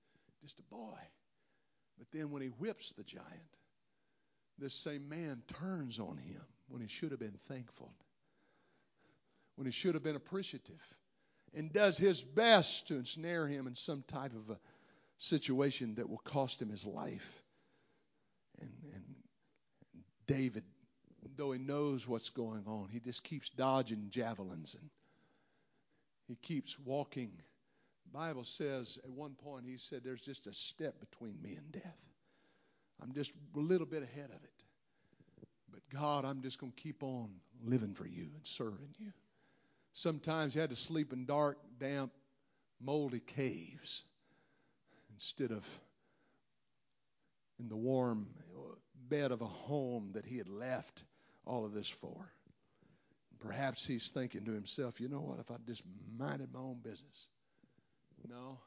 just 0.41 0.59
a 0.59 0.63
boy." 0.63 0.99
But 1.97 2.07
then 2.11 2.31
when 2.31 2.41
he 2.41 2.47
whips 2.47 2.93
the 2.93 3.03
giant, 3.03 3.57
this 4.59 4.73
same 4.73 5.09
man 5.09 5.41
turns 5.59 5.99
on 5.99 6.17
him 6.17 6.41
when 6.67 6.81
he 6.81 6.87
should 6.87 7.11
have 7.11 7.19
been 7.19 7.37
thankful, 7.47 7.91
when 9.55 9.65
he 9.65 9.71
should 9.71 9.95
have 9.95 10.03
been 10.03 10.15
appreciative 10.15 10.81
and 11.53 11.71
does 11.73 11.97
his 11.97 12.21
best 12.21 12.87
to 12.87 12.95
ensnare 12.95 13.47
him 13.47 13.67
in 13.67 13.75
some 13.75 14.03
type 14.07 14.33
of 14.33 14.49
a 14.49 14.59
situation 15.17 15.95
that 15.95 16.09
will 16.09 16.19
cost 16.19 16.61
him 16.61 16.69
his 16.69 16.85
life. 16.85 17.43
And, 18.61 18.71
and 18.93 19.03
David, 20.27 20.63
though 21.35 21.51
he 21.51 21.59
knows 21.59 22.07
what's 22.07 22.29
going 22.29 22.63
on, 22.67 22.89
he 22.91 22.99
just 22.99 23.23
keeps 23.23 23.49
dodging 23.49 24.07
javelins 24.09 24.75
and 24.79 24.89
he 26.27 26.35
keeps 26.35 26.77
walking. 26.79 27.31
The 28.05 28.17
Bible 28.17 28.43
says 28.43 28.99
at 29.03 29.09
one 29.09 29.33
point 29.33 29.65
he 29.65 29.77
said, 29.77 30.01
There's 30.03 30.21
just 30.21 30.47
a 30.47 30.53
step 30.53 30.99
between 30.99 31.41
me 31.41 31.55
and 31.55 31.71
death. 31.71 31.97
I'm 33.01 33.13
just 33.13 33.31
a 33.55 33.59
little 33.59 33.87
bit 33.87 34.03
ahead 34.03 34.29
of 34.29 34.43
it. 34.43 34.63
But 35.71 35.81
God, 35.91 36.25
I'm 36.25 36.41
just 36.41 36.59
going 36.59 36.71
to 36.71 36.81
keep 36.81 37.03
on 37.03 37.29
living 37.63 37.93
for 37.93 38.05
you 38.05 38.29
and 38.35 38.45
serving 38.45 38.95
you. 38.97 39.11
Sometimes 39.93 40.53
he 40.53 40.59
had 40.59 40.69
to 40.69 40.75
sleep 40.75 41.13
in 41.13 41.25
dark, 41.25 41.57
damp, 41.79 42.11
moldy 42.81 43.19
caves 43.19 44.03
instead 45.13 45.51
of 45.51 45.65
in 47.59 47.67
the 47.67 47.75
warm 47.75 48.27
bed 49.09 49.31
of 49.31 49.41
a 49.41 49.47
home 49.47 50.11
that 50.13 50.25
he 50.25 50.37
had 50.37 50.47
left 50.47 51.03
all 51.45 51.65
of 51.65 51.73
this 51.73 51.89
for. 51.89 52.31
Perhaps 53.39 53.85
he's 53.85 54.09
thinking 54.09 54.45
to 54.45 54.51
himself, 54.51 54.99
you 54.99 55.07
know 55.07 55.21
what, 55.21 55.39
if 55.39 55.49
I 55.49 55.55
just 55.65 55.83
minded 56.17 56.49
my 56.53 56.59
own 56.59 56.79
business. 56.83 57.27
No. 58.29 58.59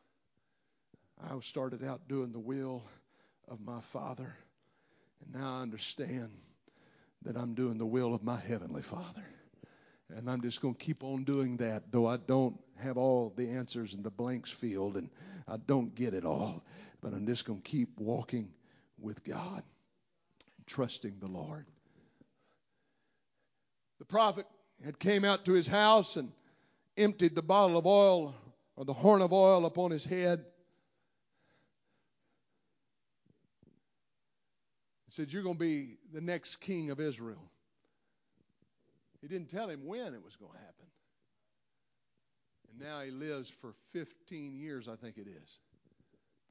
I 1.23 1.39
started 1.41 1.85
out 1.85 2.09
doing 2.09 2.33
the 2.33 2.41
will 2.41 2.83
of 3.49 3.61
my 3.61 3.81
Father, 3.81 4.35
and 5.25 5.41
now 5.41 5.59
I 5.59 5.63
understand 5.63 6.31
that 7.25 7.37
I'm 7.37 7.55
doing 7.55 7.79
the 7.79 7.87
will 7.87 8.15
of 8.15 8.23
my 8.23 8.39
Heavenly 8.39 8.83
Father. 8.83 9.25
And 10.17 10.29
I'm 10.31 10.43
just 10.43 10.61
going 10.61 10.75
to 10.75 10.85
keep 10.85 11.05
on 11.05 11.25
doing 11.25 11.57
that, 11.59 11.91
though 11.91 12.07
I 12.07 12.19
don't 12.19 12.59
have 12.77 12.99
all 12.99 13.33
the 13.35 13.49
answers 13.49 13.95
in 13.95 14.03
the 14.03 14.11
blanks 14.11 14.51
field 14.51 14.97
and 14.97 15.09
I 15.49 15.57
don't 15.67 15.95
get 15.95 16.13
it 16.13 16.25
all. 16.25 16.65
But 17.01 17.15
I'm 17.15 17.27
just 17.27 17.45
going 17.45 17.63
to 17.63 17.69
keep 17.69 17.99
walking 17.99 18.51
with 18.99 19.25
God 19.25 19.63
trusting 20.67 21.15
the 21.19 21.31
Lord. 21.31 21.67
The 23.99 24.05
prophet 24.05 24.47
had 24.85 24.99
came 24.99 25.25
out 25.25 25.45
to 25.45 25.53
his 25.53 25.67
house 25.67 26.17
and 26.17 26.33
emptied 26.97 27.35
the 27.35 27.43
bottle 27.43 27.79
of 27.79 27.87
oil 27.87 28.35
or 28.77 28.85
the 28.85 28.93
horn 28.93 29.23
of 29.23 29.33
oil 29.33 29.65
upon 29.65 29.91
his 29.91 30.05
head. 30.05 30.45
Said, 35.13 35.31
You're 35.31 35.43
going 35.43 35.57
to 35.57 35.61
be 35.61 35.99
the 36.15 36.23
next 36.23 36.57
king 36.57 36.91
of 36.91 36.99
Israel. 36.99 37.51
He 39.21 39.29
didn't 39.29 39.51
tell 39.51 39.69
him 39.69 39.85
when 39.85 40.15
it 40.15 40.25
was 40.25 40.37
going 40.37 40.53
to 40.53 40.59
happen. 40.59 40.87
And 42.71 42.81
now 42.81 43.03
he 43.03 43.11
lives 43.11 43.51
for 43.51 43.75
15 43.91 44.57
years, 44.57 44.89
I 44.89 44.97
think 44.97 45.19
it 45.19 45.27
is, 45.29 45.61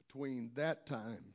between 0.06 0.52
that 0.54 0.86
time 0.86 1.34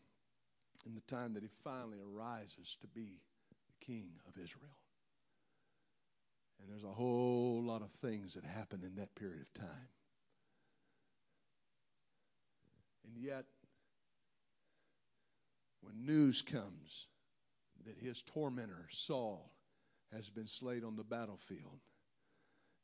and 0.85 0.95
the 0.95 1.01
time 1.01 1.33
that 1.33 1.43
he 1.43 1.49
finally 1.65 1.97
arises 1.99 2.77
to 2.79 2.87
be 2.87 3.19
the 3.67 3.85
king 3.85 4.07
of 4.25 4.41
Israel. 4.41 4.71
And 6.61 6.71
there's 6.71 6.85
a 6.85 6.87
whole 6.87 7.61
lot 7.61 7.81
of 7.81 7.91
things 7.91 8.35
that 8.35 8.45
happen 8.45 8.83
in 8.85 8.95
that 8.95 9.13
period 9.15 9.41
of 9.41 9.53
time. 9.53 9.89
And 13.05 13.21
yet, 13.21 13.43
when 15.81 16.05
news 16.05 16.41
comes 16.41 17.07
that 17.87 17.97
his 17.97 18.21
tormentor, 18.21 18.85
Saul, 18.91 19.49
has 20.13 20.29
been 20.29 20.45
slain 20.45 20.83
on 20.83 20.95
the 20.95 21.03
battlefield, 21.03 21.79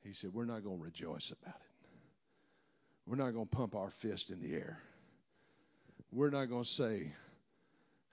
he 0.03 0.13
said, 0.13 0.33
We're 0.33 0.45
not 0.45 0.63
going 0.63 0.77
to 0.77 0.83
rejoice 0.83 1.31
about 1.31 1.55
it. 1.55 1.89
We're 3.05 3.17
not 3.17 3.33
going 3.33 3.47
to 3.47 3.55
pump 3.55 3.75
our 3.75 3.89
fist 3.89 4.29
in 4.29 4.39
the 4.39 4.53
air. 4.53 4.79
We're 6.11 6.29
not 6.29 6.45
going 6.45 6.63
to 6.63 6.69
say 6.69 7.11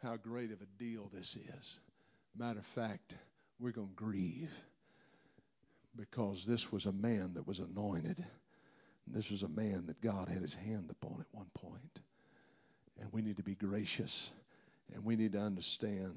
how 0.03 0.17
great 0.17 0.51
of 0.51 0.61
a 0.63 0.83
deal 0.83 1.11
this 1.13 1.37
is. 1.37 1.81
Matter 2.37 2.59
of 2.59 2.67
fact, 2.67 3.17
we're 3.59 3.73
going 3.73 3.89
to 3.89 3.95
grieve 3.95 4.53
because 5.97 6.47
this 6.47 6.73
was 6.73 6.87
a 6.87 6.93
man 6.93 7.35
that 7.35 7.47
was 7.47 7.61
anointed. 7.61 8.25
This 9.07 9.31
was 9.31 9.43
a 9.43 9.49
man 9.49 9.85
that 9.87 10.01
God 10.01 10.29
had 10.29 10.43
his 10.43 10.55
hand 10.55 10.91
upon 10.91 11.21
at 11.21 11.27
one 11.33 11.51
point. 11.55 12.01
And 13.01 13.13
we 13.13 13.23
need 13.23 13.37
to 13.37 13.43
be 13.43 13.55
gracious 13.55 14.31
and 14.93 15.05
we 15.05 15.17
need 15.17 15.33
to 15.33 15.41
understand 15.41 16.15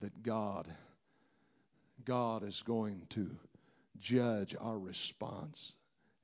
that 0.00 0.22
God, 0.22 0.68
God 2.04 2.42
is 2.44 2.62
going 2.62 3.02
to 3.10 3.30
judge 3.98 4.54
our 4.60 4.78
response 4.78 5.74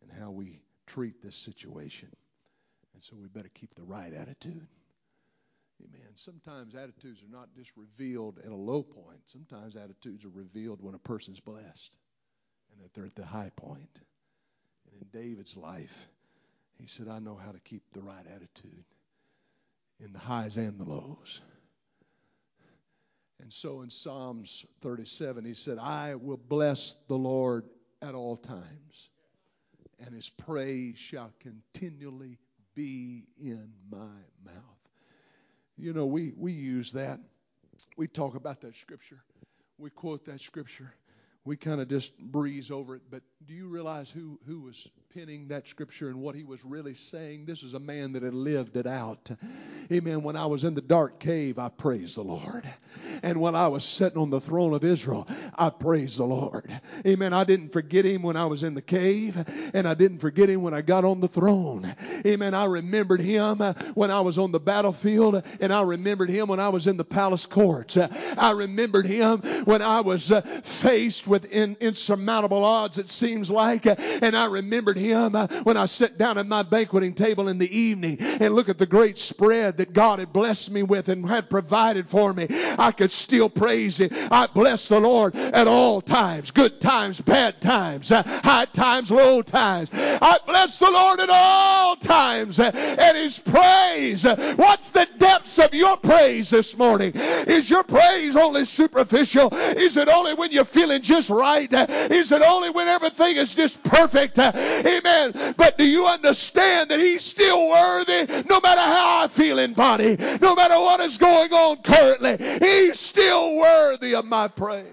and 0.02 0.10
how 0.10 0.30
we 0.30 0.60
treat 0.86 1.22
this 1.22 1.36
situation. 1.36 2.08
And 2.94 3.02
so 3.02 3.16
we 3.16 3.28
better 3.28 3.50
keep 3.52 3.74
the 3.74 3.82
right 3.82 4.12
attitude. 4.12 4.66
Amen. 5.80 6.10
Sometimes 6.14 6.74
attitudes 6.74 7.22
are 7.22 7.36
not 7.36 7.48
just 7.56 7.72
revealed 7.76 8.38
at 8.44 8.52
a 8.52 8.56
low 8.56 8.82
point. 8.82 9.20
Sometimes 9.26 9.76
attitudes 9.76 10.24
are 10.24 10.30
revealed 10.30 10.80
when 10.80 10.94
a 10.94 10.98
person's 10.98 11.40
blessed 11.40 11.98
and 12.72 12.84
that 12.84 12.94
they're 12.94 13.06
at 13.06 13.16
the 13.16 13.24
high 13.24 13.50
point. 13.56 14.00
And 14.86 15.02
in 15.02 15.20
David's 15.20 15.56
life, 15.56 16.08
he 16.78 16.86
said, 16.86 17.08
I 17.08 17.18
know 17.18 17.36
how 17.42 17.52
to 17.52 17.58
keep 17.60 17.82
the 17.92 18.02
right 18.02 18.26
attitude 18.34 18.84
in 20.00 20.12
the 20.12 20.18
highs 20.18 20.56
and 20.56 20.78
the 20.78 20.84
lows. 20.84 21.40
And 23.42 23.52
so 23.52 23.82
in 23.82 23.90
Psalms 23.90 24.64
37, 24.82 25.44
he 25.44 25.54
said, 25.54 25.76
I 25.76 26.14
will 26.14 26.36
bless 26.36 26.94
the 27.08 27.16
Lord 27.16 27.64
at 28.00 28.14
all 28.14 28.36
times, 28.36 29.10
and 29.98 30.14
his 30.14 30.30
praise 30.30 30.96
shall 30.96 31.32
continually 31.40 32.38
be 32.76 33.24
in 33.40 33.68
my 33.90 33.98
mouth. 34.44 34.54
You 35.76 35.92
know, 35.92 36.06
we, 36.06 36.32
we 36.36 36.52
use 36.52 36.92
that. 36.92 37.18
We 37.96 38.06
talk 38.06 38.36
about 38.36 38.60
that 38.60 38.76
scripture. 38.76 39.24
We 39.76 39.90
quote 39.90 40.24
that 40.26 40.40
scripture. 40.40 40.94
We 41.44 41.56
kind 41.56 41.80
of 41.80 41.88
just 41.88 42.16
breeze 42.16 42.70
over 42.70 42.94
it. 42.94 43.02
But 43.10 43.22
do 43.46 43.54
you 43.54 43.66
realize 43.66 44.08
who, 44.08 44.38
who 44.46 44.60
was 44.60 44.88
penning 45.14 45.46
that 45.48 45.68
scripture 45.68 46.08
and 46.08 46.20
what 46.20 46.34
he 46.34 46.42
was 46.42 46.64
really 46.64 46.94
saying. 46.94 47.44
This 47.44 47.62
is 47.62 47.74
a 47.74 47.78
man 47.78 48.12
that 48.12 48.22
had 48.22 48.32
lived 48.32 48.76
it 48.76 48.86
out. 48.86 49.30
Amen. 49.92 50.22
When 50.22 50.36
I 50.36 50.46
was 50.46 50.64
in 50.64 50.74
the 50.74 50.80
dark 50.80 51.20
cave, 51.20 51.58
I 51.58 51.68
praised 51.68 52.16
the 52.16 52.22
Lord. 52.22 52.64
And 53.22 53.38
when 53.40 53.54
I 53.54 53.68
was 53.68 53.84
sitting 53.84 54.18
on 54.18 54.30
the 54.30 54.40
throne 54.40 54.72
of 54.72 54.84
Israel, 54.84 55.28
I 55.54 55.68
praised 55.68 56.18
the 56.18 56.24
Lord. 56.24 56.72
Amen. 57.06 57.34
I 57.34 57.44
didn't 57.44 57.74
forget 57.74 58.06
him 58.06 58.22
when 58.22 58.36
I 58.36 58.46
was 58.46 58.62
in 58.62 58.74
the 58.74 58.82
cave, 58.82 59.36
and 59.74 59.86
I 59.86 59.92
didn't 59.92 60.20
forget 60.20 60.48
him 60.48 60.62
when 60.62 60.72
I 60.72 60.80
got 60.80 61.04
on 61.04 61.20
the 61.20 61.28
throne. 61.28 61.94
Amen. 62.26 62.54
I 62.54 62.64
remembered 62.64 63.20
him 63.20 63.58
when 63.94 64.10
I 64.10 64.20
was 64.22 64.38
on 64.38 64.50
the 64.50 64.60
battlefield, 64.60 65.42
and 65.60 65.72
I 65.72 65.82
remembered 65.82 66.30
him 66.30 66.48
when 66.48 66.60
I 66.60 66.70
was 66.70 66.86
in 66.86 66.96
the 66.96 67.04
palace 67.04 67.44
courts. 67.44 67.98
I 67.98 68.52
remembered 68.52 69.06
him 69.06 69.40
when 69.64 69.82
I 69.82 70.00
was 70.00 70.32
uh, 70.32 70.40
faced 70.40 71.28
with 71.28 71.44
insurmountable 71.44 72.64
odds, 72.64 72.96
it 72.96 73.10
seems 73.32 73.50
like, 73.50 73.86
and 73.86 74.36
I 74.36 74.44
remembered 74.44 74.98
him 74.98 75.34
uh, 75.34 75.46
when 75.62 75.78
I 75.78 75.86
sat 75.86 76.18
down 76.18 76.36
at 76.36 76.46
my 76.46 76.62
banqueting 76.62 77.14
table 77.14 77.48
in 77.48 77.56
the 77.56 77.76
evening 77.76 78.18
and 78.20 78.54
look 78.54 78.68
at 78.68 78.76
the 78.76 78.84
great 78.84 79.16
spread 79.16 79.78
that 79.78 79.94
God 79.94 80.18
had 80.18 80.34
blessed 80.34 80.70
me 80.70 80.82
with 80.82 81.08
and 81.08 81.26
had 81.26 81.48
provided 81.48 82.06
for 82.06 82.34
me. 82.34 82.46
I 82.78 82.92
could 82.92 83.10
still 83.10 83.48
praise 83.48 83.98
Him. 83.98 84.10
I 84.30 84.48
bless 84.48 84.88
the 84.88 85.00
Lord 85.00 85.34
at 85.34 85.66
all 85.66 86.02
times, 86.02 86.50
good 86.50 86.78
times, 86.78 87.22
bad 87.22 87.58
times, 87.62 88.12
uh, 88.12 88.22
high 88.44 88.66
times, 88.66 89.10
low 89.10 89.40
times. 89.40 89.88
I 89.94 90.38
bless 90.46 90.78
the 90.78 90.90
Lord 90.90 91.20
at 91.20 91.30
all 91.30 91.96
times 91.96 92.60
uh, 92.60 92.70
and 92.74 93.16
His 93.16 93.38
praise. 93.38 94.24
What's 94.24 94.90
the 94.90 95.08
depths 95.16 95.58
of 95.58 95.72
your 95.72 95.96
praise 95.96 96.50
this 96.50 96.76
morning? 96.76 97.12
Is 97.14 97.70
your 97.70 97.82
praise 97.82 98.36
only 98.36 98.66
superficial? 98.66 99.48
Is 99.54 99.96
it 99.96 100.08
only 100.08 100.34
when 100.34 100.52
you're 100.52 100.66
feeling 100.66 101.00
just 101.00 101.30
right? 101.30 101.72
Is 101.72 102.30
it 102.30 102.42
only 102.42 102.68
when 102.68 102.88
everything 102.88 103.21
is 103.30 103.54
just 103.54 103.82
perfect? 103.82 104.38
Uh, 104.38 104.52
amen. 104.54 105.54
But 105.56 105.78
do 105.78 105.84
you 105.84 106.06
understand 106.06 106.90
that 106.90 107.00
He's 107.00 107.24
still 107.24 107.70
worthy 107.70 108.44
no 108.48 108.60
matter 108.60 108.80
how 108.80 109.24
I 109.24 109.28
feel 109.28 109.58
in 109.58 109.74
body, 109.74 110.16
no 110.40 110.54
matter 110.54 110.74
what 110.74 111.00
is 111.00 111.18
going 111.18 111.52
on 111.52 111.82
currently? 111.82 112.36
He's 112.58 112.98
still 112.98 113.58
worthy 113.58 114.14
of 114.14 114.24
my 114.24 114.48
praise. 114.48 114.86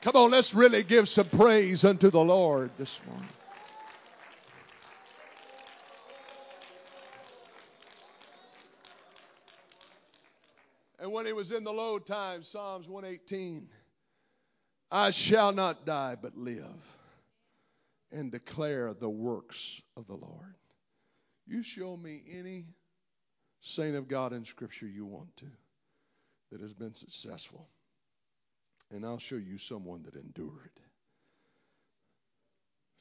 Come 0.00 0.14
on, 0.14 0.30
let's 0.30 0.54
really 0.54 0.84
give 0.84 1.08
some 1.08 1.28
praise 1.28 1.84
unto 1.84 2.10
the 2.10 2.20
Lord 2.20 2.70
this 2.78 3.00
morning. 3.06 3.28
And 11.00 11.12
when 11.12 11.26
he 11.26 11.32
was 11.32 11.52
in 11.52 11.64
the 11.64 11.72
low 11.72 11.98
times, 11.98 12.48
Psalms 12.48 12.88
118. 12.88 13.68
I 14.90 15.10
shall 15.10 15.52
not 15.52 15.84
die 15.84 16.16
but 16.20 16.36
live 16.36 16.98
and 18.10 18.32
declare 18.32 18.94
the 18.94 19.08
works 19.08 19.82
of 19.96 20.06
the 20.06 20.14
Lord. 20.14 20.54
You 21.46 21.62
show 21.62 21.96
me 21.96 22.22
any 22.30 22.66
saint 23.60 23.96
of 23.96 24.08
God 24.08 24.32
in 24.32 24.44
Scripture 24.44 24.86
you 24.86 25.04
want 25.04 25.36
to 25.38 25.46
that 26.50 26.60
has 26.60 26.72
been 26.72 26.94
successful, 26.94 27.68
and 28.90 29.04
I'll 29.04 29.18
show 29.18 29.36
you 29.36 29.58
someone 29.58 30.02
that 30.04 30.14
endured. 30.14 30.70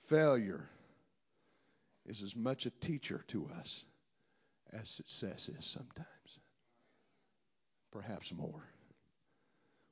Failure 0.08 0.68
is 2.06 2.22
as 2.22 2.36
much 2.36 2.66
a 2.66 2.70
teacher 2.70 3.24
to 3.28 3.50
us 3.60 3.86
as 4.74 4.90
success 4.90 5.50
is 5.50 5.66
sometimes, 5.66 6.40
perhaps 7.92 8.34
more. 8.34 8.64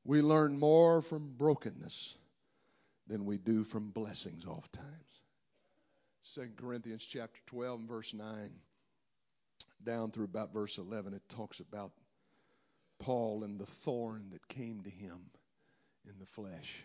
We 0.05 0.21
learn 0.21 0.59
more 0.59 1.01
from 1.01 1.33
brokenness 1.35 2.13
than 3.07 3.25
we 3.25 3.37
do 3.37 3.63
from 3.63 3.89
blessings 3.89 4.45
oftentimes. 4.45 4.91
2 6.33 6.49
Corinthians 6.55 7.03
chapter 7.03 7.39
12 7.47 7.79
and 7.79 7.89
verse 7.89 8.13
9 8.13 8.51
down 9.83 10.11
through 10.11 10.25
about 10.25 10.53
verse 10.53 10.77
11 10.77 11.13
it 11.13 11.21
talks 11.29 11.59
about 11.59 11.91
Paul 12.99 13.43
and 13.43 13.59
the 13.59 13.65
thorn 13.65 14.29
that 14.31 14.47
came 14.47 14.81
to 14.83 14.89
him 14.89 15.19
in 16.07 16.17
the 16.19 16.25
flesh. 16.25 16.83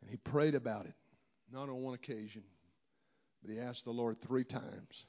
And 0.00 0.10
he 0.10 0.16
prayed 0.16 0.54
about 0.54 0.86
it, 0.86 0.94
not 1.52 1.68
on 1.68 1.82
one 1.82 1.94
occasion, 1.94 2.42
but 3.42 3.50
he 3.50 3.58
asked 3.58 3.84
the 3.84 3.92
Lord 3.92 4.20
three 4.20 4.44
times 4.44 5.06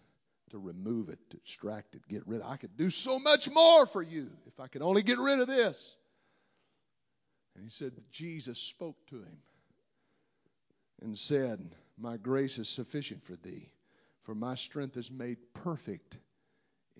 to 0.49 0.57
remove 0.57 1.09
it, 1.09 1.19
to 1.30 1.38
extract 1.38 1.95
it, 1.95 2.07
get 2.07 2.25
rid 2.25 2.41
of 2.41 2.47
it. 2.47 2.49
I 2.49 2.57
could 2.57 2.75
do 2.75 2.89
so 2.89 3.19
much 3.19 3.49
more 3.49 3.86
for 3.86 4.01
you 4.01 4.30
if 4.47 4.59
I 4.59 4.67
could 4.67 4.82
only 4.82 5.03
get 5.03 5.19
rid 5.19 5.39
of 5.39 5.47
this. 5.47 5.95
And 7.55 7.63
he 7.63 7.69
said 7.69 7.95
that 7.95 8.11
Jesus 8.11 8.59
spoke 8.59 9.05
to 9.07 9.17
him 9.17 9.37
and 11.01 11.17
said, 11.17 11.75
My 11.97 12.17
grace 12.17 12.57
is 12.57 12.69
sufficient 12.69 13.23
for 13.23 13.35
thee, 13.35 13.71
for 14.23 14.35
my 14.35 14.55
strength 14.55 14.97
is 14.97 15.11
made 15.11 15.37
perfect 15.53 16.17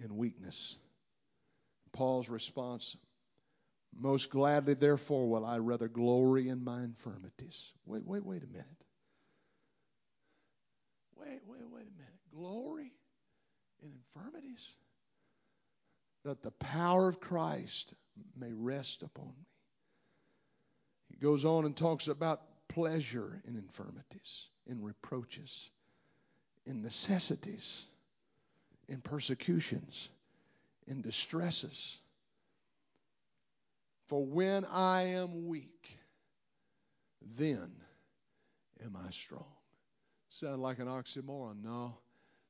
in 0.04 0.18
weakness. 0.18 0.78
Paul's 1.92 2.30
response, 2.30 2.98
Most 3.98 4.30
gladly, 4.30 4.74
therefore, 4.74 5.28
will 5.30 5.46
I 5.46 5.58
rather 5.58 5.88
glory 5.88 6.50
in 6.50 6.64
my 6.64 6.82
infirmities. 6.84 7.72
Wait, 7.86 8.06
wait, 8.06 8.26
wait 8.26 8.44
a 8.44 8.48
minute. 8.48 8.86
Wait, 11.16 11.42
wait, 11.48 11.70
wait 11.72 11.88
a 11.88 11.98
minute. 11.98 12.20
Glory 12.34 12.92
in 13.84 13.92
infirmities? 13.92 14.76
That 16.24 16.42
the 16.42 16.52
power 16.52 17.08
of 17.08 17.20
Christ 17.20 17.94
may 18.38 18.52
rest 18.54 19.04
upon 19.04 19.28
me 19.28 19.46
goes 21.18 21.46
on 21.46 21.66
and 21.66 21.76
talks 21.76 22.08
about 22.08 22.42
pleasure 22.68 23.42
in 23.48 23.56
infirmities, 23.56 24.48
in 24.68 24.82
reproaches, 24.84 25.70
in 26.66 26.82
necessities, 26.82 27.86
in 28.88 29.02
persecutions, 29.02 30.10
in 30.88 31.02
distresses. 31.02 31.98
For 34.08 34.24
when 34.24 34.66
I 34.66 35.04
am 35.04 35.48
weak, 35.48 35.88
then 37.38 37.72
am 38.84 38.96
I 38.96 39.12
strong. 39.12 39.46
Sound 40.30 40.62
like 40.62 40.80
an 40.80 40.88
oxymoron? 40.88 41.64
No, 41.64 41.98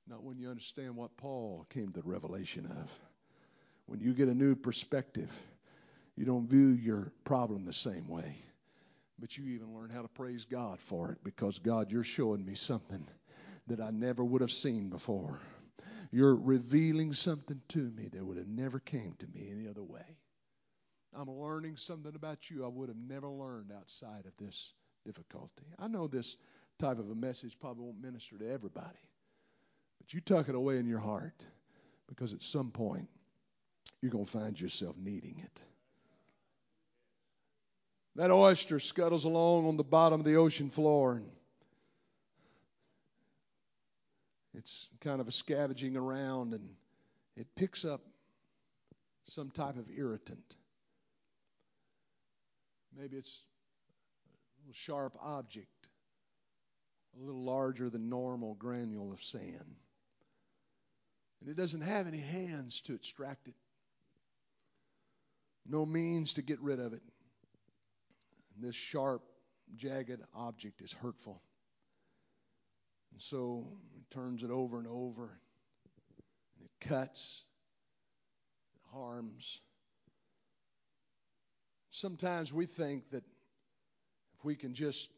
not 0.08 0.24
when 0.24 0.38
you 0.38 0.50
understand 0.50 0.96
what 0.96 1.16
Paul 1.18 1.66
came 1.70 1.92
to 1.92 2.02
the 2.02 2.08
revelation 2.08 2.66
of. 2.66 3.00
When 3.86 4.00
you 4.00 4.14
get 4.14 4.28
a 4.28 4.34
new 4.34 4.56
perspective, 4.56 5.32
you 6.16 6.26
don't 6.26 6.48
view 6.48 6.68
your 6.70 7.12
problem 7.24 7.66
the 7.66 7.74
same 7.74 8.08
way. 8.08 8.36
But 9.20 9.38
you 9.38 9.46
even 9.50 9.74
learn 9.74 9.90
how 9.90 10.02
to 10.02 10.08
praise 10.08 10.46
God 10.46 10.80
for 10.80 11.12
it 11.12 11.24
because, 11.24 11.60
God, 11.60 11.92
you're 11.92 12.04
showing 12.04 12.46
me 12.46 12.56
something 12.56 13.06
that 13.68 13.82
I 13.82 13.92
never 13.92 14.24
would 14.24 14.42
have 14.42 14.52
seen 14.52 14.90
before. 14.90 15.38
You're 16.12 16.36
revealing 16.36 17.14
something 17.14 17.62
to 17.70 17.80
me 17.80 18.10
that 18.14 18.26
would 18.26 18.38
have 18.38 18.48
never 18.48 18.80
came 18.80 19.16
to 19.20 19.28
me 19.28 19.50
any 19.52 19.68
other 19.68 19.84
way. 19.84 20.18
I'm 21.14 21.30
learning 21.30 21.76
something 21.76 22.14
about 22.16 22.50
you 22.50 22.64
I 22.66 22.68
would 22.68 22.90
have 22.90 22.98
never 22.98 23.30
learned 23.30 23.72
outside 23.76 24.26
of 24.26 24.34
this 24.38 24.74
difficulty. 25.06 25.66
I 25.78 25.88
know 25.88 26.08
this 26.08 26.38
type 26.80 27.00
of 27.00 27.10
a 27.10 27.16
message 27.16 27.58
probably 27.60 27.86
won't 27.86 28.02
minister 28.02 28.38
to 28.38 28.50
everybody, 28.50 29.00
but 30.00 30.14
you 30.14 30.22
tuck 30.22 30.50
it 30.50 30.56
away 30.56 30.78
in 30.78 30.88
your 30.88 31.00
heart 31.00 31.46
because 32.08 32.34
at 32.34 32.44
some 32.44 32.72
point 32.72 33.08
you're 34.02 34.12
going 34.12 34.26
to 34.26 34.32
find 34.32 34.60
yourself 34.60 34.96
needing 34.98 35.42
it. 35.44 35.62
That 38.20 38.32
oyster 38.32 38.82
scuttles 38.82 39.24
along 39.24 39.66
on 39.66 39.78
the 39.78 39.84
bottom 39.86 40.20
of 40.20 40.26
the 40.26 40.36
ocean 40.36 40.70
floor. 40.70 41.14
And 41.14 41.26
it's 44.56 44.90
kind 45.00 45.22
of 45.22 45.30
a 45.30 45.32
scavenging 45.32 45.96
around 45.96 46.54
and 46.54 46.70
it 47.38 47.48
picks 47.56 47.86
up 47.86 48.02
some 49.30 49.52
type 49.52 49.78
of 49.78 49.90
irritant. 49.90 50.58
Maybe 52.94 53.16
it's 53.16 53.40
a 53.40 54.64
little 54.64 54.74
sharp 54.74 55.16
object, 55.24 55.88
a 57.18 57.24
little 57.24 57.46
larger 57.46 57.90
than 57.90 58.10
normal 58.10 58.56
granule 58.56 59.14
of 59.14 59.24
sand. 59.24 59.76
And 61.40 61.50
it 61.50 61.56
doesn't 61.56 61.80
have 61.80 62.06
any 62.06 62.18
hands 62.18 62.82
to 62.82 62.96
extract 62.96 63.48
it, 63.48 63.56
no 65.66 65.86
means 65.86 66.34
to 66.34 66.42
get 66.42 66.60
rid 66.60 66.82
of 66.82 66.92
it. 66.92 67.02
This 68.60 68.76
sharp, 68.76 69.22
jagged 69.76 70.20
object 70.36 70.82
is 70.82 70.92
hurtful. 70.92 71.42
And 73.12 73.22
so 73.22 73.68
he 73.94 74.04
turns 74.12 74.44
it 74.44 74.52
over 74.52 74.80
and 74.80 74.88
over, 74.88 75.24
and 76.58 76.66
it 76.66 76.88
cuts, 76.88 77.44
it 78.76 78.82
harms. 78.96 79.62
Sometimes 81.92 82.54
we 82.54 82.66
think 82.66 83.10
that 83.12 83.24
if 84.38 84.46
we 84.46 84.56
can 84.56 84.74
just 84.74 85.10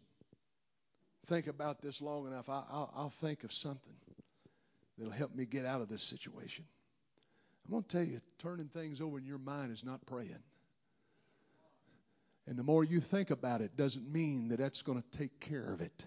think 1.28 1.48
about 1.48 1.82
this 1.82 2.02
long 2.02 2.28
enough, 2.28 2.50
I, 2.50 2.64
will 2.72 3.14
think 3.22 3.44
of 3.44 3.52
something 3.52 3.94
that'll 4.98 5.14
help 5.14 5.36
me 5.36 5.46
get 5.46 5.66
out 5.66 5.82
of 5.82 5.90
this 5.90 6.04
situation. 6.04 6.66
I'm 7.66 7.72
going 7.72 7.84
to 7.84 7.90
tell 7.90 8.04
you, 8.04 8.22
turning 8.40 8.68
things 8.68 9.02
over 9.02 9.18
in 9.18 9.26
your 9.26 9.38
mind 9.38 9.72
is 9.72 9.84
not 9.84 10.06
praying. 10.06 10.44
And 12.48 12.58
the 12.58 12.64
more 12.64 12.84
you 12.84 13.00
think 13.00 13.30
about 13.32 13.62
it 13.62 13.76
doesn't 13.78 14.12
mean 14.12 14.50
that 14.50 14.60
that's 14.60 14.82
going 14.82 15.02
to 15.02 15.18
take 15.18 15.40
care 15.40 15.72
of 15.72 15.82
it. 15.82 16.06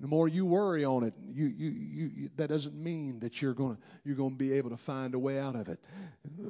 The 0.00 0.08
more 0.08 0.28
you 0.28 0.46
worry 0.46 0.84
on 0.84 1.04
it, 1.04 1.12
you, 1.30 1.46
you, 1.46 1.70
you, 1.70 2.30
that 2.36 2.48
doesn't 2.48 2.74
mean 2.74 3.20
that 3.20 3.42
you're 3.42 3.52
going 3.52 3.76
you're 4.04 4.16
to 4.16 4.30
be 4.30 4.54
able 4.54 4.70
to 4.70 4.76
find 4.76 5.14
a 5.14 5.18
way 5.18 5.38
out 5.38 5.56
of 5.56 5.68
it. 5.68 5.78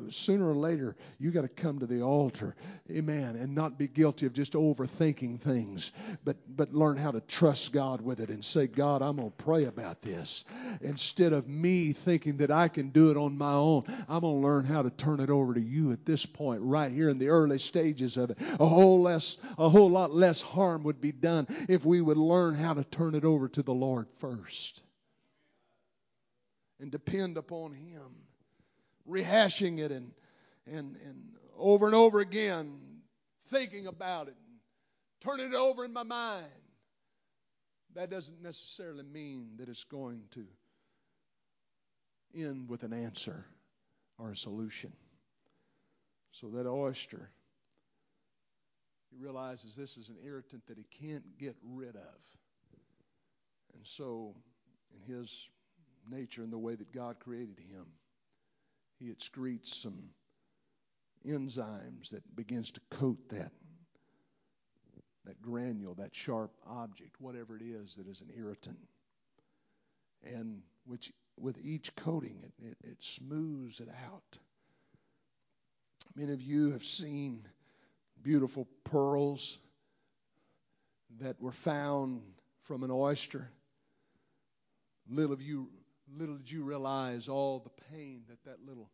Sooner 0.09 0.49
or 0.49 0.55
later, 0.55 0.97
you 1.19 1.33
got 1.33 1.43
to 1.43 1.49
come 1.49 1.81
to 1.81 1.87
the 1.87 2.03
altar, 2.03 2.55
amen, 2.91 3.37
and 3.37 3.55
not 3.55 3.77
be 3.77 3.89
guilty 3.89 4.27
of 4.27 4.33
just 4.33 4.53
overthinking 4.53 5.41
things, 5.41 5.93
but 6.25 6.37
but 6.57 6.73
learn 6.73 6.97
how 6.97 7.11
to 7.11 7.21
trust 7.21 7.73
God 7.73 8.01
with 8.01 8.21
it 8.21 8.29
and 8.29 8.45
say, 8.45 8.67
God, 8.67 9.03
I'm 9.03 9.17
going 9.17 9.31
to 9.31 9.45
pray 9.45 9.65
about 9.65 10.01
this 10.03 10.45
instead 10.81 11.33
of 11.33 11.49
me 11.49 11.93
thinking 11.93 12.37
that 12.39 12.51
I 12.51 12.69
can 12.69 12.91
do 12.91 13.11
it 13.11 13.17
on 13.17 13.37
my 13.37 13.53
own. 13.53 13.85
I'm 14.09 14.21
going 14.21 14.41
to 14.41 14.47
learn 14.47 14.65
how 14.65 14.83
to 14.83 14.91
turn 14.91 15.21
it 15.21 15.31
over 15.31 15.55
to 15.55 15.61
you 15.61 15.93
at 15.93 16.07
this 16.07 16.25
point, 16.25 16.61
right 16.63 16.91
here 16.93 17.09
in 17.09 17.19
the 17.19 17.29
early 17.29 17.59
stages 17.59 18.17
of 18.17 18.31
it. 18.31 18.39
A 18.59 18.67
whole 18.67 19.01
less, 19.01 19.39
a 19.59 19.69
whole 19.69 19.91
lot 19.91 20.13
less 20.13 20.41
harm 20.41 20.85
would 20.85 21.01
be 21.01 21.13
done 21.13 21.47
if 21.69 21.85
we 21.85 22.01
would 22.01 22.17
learn 22.17 22.55
how 22.55 22.75
to 22.75 22.85
turn 22.85 23.15
it 23.15 23.25
over 23.25 23.40
over 23.41 23.49
to 23.49 23.63
the 23.63 23.73
Lord 23.73 24.07
first 24.19 24.83
and 26.79 26.91
depend 26.91 27.39
upon 27.39 27.73
Him. 27.73 28.03
Rehashing 29.09 29.79
it 29.79 29.91
and, 29.91 30.13
and, 30.67 30.97
and 30.97 31.37
over 31.57 31.87
and 31.87 31.95
over 31.95 32.21
again, 32.21 32.79
thinking 33.49 33.87
about 33.87 34.29
it, 34.29 34.35
and 34.47 34.59
turning 35.23 35.55
it 35.55 35.57
over 35.57 35.87
in 35.87 35.93
my 35.95 36.03
mind. 36.03 36.45
That 37.95 38.11
doesn't 38.11 38.43
necessarily 38.43 39.05
mean 39.05 39.53
that 39.57 39.71
it's 39.71 39.85
going 39.85 40.25
to 40.33 40.45
end 42.35 42.69
with 42.69 42.83
an 42.83 42.93
answer 42.93 43.47
or 44.19 44.33
a 44.33 44.37
solution. 44.37 44.93
So 46.33 46.49
that 46.51 46.69
oyster, 46.69 47.31
he 49.11 49.17
realizes 49.17 49.75
this 49.75 49.97
is 49.97 50.11
an 50.11 50.17
irritant 50.23 50.67
that 50.67 50.77
he 50.77 50.85
can't 51.07 51.39
get 51.39 51.57
rid 51.65 51.97
of. 51.97 52.41
And 53.81 53.89
so, 53.89 54.35
in 54.95 55.15
his 55.15 55.49
nature 56.07 56.43
and 56.43 56.53
the 56.53 56.59
way 56.59 56.75
that 56.75 56.93
God 56.93 57.19
created 57.19 57.59
him, 57.59 57.87
he 58.99 59.07
excretes 59.07 59.69
some 59.69 60.11
enzymes 61.27 62.11
that 62.11 62.37
begins 62.37 62.73
to 62.73 62.81
coat 62.91 63.17
that 63.31 63.53
that 65.25 65.41
granule, 65.41 65.95
that 65.95 66.15
sharp 66.15 66.51
object, 66.67 67.19
whatever 67.23 67.57
it 67.57 67.63
is 67.63 67.95
that 67.95 68.07
is 68.07 68.21
an 68.21 68.31
irritant. 68.37 68.77
And 70.25 70.61
which 70.85 71.11
with 71.39 71.57
each 71.65 71.97
coating 71.97 72.39
it, 72.43 72.53
it, 72.63 72.77
it 72.83 72.97
smooths 73.01 73.81
it 73.81 73.89
out. 73.89 74.39
Many 76.15 76.35
of 76.35 76.43
you 76.43 76.73
have 76.73 76.85
seen 76.85 77.49
beautiful 78.23 78.69
pearls 78.85 79.59
that 81.19 81.41
were 81.41 81.53
found 81.53 82.21
from 82.65 82.83
an 82.83 82.91
oyster. 82.91 83.51
Little 85.11 85.33
of 85.33 85.43
you, 85.43 85.69
little 86.17 86.37
did 86.37 86.51
you 86.51 86.63
realize 86.63 87.29
all 87.29 87.59
the 87.59 87.83
pain 87.91 88.23
that 88.29 88.45
that 88.45 88.65
little 88.65 88.91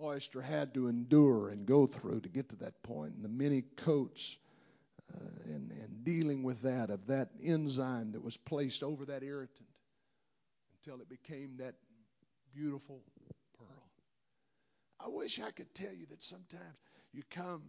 oyster 0.00 0.40
had 0.40 0.72
to 0.74 0.88
endure 0.88 1.48
and 1.48 1.66
go 1.66 1.86
through 1.86 2.20
to 2.20 2.28
get 2.28 2.48
to 2.50 2.56
that 2.56 2.82
point, 2.82 3.14
and 3.14 3.24
the 3.24 3.28
many 3.28 3.62
coats 3.76 4.38
uh, 5.12 5.18
and, 5.44 5.70
and 5.72 6.04
dealing 6.04 6.42
with 6.42 6.62
that 6.62 6.90
of 6.90 7.06
that 7.08 7.30
enzyme 7.42 8.12
that 8.12 8.22
was 8.22 8.36
placed 8.36 8.82
over 8.82 9.04
that 9.04 9.22
irritant 9.22 9.68
until 10.78 11.00
it 11.00 11.08
became 11.08 11.56
that 11.58 11.74
beautiful 12.54 13.02
pearl. 13.58 13.90
I 15.00 15.08
wish 15.08 15.40
I 15.40 15.50
could 15.50 15.74
tell 15.74 15.92
you 15.92 16.06
that 16.06 16.22
sometimes 16.24 16.76
you 17.12 17.22
come 17.30 17.62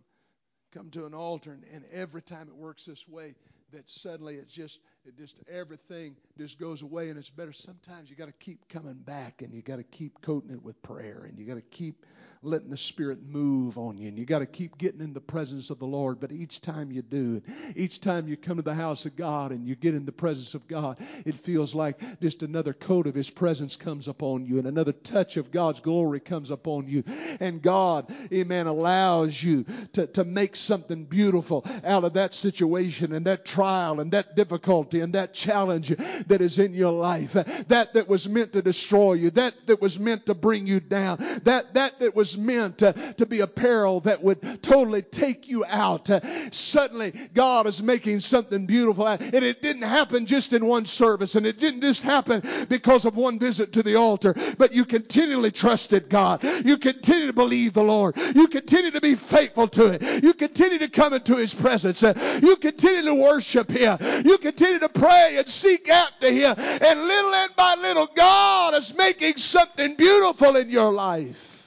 come 0.72 0.90
to 0.90 1.06
an 1.06 1.14
altar 1.14 1.52
and, 1.52 1.66
and 1.74 1.84
every 1.92 2.22
time 2.22 2.48
it 2.48 2.56
works 2.56 2.86
this 2.86 3.06
way 3.06 3.36
that 3.74 3.90
suddenly 3.90 4.36
it's 4.36 4.54
just 4.54 4.80
it 5.06 5.18
just 5.18 5.40
everything 5.50 6.16
just 6.38 6.60
goes 6.60 6.82
away 6.82 7.10
and 7.10 7.18
it's 7.18 7.30
better. 7.30 7.52
Sometimes 7.52 8.10
you 8.10 8.16
got 8.16 8.28
to 8.28 8.34
keep 8.34 8.68
coming 8.70 8.94
back 8.94 9.42
and 9.42 9.54
you 9.54 9.62
got 9.62 9.78
to 9.78 9.84
keep 9.84 10.22
coating 10.22 10.52
it 10.52 10.62
with 10.62 10.82
prayer 10.84 11.26
and 11.28 11.38
you 11.38 11.46
got 11.46 11.56
to 11.56 11.62
keep 11.62 12.06
letting 12.44 12.72
the 12.72 12.78
Spirit 12.78 13.20
move 13.24 13.78
on 13.78 14.00
you. 14.00 14.08
And 14.08 14.18
you 14.18 14.26
got 14.26 14.40
to 14.40 14.48
keep 14.48 14.76
getting 14.80 15.02
in 15.02 15.14
the 15.14 15.22
presence 15.22 15.70
of 15.70 15.78
the 15.78 15.86
Lord. 15.86 16.20
But 16.20 16.32
each 16.32 16.60
time 16.60 16.92
you 16.92 17.04
do, 17.04 17.36
it, 17.46 17.78
each 17.78 18.02
time 18.02 18.28
you 18.28 18.36
come 18.36 18.58
to 18.58 18.64
the 18.64 18.74
house 18.74 19.06
of 19.06 19.16
God 19.16 19.52
and 19.52 19.68
you 19.68 19.76
get 19.76 19.94
in 19.94 20.06
the 20.06 20.12
presence 20.12 20.56
of 20.56 20.68
God, 20.68 20.98
it 21.24 21.36
feels 21.36 21.76
like 21.76 22.00
just 22.20 22.42
another 22.42 22.74
coat 22.74 23.06
of 23.06 23.14
His 23.14 23.30
presence 23.30 23.76
comes 23.76 24.08
upon 24.08 24.48
you 24.48 24.58
and 24.58 24.66
another 24.66 24.92
touch 24.92 25.38
of 25.38 25.52
God's 25.52 25.82
glory 25.82 26.20
comes 26.20 26.50
upon 26.50 26.88
you. 26.88 27.04
And 27.40 27.62
God, 27.62 28.12
amen, 28.34 28.66
allows 28.66 29.42
you 29.44 29.64
to, 29.94 30.08
to 30.08 30.24
make 30.24 30.56
something 30.56 31.06
beautiful 31.06 31.64
out 31.84 32.04
of 32.06 32.14
that 32.14 32.34
situation 32.34 33.14
and 33.14 33.26
that 33.28 33.46
trial 33.46 34.00
and 34.00 34.12
that 34.14 34.36
difficulty 34.36 35.02
and 35.02 35.14
that 35.14 35.36
challenge 35.36 35.90
that 36.26 36.42
is 36.42 36.58
in 36.58 36.74
your 36.74 36.92
life. 36.92 37.34
That 37.34 37.94
that 37.94 38.08
was 38.08 38.28
meant 38.28 38.54
to 38.54 38.64
destroy 38.64 39.14
you, 39.14 39.30
that 39.32 39.68
that 39.68 39.80
was 39.80 40.00
meant 40.00 40.26
to 40.26 40.34
bring 40.34 40.66
you 40.66 40.80
down, 40.80 41.18
that 41.44 41.76
that 41.76 42.00
that 42.00 42.16
was 42.16 42.31
meant 42.38 42.80
to, 42.80 43.26
be 43.28 43.40
a 43.40 43.48
peril 43.48 44.02
that 44.02 44.22
would 44.22 44.62
totally 44.62 45.02
take 45.02 45.48
you 45.48 45.64
out. 45.66 46.10
Uh, 46.10 46.20
suddenly, 46.52 47.12
God 47.34 47.68
is 47.68 47.82
making 47.82 48.20
something 48.20 48.66
beautiful. 48.66 49.08
And 49.08 49.34
it 49.34 49.62
didn't 49.62 49.84
happen 49.84 50.26
just 50.26 50.54
in 50.54 50.66
one 50.66 50.86
service, 50.86 51.36
and 51.36 51.46
it 51.46 51.60
didn't 51.60 51.82
just 51.82 52.04
happen 52.04 52.42
because 52.68 53.06
of 53.06 53.16
one 53.16 53.40
visit 53.40 53.72
to 53.74 53.84
the 53.84 53.96
altar, 53.96 54.36
but 54.58 54.74
you 54.74 54.86
continually 54.86 55.52
trusted 55.52 56.10
God. 56.10 56.44
You 56.44 56.78
continue 56.78 57.28
to 57.28 57.34
believe 57.34 57.74
the 57.74 57.84
Lord. 57.84 58.18
You 58.18 58.48
continue 58.48 58.92
to 58.92 59.02
be 59.02 59.16
faithful 59.16 59.68
to 59.70 59.94
it. 59.94 60.24
You 60.24 60.34
continue 60.34 60.80
to 60.80 60.90
come 60.90 61.14
into 61.14 61.38
His 61.38 61.54
presence. 61.54 62.04
Uh, 62.04 62.40
you 62.42 62.56
continue 62.56 63.04
to 63.04 63.16
worship 63.16 63.70
Him. 63.70 63.98
You 64.26 64.38
continue 64.38 64.80
to 64.80 64.90
pray 64.90 65.36
and 65.38 65.48
seek 65.48 65.90
after 65.90 66.32
Him. 66.32 66.56
And 66.58 67.00
little 67.00 67.34
and 67.34 67.56
by 67.56 67.76
little, 67.76 68.08
God 68.16 68.74
is 68.76 68.96
making 68.96 69.38
something 69.38 69.96
beautiful 69.96 70.56
in 70.56 70.70
your 70.70 70.92
life. 70.92 71.61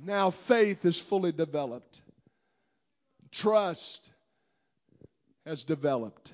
Now 0.00 0.30
faith 0.30 0.84
is 0.84 0.98
fully 0.98 1.32
developed. 1.32 2.02
Trust 3.30 4.12
has 5.44 5.64
developed. 5.64 6.32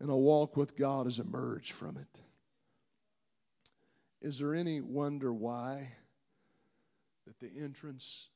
And 0.00 0.08
a 0.08 0.16
walk 0.16 0.56
with 0.56 0.76
God 0.76 1.04
has 1.04 1.18
emerged 1.18 1.72
from 1.72 1.98
it. 1.98 2.20
Is 4.22 4.38
there 4.38 4.54
any 4.54 4.80
wonder 4.80 5.32
why 5.32 5.88
that 7.26 7.38
the 7.38 7.50
entrance 7.62 8.28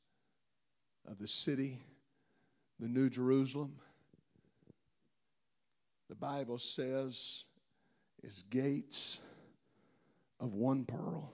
of 1.08 1.18
the 1.18 1.26
city, 1.26 1.82
the 2.80 2.88
New 2.88 3.08
Jerusalem, 3.08 3.76
the 6.08 6.14
Bible 6.14 6.58
says 6.58 7.44
is 8.22 8.44
gates 8.50 9.20
of 10.38 10.52
one 10.54 10.84
pearl? 10.84 11.32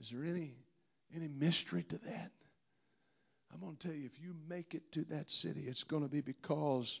Is 0.00 0.10
there 0.10 0.24
any 0.24 0.54
any 1.14 1.28
mystery 1.28 1.82
to 1.84 1.98
that? 1.98 2.30
I'm 3.52 3.60
going 3.60 3.76
to 3.76 3.88
tell 3.88 3.96
you, 3.96 4.06
if 4.06 4.20
you 4.22 4.34
make 4.48 4.74
it 4.74 4.92
to 4.92 5.04
that 5.06 5.30
city, 5.30 5.64
it's 5.66 5.84
going 5.84 6.02
to 6.02 6.08
be 6.08 6.20
because 6.20 7.00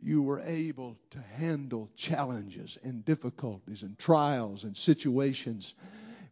you 0.00 0.22
were 0.22 0.40
able 0.40 0.96
to 1.10 1.18
handle 1.36 1.88
challenges 1.96 2.78
and 2.82 3.04
difficulties 3.04 3.82
and 3.82 3.98
trials 3.98 4.64
and 4.64 4.76
situations 4.76 5.74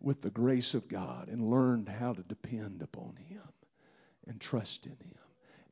with 0.01 0.21
the 0.21 0.31
grace 0.31 0.75
of 0.75 0.89
God 0.89 1.29
and 1.29 1.51
learned 1.51 1.89
how 1.89 2.13
to 2.13 2.23
depend 2.23 2.83
upon 2.83 3.15
Him 3.29 3.43
and 4.27 4.41
trust 4.41 4.87
in 4.87 4.93
Him 4.93 5.19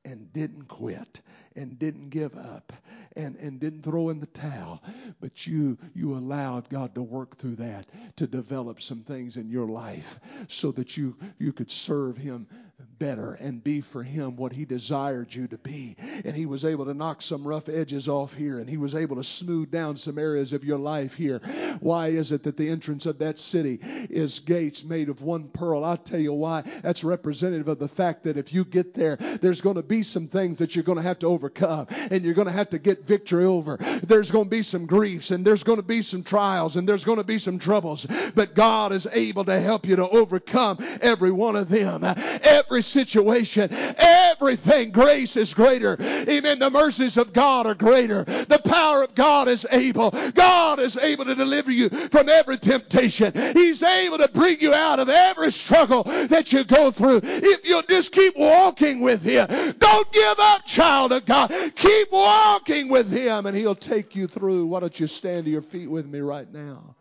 and 0.05 0.33
didn't 0.33 0.69
quit 0.69 1.21
and 1.57 1.79
didn't 1.79 2.11
give 2.11 2.37
up 2.37 2.73
and, 3.17 3.37
and 3.37 3.61
didn't 3.61 3.83
throw 3.83 4.09
in 4.09 4.21
the 4.21 4.27
towel, 4.27 4.83
but 5.21 5.47
you 5.47 5.77
you 5.95 6.15
allowed 6.15 6.69
God 6.69 6.95
to 6.95 7.03
work 7.03 7.37
through 7.37 7.57
that 7.57 7.87
to 8.17 8.27
develop 8.27 8.81
some 8.81 9.01
things 9.03 9.37
in 9.37 9.51
your 9.51 9.67
life 9.67 10.19
so 10.49 10.71
that 10.73 10.97
you 10.97 11.17
you 11.39 11.53
could 11.53 11.71
serve 11.71 12.17
him 12.17 12.47
better 12.99 13.35
and 13.35 13.65
be 13.65 13.81
for 13.81 14.03
him 14.03 14.37
what 14.37 14.53
he 14.53 14.65
desired 14.65 15.35
you 15.35 15.49
to 15.49 15.59
be. 15.59 15.97
And 16.25 16.37
he 16.37 16.47
was 16.47 16.65
able 16.65 16.85
to 16.85 16.95
knock 16.95 17.23
some 17.23 17.47
rough 17.47 17.69
edges 17.69 18.09
off 18.09 18.35
here 18.35 18.59
and 18.59 18.69
he 18.69 18.77
was 18.77 18.95
able 18.95 19.17
to 19.17 19.25
smooth 19.25 19.71
down 19.71 19.97
some 19.97 20.19
areas 20.19 20.53
of 20.53 20.65
your 20.65 20.79
life 20.79 21.15
here. 21.15 21.41
Why 21.81 22.09
is 22.09 22.31
it 22.31 22.43
that 22.45 22.57
the 22.57 22.69
entrance 22.69 23.07
of 23.07 23.19
that 23.19 23.39
city 23.39 23.81
is 24.11 24.39
gates 24.39 24.85
made 24.85 25.09
of 25.09 25.23
one 25.23 25.49
pearl? 25.49 25.85
I'll 25.85 25.97
tell 25.97 26.21
you 26.21 26.33
why. 26.33 26.63
That's 26.83 27.03
representative 27.03 27.69
of 27.69 27.79
the 27.79 27.89
fact 27.89 28.23
that 28.25 28.37
if 28.37 28.53
you 28.53 28.65
get 28.65 28.95
there, 28.95 29.17
there's 29.17 29.61
going 29.61 29.77
to 29.77 29.83
be 29.83 30.03
some 30.03 30.29
things 30.29 30.59
that 30.59 30.77
you're 30.77 30.85
going 30.85 30.99
to 30.99 31.03
have 31.03 31.19
to 31.21 31.27
overcome 31.27 31.87
and 31.91 32.25
you're 32.25 32.35
going 32.35 32.47
to 32.47 32.53
have 32.53 32.71
to 32.71 32.79
get 32.79 33.07
victory 33.07 33.45
over. 33.45 33.79
There's 34.03 34.31
going 34.31 34.45
to 34.45 34.51
be 34.51 34.63
some 34.63 34.87
griefs 34.87 35.31
and 35.31 35.45
there's 35.45 35.63
going 35.63 35.79
to 35.79 35.87
be 35.87 36.03
some 36.03 36.23
trials 36.23 36.77
and 36.77 36.89
there's 36.89 37.05
going 37.05 37.19
to 37.19 37.25
be 37.25 37.39
some 37.39 37.59
troubles. 37.59 38.07
But 38.35 38.55
God 38.55 38.93
is 38.93 39.09
able 39.13 39.45
to 39.47 39.59
help 39.59 39.87
you 39.87 39.97
to 39.97 40.09
overcome 40.09 40.79
every 41.01 41.33
one 41.33 41.57
of 41.57 41.69
them. 41.69 42.05
Every 42.05 42.70
situation, 42.79 43.69
everything. 43.99 44.91
Grace 44.93 45.37
is 45.37 45.53
greater. 45.53 45.97
Amen. 46.01 46.59
The 46.59 46.71
mercies 46.71 47.17
of 47.17 47.33
God 47.33 47.67
are 47.67 47.75
greater. 47.75 48.25
The 48.25 48.61
power 48.65 49.03
of 49.03 49.15
God 49.15 49.49
is 49.49 49.67
able. 49.71 50.11
God 50.33 50.79
is 50.79 50.97
able 50.97 51.25
to 51.25 51.35
deliver 51.35 51.71
you 51.71 51.89
from 51.89 52.29
every 52.29 52.59
temptation. 52.59 53.33
He's 53.55 53.83
able 53.83 54.19
to 54.19 54.29
bring 54.29 54.61
you 54.61 54.73
out 54.73 54.99
of 54.99 55.09
every 55.09 55.51
struggle 55.51 56.05
that 56.05 56.53
you 56.53 56.65
go 56.65 56.91
through. 56.91 57.21
If 57.23 57.69
you'll 57.69 57.83
just 57.83 58.13
keep 58.13 58.37
walking 58.37 59.01
with 59.01 59.23
Him, 59.23 59.47
don't 59.79 60.13
give 60.13 60.39
up, 60.39 60.65
child 60.65 61.13
of 61.13 61.27
God. 61.27 61.53
Keep 61.75 62.13
walking 62.13 62.89
with 62.89 63.11
Him 63.11 63.47
and 63.47 63.57
He'll 63.57 63.75
take 63.75 64.15
you 64.15 64.27
through. 64.27 64.67
Why 64.67 64.81
don't 64.81 64.99
you 64.99 65.07
stand 65.07 65.47
to 65.47 65.51
your 65.51 65.63
feet 65.63 65.91
with 65.91 66.07
me 66.07 66.21
right 66.21 66.51
now? 66.51 66.97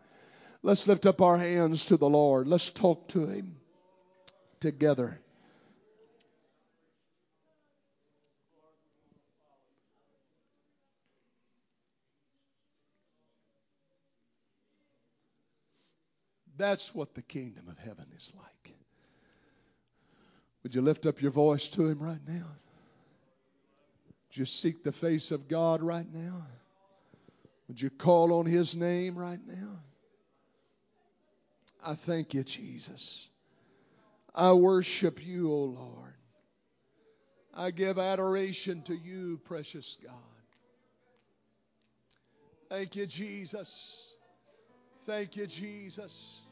Let's 0.62 0.86
lift 0.86 1.06
up 1.06 1.22
our 1.22 1.38
hands 1.38 1.86
to 1.86 1.96
the 1.96 2.08
Lord. 2.08 2.46
Let's 2.46 2.70
talk 2.70 3.08
to 3.08 3.26
Him 3.26 3.56
together. 4.60 5.20
That's 16.60 16.94
what 16.94 17.14
the 17.14 17.22
kingdom 17.22 17.70
of 17.70 17.78
heaven 17.78 18.04
is 18.14 18.30
like. 18.36 18.74
Would 20.62 20.74
you 20.74 20.82
lift 20.82 21.06
up 21.06 21.22
your 21.22 21.30
voice 21.30 21.70
to 21.70 21.86
Him 21.86 21.98
right 21.98 22.20
now? 22.28 22.44
Would 24.28 24.36
you 24.36 24.44
seek 24.44 24.84
the 24.84 24.92
face 24.92 25.30
of 25.30 25.48
God 25.48 25.80
right 25.80 26.06
now? 26.12 26.42
Would 27.66 27.80
you 27.80 27.88
call 27.88 28.34
on 28.34 28.44
His 28.44 28.76
name 28.76 29.16
right 29.16 29.40
now? 29.46 29.80
I 31.82 31.94
thank 31.94 32.34
you, 32.34 32.44
Jesus. 32.44 33.26
I 34.34 34.52
worship 34.52 35.26
you, 35.26 35.50
O 35.50 35.64
Lord. 35.64 36.14
I 37.54 37.70
give 37.70 37.98
adoration 37.98 38.82
to 38.82 38.94
you, 38.94 39.40
precious 39.44 39.96
God. 40.04 40.12
Thank 42.68 42.96
you, 42.96 43.06
Jesus. 43.06 44.12
Thank 45.06 45.36
you, 45.36 45.46
Jesus. 45.46 46.42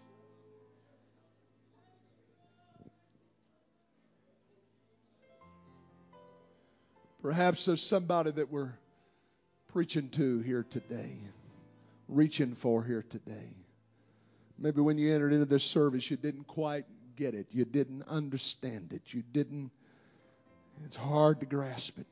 Perhaps 7.28 7.66
there's 7.66 7.82
somebody 7.82 8.30
that 8.30 8.50
we're 8.50 8.72
preaching 9.66 10.08
to 10.08 10.38
here 10.38 10.64
today, 10.70 11.18
reaching 12.08 12.54
for 12.54 12.82
here 12.82 13.04
today. 13.06 13.52
Maybe 14.58 14.80
when 14.80 14.96
you 14.96 15.12
entered 15.12 15.34
into 15.34 15.44
this 15.44 15.62
service, 15.62 16.10
you 16.10 16.16
didn't 16.16 16.46
quite 16.46 16.86
get 17.16 17.34
it. 17.34 17.48
You 17.50 17.66
didn't 17.66 18.04
understand 18.08 18.94
it. 18.94 19.12
You 19.12 19.22
didn't, 19.30 19.70
it's 20.86 20.96
hard 20.96 21.40
to 21.40 21.44
grasp 21.44 21.98
it, 21.98 22.06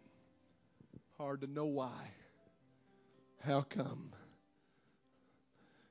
hard 1.16 1.40
to 1.40 1.46
know 1.46 1.64
why. 1.64 2.10
How 3.42 3.62
come? 3.62 4.12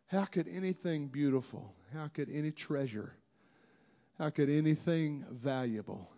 How 0.06 0.26
could 0.26 0.48
anything 0.48 1.08
beautiful, 1.08 1.74
how 1.96 2.10
could 2.10 2.30
any 2.30 2.52
treasure, 2.52 3.16
how 4.20 4.30
could 4.30 4.52
anything 4.52 5.26
valuable 5.32 6.12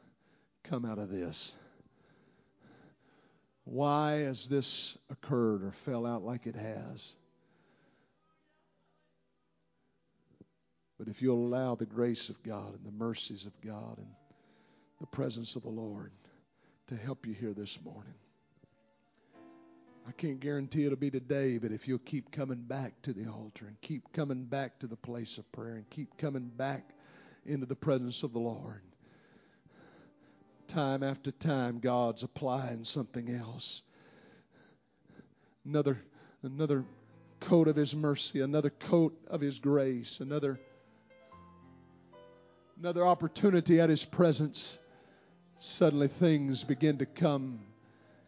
come 0.65 0.83
out 0.83 0.99
of 0.99 1.09
this? 1.09 1.55
Why 3.69 4.19
has 4.19 4.47
this 4.47 4.97
occurred 5.09 5.61
or 5.61 5.71
fell 5.71 6.05
out 6.05 6.23
like 6.23 6.47
it 6.47 6.55
has? 6.55 7.13
But 10.97 11.09
if 11.09 11.21
you'll 11.21 11.45
allow 11.45 11.75
the 11.75 11.85
grace 11.85 12.29
of 12.29 12.41
God 12.43 12.73
and 12.73 12.85
the 12.85 12.97
mercies 12.97 13.45
of 13.45 13.59
God 13.61 13.97
and 13.97 14.07
the 15.01 15.05
presence 15.07 15.57
of 15.57 15.63
the 15.63 15.69
Lord 15.69 16.11
to 16.87 16.95
help 16.95 17.27
you 17.27 17.33
here 17.33 17.53
this 17.53 17.77
morning, 17.83 18.13
I 20.07 20.13
can't 20.13 20.39
guarantee 20.39 20.85
it'll 20.85 20.97
be 20.97 21.11
today, 21.11 21.57
but 21.57 21.73
if 21.73 21.89
you'll 21.89 21.99
keep 21.99 22.31
coming 22.31 22.61
back 22.61 23.01
to 23.01 23.11
the 23.11 23.29
altar 23.29 23.67
and 23.67 23.79
keep 23.81 24.13
coming 24.13 24.45
back 24.45 24.79
to 24.79 24.87
the 24.87 24.95
place 24.95 25.37
of 25.37 25.51
prayer 25.51 25.75
and 25.75 25.89
keep 25.89 26.17
coming 26.17 26.49
back 26.55 26.93
into 27.45 27.65
the 27.65 27.75
presence 27.75 28.23
of 28.23 28.31
the 28.31 28.39
Lord, 28.39 28.81
time 30.67 31.03
after 31.03 31.31
time, 31.31 31.79
God's 31.79 32.23
applying 32.23 32.83
something 32.83 33.29
else. 33.33 33.81
Another, 35.65 35.99
another 36.43 36.83
coat 37.39 37.67
of 37.67 37.75
His 37.75 37.95
mercy, 37.95 38.41
another 38.41 38.69
coat 38.69 39.17
of 39.27 39.41
His 39.41 39.59
grace, 39.59 40.19
another, 40.19 40.59
another 42.79 43.05
opportunity 43.05 43.79
at 43.79 43.89
His 43.89 44.05
presence. 44.05 44.77
Suddenly 45.59 46.09
things 46.09 46.63
begin 46.63 46.99
to 46.99 47.05
come 47.05 47.59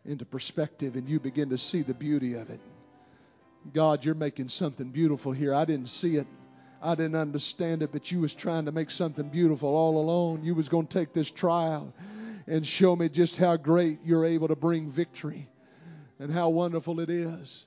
into 0.06 0.26
perspective 0.26 0.96
and 0.96 1.08
you 1.08 1.20
begin 1.20 1.50
to 1.50 1.58
see 1.58 1.82
the 1.82 1.94
beauty 1.94 2.36
of 2.36 2.50
it. 2.50 2.60
God, 3.74 4.06
you're 4.06 4.16
making 4.16 4.50
something 4.50 4.90
beautiful 4.90 5.32
here. 5.32 5.54
I 5.54 5.66
didn't 5.66 5.90
see 5.90 6.16
it. 6.16 6.28
I 6.82 6.96
didn't 6.96 7.16
understand 7.16 7.84
it, 7.84 7.92
but 7.92 8.10
you 8.10 8.22
was 8.22 8.34
trying 8.34 8.66
to 8.66 8.72
make 8.72 8.90
something 8.90 9.28
beautiful 9.28 9.76
all 9.76 10.00
alone. 10.00 10.46
You 10.46 10.56
was 10.56 10.70
going 10.70 10.88
to 10.88 10.98
take 10.98 11.14
this 11.14 11.30
trial 11.30 11.94
and 12.50 12.66
show 12.66 12.96
me 12.96 13.08
just 13.08 13.38
how 13.38 13.56
great 13.56 14.00
you're 14.04 14.26
able 14.26 14.48
to 14.48 14.56
bring 14.56 14.90
victory 14.90 15.48
and 16.20 16.32
how 16.32 16.50
wonderful 16.50 17.00
it 17.00 17.10
is. 17.10 17.66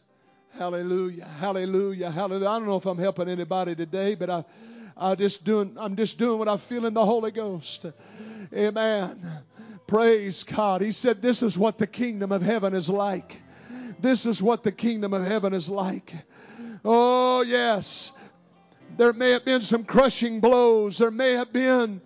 Hallelujah. 0.59 1.24
Hallelujah. 1.39 2.11
Hallelujah. 2.11 2.49
I 2.49 2.59
don't 2.59 2.66
know 2.66 2.76
if 2.76 2.85
I'm 2.85 2.99
helping 2.99 3.28
anybody 3.28 3.74
today, 3.74 4.14
but 4.16 4.28
I 4.28 4.45
I 4.97 5.14
just 5.14 5.45
doing 5.45 5.76
I'm 5.78 5.97
just 5.97 6.18
doing 6.18 6.39
what 6.39 6.49
I 6.49 6.57
feel 6.57 6.85
in 6.85 6.95
the 6.95 7.05
Holy 7.05 7.30
Ghost. 7.30 7.87
Amen. 8.53 9.24
Praise 9.87 10.43
God. 10.43 10.83
He 10.83 10.93
said 10.93 11.22
this 11.22 11.43
is 11.43 11.57
what 11.57 11.78
the 11.78 11.87
kingdom 11.87 12.33
of 12.33 12.43
heaven 12.43 12.74
is 12.74 12.91
like. 12.91 13.41
This 14.01 14.26
is 14.26 14.43
what 14.43 14.64
the 14.64 14.72
kingdom 14.72 15.14
of 15.14 15.24
heaven 15.24 15.55
is 15.55 15.68
like. 15.68 16.12
Oh 16.85 17.43
yes. 17.43 18.12
There 18.97 19.12
may 19.12 19.30
have 19.30 19.45
been 19.45 19.62
some 19.62 19.85
crushing 19.85 20.41
blows. 20.41 20.99
There 20.99 21.11
may 21.11 21.33
have 21.33 21.53
been 21.53 22.03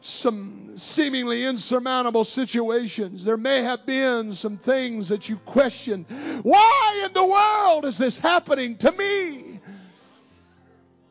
some 0.00 0.57
seemingly 0.78 1.44
insurmountable 1.44 2.24
situations. 2.24 3.24
There 3.24 3.36
may 3.36 3.62
have 3.62 3.84
been 3.84 4.34
some 4.34 4.56
things 4.56 5.08
that 5.08 5.28
you 5.28 5.36
question. 5.38 6.04
Why 6.42 7.02
in 7.06 7.12
the 7.12 7.26
world 7.26 7.84
is 7.84 7.98
this 7.98 8.18
happening 8.18 8.76
to 8.78 8.92
me? 8.92 9.60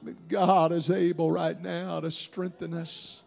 But 0.02 0.28
God 0.30 0.72
is 0.72 0.90
able 0.90 1.32
right 1.32 1.62
now 1.62 2.00
to 2.00 2.12
strengthen 2.12 2.74
us. 2.74 3.22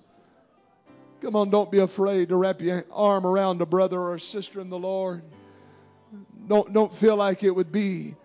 Come 1.21 1.37
on, 1.37 1.51
don't 1.51 1.71
be 1.71 1.81
afraid 1.81 2.31
to 2.31 2.37
wrap 2.37 2.63
your 2.63 2.87
arm 2.91 3.27
around 3.27 3.61
a 3.61 3.67
brother 3.67 4.01
or 4.01 4.15
a 4.15 4.21
sister 4.21 4.61
in 4.61 4.71
the 4.71 4.79
Lord. 4.79 5.23
Don't, 6.49 6.73
don't 6.73 6.93
feel 6.93 7.17
like 7.17 7.45
it 7.45 7.55
would 7.55 7.71
be 7.71 8.17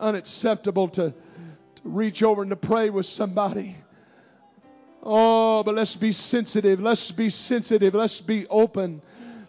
unacceptable 0.00 0.88
to, 0.88 1.10
to 1.10 1.82
reach 1.84 2.22
over 2.22 2.42
and 2.42 2.50
to 2.50 2.56
pray 2.56 2.90
with 2.90 3.06
somebody. 3.06 3.76
Oh, 5.06 5.62
but 5.62 5.74
let's 5.74 5.96
be 5.96 6.12
sensitive. 6.12 6.80
Let's 6.80 7.10
be 7.10 7.28
sensitive. 7.28 7.94
Let's 7.94 8.22
be 8.22 8.46
open 8.48 9.02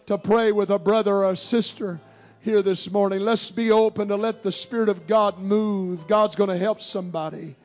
to 0.04 0.18
pray 0.18 0.52
with 0.52 0.70
a 0.70 0.78
brother 0.78 1.14
or 1.14 1.30
a 1.30 1.36
sister 1.36 1.98
here 2.42 2.60
this 2.60 2.90
morning. 2.90 3.20
Let's 3.20 3.50
be 3.50 3.70
open 3.70 4.08
to 4.08 4.16
let 4.16 4.42
the 4.42 4.52
Spirit 4.52 4.90
of 4.90 5.06
God 5.06 5.38
move. 5.38 6.06
God's 6.06 6.36
going 6.36 6.50
to 6.50 6.58
help 6.58 6.82
somebody. 6.82 7.56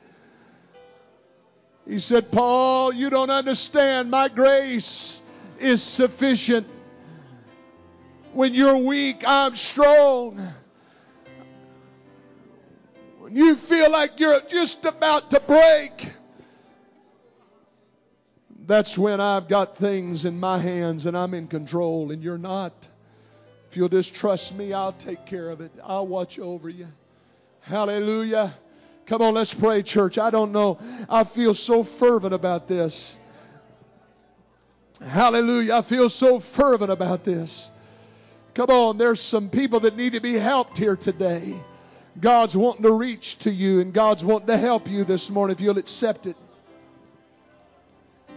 He 1.86 1.98
said, 1.98 2.32
Paul, 2.32 2.94
you 2.94 3.10
don't 3.10 3.30
understand. 3.30 4.10
My 4.10 4.28
grace 4.28 5.20
is 5.58 5.82
sufficient. 5.82 6.66
When 8.32 8.54
you're 8.54 8.78
weak, 8.78 9.22
I'm 9.26 9.54
strong 9.54 10.40
When 13.32 13.36
you 13.36 13.54
feel 13.56 13.90
like 13.90 14.20
you're 14.20 14.42
just 14.42 14.84
about 14.84 15.30
to 15.30 15.40
break, 15.40 16.10
that's 18.66 18.96
when 18.96 19.20
I've 19.20 19.48
got 19.48 19.76
things 19.76 20.24
in 20.24 20.38
my 20.38 20.58
hands 20.58 21.06
and 21.06 21.16
I'm 21.16 21.34
in 21.34 21.48
control 21.48 22.12
and 22.12 22.22
you're 22.22 22.38
not. 22.38 22.88
If 23.70 23.76
you'll 23.76 23.88
just 23.88 24.14
trust 24.14 24.54
me, 24.54 24.72
I'll 24.72 24.92
take 24.92 25.24
care 25.26 25.50
of 25.50 25.60
it. 25.60 25.72
I'll 25.82 26.06
watch 26.06 26.38
over 26.38 26.68
you. 26.68 26.88
Hallelujah. 27.60 28.54
Come 29.06 29.22
on, 29.22 29.34
let's 29.34 29.54
pray, 29.54 29.82
church. 29.82 30.18
I 30.18 30.30
don't 30.30 30.52
know. 30.52 30.78
I 31.08 31.24
feel 31.24 31.54
so 31.54 31.82
fervent 31.82 32.34
about 32.34 32.68
this. 32.68 33.16
Hallelujah. 35.00 35.74
I 35.74 35.82
feel 35.82 36.08
so 36.08 36.38
fervent 36.38 36.92
about 36.92 37.24
this. 37.24 37.68
Come 38.54 38.70
on, 38.70 38.98
there's 38.98 39.20
some 39.20 39.48
people 39.48 39.80
that 39.80 39.96
need 39.96 40.12
to 40.12 40.20
be 40.20 40.34
helped 40.34 40.76
here 40.76 40.94
today. 40.94 41.54
God's 42.20 42.56
wanting 42.56 42.82
to 42.82 42.92
reach 42.92 43.38
to 43.40 43.50
you 43.50 43.80
and 43.80 43.92
God's 43.92 44.24
wanting 44.24 44.48
to 44.48 44.58
help 44.58 44.88
you 44.88 45.04
this 45.04 45.30
morning 45.30 45.56
if 45.56 45.60
you'll 45.60 45.78
accept 45.78 46.26
it. 46.26 46.36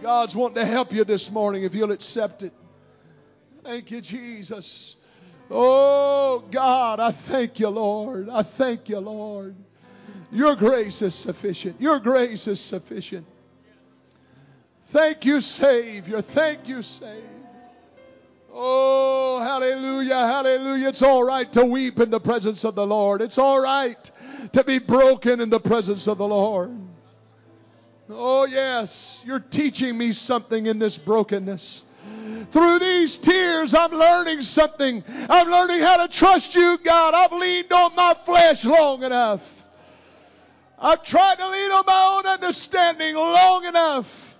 God's 0.06 0.36
wanting 0.36 0.62
to 0.62 0.64
help 0.64 0.92
you 0.92 1.02
this 1.02 1.32
morning 1.32 1.64
if 1.64 1.74
you'll 1.74 1.90
accept 1.90 2.44
it. 2.44 2.52
Thank 3.64 3.90
you, 3.90 4.00
Jesus. 4.00 4.94
Oh, 5.50 6.44
God, 6.48 7.00
I 7.00 7.10
thank 7.10 7.58
you, 7.58 7.68
Lord. 7.70 8.28
I 8.30 8.44
thank 8.44 8.88
you, 8.88 9.00
Lord. 9.00 9.56
Your 10.30 10.54
grace 10.54 11.02
is 11.02 11.12
sufficient. 11.16 11.80
Your 11.80 11.98
grace 11.98 12.46
is 12.46 12.60
sufficient. 12.60 13.26
Thank 14.90 15.24
you, 15.24 15.40
Savior. 15.40 16.22
Thank 16.22 16.68
you, 16.68 16.82
Savior. 16.82 17.24
Oh, 18.54 19.40
hallelujah, 19.40 20.14
hallelujah. 20.14 20.90
It's 20.90 21.02
all 21.02 21.24
right 21.24 21.52
to 21.52 21.64
weep 21.64 21.98
in 21.98 22.10
the 22.10 22.20
presence 22.20 22.62
of 22.62 22.76
the 22.76 22.86
Lord. 22.86 23.22
It's 23.22 23.38
all 23.38 23.60
right 23.60 24.08
to 24.52 24.62
be 24.62 24.78
broken 24.78 25.40
in 25.40 25.50
the 25.50 25.58
presence 25.58 26.06
of 26.06 26.18
the 26.18 26.28
Lord. 26.28 26.70
Oh, 28.08 28.44
yes, 28.46 29.22
you're 29.24 29.40
teaching 29.40 29.98
me 29.98 30.12
something 30.12 30.66
in 30.66 30.78
this 30.78 30.96
brokenness. 30.96 31.82
Through 32.50 32.78
these 32.78 33.16
tears, 33.16 33.74
I'm 33.74 33.90
learning 33.90 34.42
something. 34.42 35.02
I'm 35.28 35.48
learning 35.48 35.80
how 35.80 36.06
to 36.06 36.12
trust 36.12 36.54
you, 36.54 36.78
God. 36.84 37.14
I've 37.14 37.32
leaned 37.32 37.72
on 37.72 37.94
my 37.96 38.14
flesh 38.24 38.64
long 38.64 39.02
enough. 39.02 39.66
I've 40.78 41.02
tried 41.02 41.38
to 41.38 41.48
lean 41.48 41.70
on 41.72 41.84
my 41.86 42.16
own 42.16 42.26
understanding 42.26 43.16
long 43.16 43.64
enough. 43.64 44.38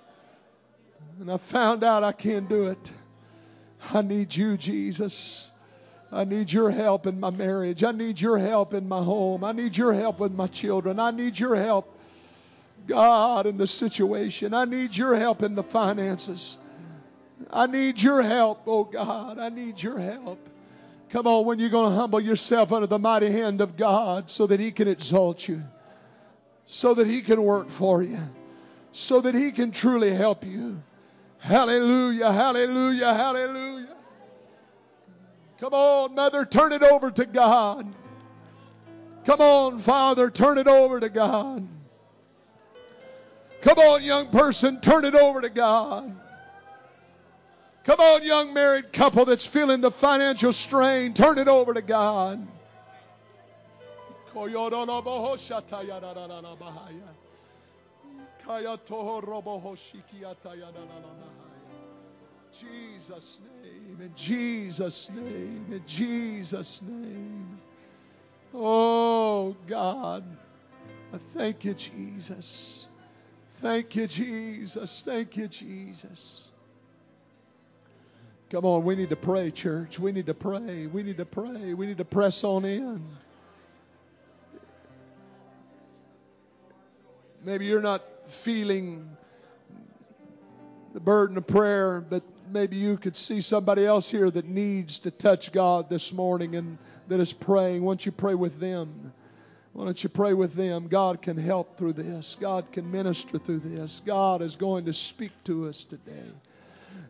And 1.19 1.33
I 1.33 1.39
found 1.39 1.83
out 1.83 2.05
I 2.05 2.13
can't 2.13 2.49
do 2.49 2.67
it. 2.69 2.93
I 3.93 4.03
need 4.03 4.35
you, 4.35 4.57
Jesus. 4.57 5.51
I 6.13 6.25
need 6.25 6.53
your 6.53 6.71
help 6.71 7.07
in 7.07 7.19
my 7.19 7.31
marriage. 7.31 7.83
I 7.83 7.91
need 7.91 8.21
your 8.21 8.39
help 8.39 8.75
in 8.75 8.87
my 8.87 9.03
home. 9.03 9.43
I 9.43 9.53
need 9.53 9.77
your 9.77 9.93
help 9.93 10.21
with 10.21 10.33
my 10.33 10.47
children. 10.47 11.01
I 11.01 11.11
need 11.11 11.39
your 11.39 11.57
help, 11.57 11.96
God, 12.87 13.47
in 13.47 13.57
the 13.57 13.67
situation. 13.67 14.55
I 14.55 14.65
need 14.65 14.97
your 14.97 15.17
help 15.17 15.43
in 15.43 15.55
the 15.55 15.63
finances. 15.63 16.57
I 17.51 17.67
need 17.67 18.01
your 18.01 18.23
help, 18.23 18.63
oh 18.67 18.85
God. 18.85 19.39
I 19.39 19.49
need 19.49 19.83
your 19.83 19.99
help. 19.99 20.39
Come 21.11 21.27
on, 21.27 21.45
when 21.45 21.59
you're 21.59 21.71
going 21.71 21.91
to 21.91 21.97
humble 21.97 22.21
yourself 22.21 22.73
under 22.73 22.87
the 22.87 22.99
mighty 22.99 23.31
hand 23.31 23.61
of 23.61 23.77
God 23.77 24.31
so 24.31 24.47
that 24.47 24.59
He 24.59 24.73
can 24.73 24.89
exalt 24.89 25.47
you, 25.47 25.63
so 26.67 26.95
that 26.95 27.07
He 27.07 27.23
can 27.23 27.43
work 27.43 27.69
for 27.69 28.03
you, 28.03 28.19
so 28.93 29.21
that 29.21 29.35
He 29.35 29.53
can 29.53 29.71
truly 29.71 30.13
help 30.13 30.45
you. 30.45 30.83
Hallelujah, 31.39 32.33
hallelujah, 32.33 33.15
hallelujah. 33.15 33.97
Come 35.61 35.73
on, 35.73 36.15
Mother, 36.15 36.45
turn 36.45 36.73
it 36.73 36.83
over 36.83 37.11
to 37.13 37.25
God. 37.25 37.87
Come 39.25 39.41
on, 39.41 39.79
Father, 39.79 40.31
turn 40.31 40.59
it 40.59 40.69
over 40.69 41.01
to 41.01 41.09
God. 41.09 41.67
Come 43.67 43.81
on, 43.81 44.05
young 44.05 44.29
person, 44.29 44.81
turn 44.81 45.05
it 45.05 45.17
over 45.17 45.41
to 45.41 45.49
God. 45.49 46.15
Come 47.83 47.99
on, 47.99 48.25
young 48.25 48.55
married 48.55 48.93
couple 48.93 49.25
that's 49.25 49.45
feeling 49.45 49.81
the 49.81 49.91
financial 49.91 50.53
strain, 50.53 51.15
turn 51.15 51.37
it 51.37 51.49
over 51.49 51.75
to 51.75 51.83
God. 51.83 52.47
Jesus' 62.61 63.41
name, 63.65 63.99
in 64.01 64.15
Jesus' 64.15 65.11
name, 65.13 65.67
in 65.73 65.83
Jesus' 65.89 66.83
name. 66.83 67.59
Oh 68.55 69.57
God, 69.67 70.23
I 71.13 71.19
thank 71.35 71.65
you, 71.65 71.75
Jesus. 71.75 72.87
Thank 73.63 73.97
you, 73.97 74.07
Jesus. 74.07 75.03
Thank 75.03 75.37
you, 75.37 75.49
Jesus. 75.49 76.49
Come 78.51 78.65
on, 78.65 78.85
we 78.85 78.95
need 78.95 79.11
to 79.11 79.17
pray, 79.17 79.51
church. 79.51 79.99
We 79.99 80.13
need 80.13 80.27
to 80.27 80.35
pray. 80.35 80.87
We 80.87 81.03
need 81.03 81.17
to 81.17 81.25
pray. 81.25 81.75
We 81.75 81.87
need 81.87 81.99
to 81.99 82.05
press 82.05 82.45
on 82.45 82.65
in. 82.65 83.03
Maybe 87.45 87.67
you're 87.67 87.81
not 87.81 88.03
feeling 88.27 89.17
the 90.93 91.01
burden 91.01 91.37
of 91.37 91.47
prayer, 91.47 92.01
but 92.01 92.23
maybe 92.51 92.77
you 92.77 92.97
could 92.97 93.17
see 93.17 93.41
somebody 93.41 93.87
else 93.87 94.11
here 94.11 94.31
that 94.31 94.47
needs 94.47 94.99
to 95.01 95.11
touch 95.11 95.51
God 95.53 95.89
this 95.89 96.13
morning 96.13 96.57
and 96.57 96.79
that 97.09 97.21
is 97.21 97.33
praying. 97.33 97.83
Why 97.83 97.91
don't 97.91 98.07
you 98.07 98.13
pray 98.13 98.35
with 98.35 98.61
them? 98.61 99.13
Why 99.77 99.85
don't 99.85 100.03
you 100.03 100.09
pray 100.09 100.33
with 100.33 100.55
them? 100.55 100.89
God 100.89 101.21
can 101.21 101.37
help 101.37 101.77
through 101.77 101.93
this. 101.93 102.39
God 102.41 102.73
can 102.73 102.91
minister 102.91 103.37
through 103.37 103.59
this. 103.59 104.01
God 104.07 104.41
is 104.41 104.57
going 104.57 104.87
to 104.87 104.93
speak 104.95 105.33
to 105.45 105.69
us 105.69 105.85
today. 105.85 106.31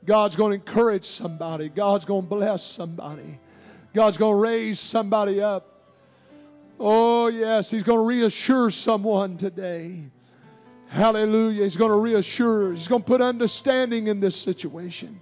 God's 0.05 0.35
going 0.35 0.51
to 0.51 0.55
encourage 0.57 1.05
somebody. 1.05 1.69
God's 1.69 2.05
going 2.05 2.23
to 2.23 2.29
bless 2.29 2.65
somebody. 2.65 3.39
God's 3.95 4.17
going 4.17 4.33
to 4.33 4.43
raise 4.43 4.81
somebody 4.81 5.41
up. 5.41 5.93
Oh, 6.81 7.29
yes, 7.29 7.71
He's 7.71 7.85
going 7.85 8.01
to 8.01 8.05
reassure 8.05 8.73
someone 8.73 9.37
today. 9.37 10.01
Hallelujah. 10.89 11.63
He's 11.63 11.77
going 11.77 11.93
to 11.93 12.01
reassure. 12.01 12.73
He's 12.73 12.89
going 12.89 13.03
to 13.03 13.07
put 13.07 13.21
understanding 13.21 14.09
in 14.09 14.19
this 14.19 14.35
situation. 14.35 15.21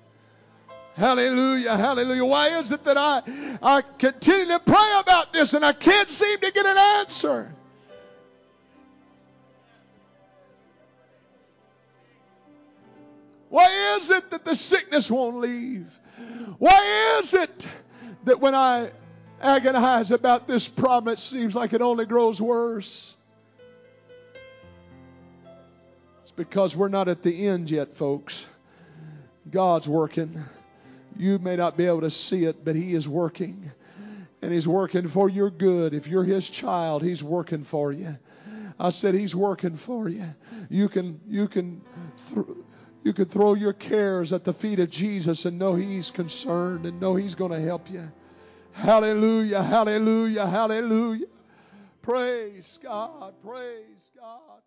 Hallelujah. 0.96 1.76
Hallelujah. 1.76 2.24
Why 2.24 2.58
is 2.58 2.70
it 2.70 2.84
that 2.84 2.96
I, 2.96 3.22
I 3.62 3.82
continue 3.98 4.46
to 4.46 4.60
pray 4.60 4.98
about 5.00 5.32
this 5.32 5.54
and 5.54 5.64
I 5.64 5.72
can't 5.72 6.08
seem 6.08 6.38
to 6.38 6.52
get 6.52 6.64
an 6.64 6.78
answer? 6.78 7.52
Why 13.48 13.96
is 13.96 14.10
it 14.10 14.30
that 14.30 14.44
the 14.44 14.54
sickness 14.54 15.10
won't 15.10 15.36
leave? 15.36 15.86
Why 16.58 17.18
is 17.20 17.34
it 17.34 17.68
that 18.24 18.40
when 18.40 18.54
I 18.54 18.90
agonize 19.40 20.12
about 20.12 20.46
this 20.46 20.66
problem, 20.66 21.12
it 21.12 21.18
seems 21.18 21.54
like 21.54 21.72
it 21.72 21.82
only 21.82 22.04
grows 22.04 22.40
worse? 22.40 23.14
It's 26.22 26.32
because 26.32 26.76
we're 26.76 26.88
not 26.88 27.08
at 27.08 27.22
the 27.22 27.46
end 27.46 27.70
yet, 27.70 27.94
folks. 27.94 28.46
God's 29.50 29.88
working. 29.88 30.42
You 31.16 31.38
may 31.38 31.56
not 31.56 31.76
be 31.76 31.86
able 31.86 32.00
to 32.02 32.10
see 32.10 32.44
it, 32.44 32.64
but 32.64 32.74
He 32.76 32.94
is 32.94 33.08
working. 33.08 33.70
And 34.42 34.52
He's 34.52 34.68
working 34.68 35.08
for 35.08 35.28
your 35.28 35.50
good. 35.50 35.94
If 35.94 36.06
you're 36.06 36.24
His 36.24 36.48
child, 36.48 37.02
He's 37.02 37.22
working 37.22 37.64
for 37.64 37.92
you. 37.92 38.16
I 38.78 38.90
said 38.90 39.14
He's 39.14 39.34
working 39.34 39.76
for 39.76 40.08
you. 40.08 40.24
You 40.68 40.88
can, 40.88 41.20
you 41.26 41.48
can, 41.48 41.80
th- 42.28 42.46
you 43.04 43.12
can 43.12 43.26
throw 43.26 43.54
your 43.54 43.72
cares 43.72 44.32
at 44.32 44.44
the 44.44 44.52
feet 44.52 44.80
of 44.80 44.90
Jesus 44.90 45.44
and 45.44 45.58
know 45.58 45.74
He's 45.74 46.10
concerned 46.10 46.86
and 46.86 47.00
know 47.00 47.14
He's 47.14 47.34
going 47.34 47.52
to 47.52 47.60
help 47.60 47.90
you. 47.90 48.10
Hallelujah, 48.72 49.62
hallelujah, 49.62 50.46
hallelujah. 50.46 51.26
Praise 52.02 52.78
God, 52.82 53.34
praise 53.42 54.10
God, 54.18 54.60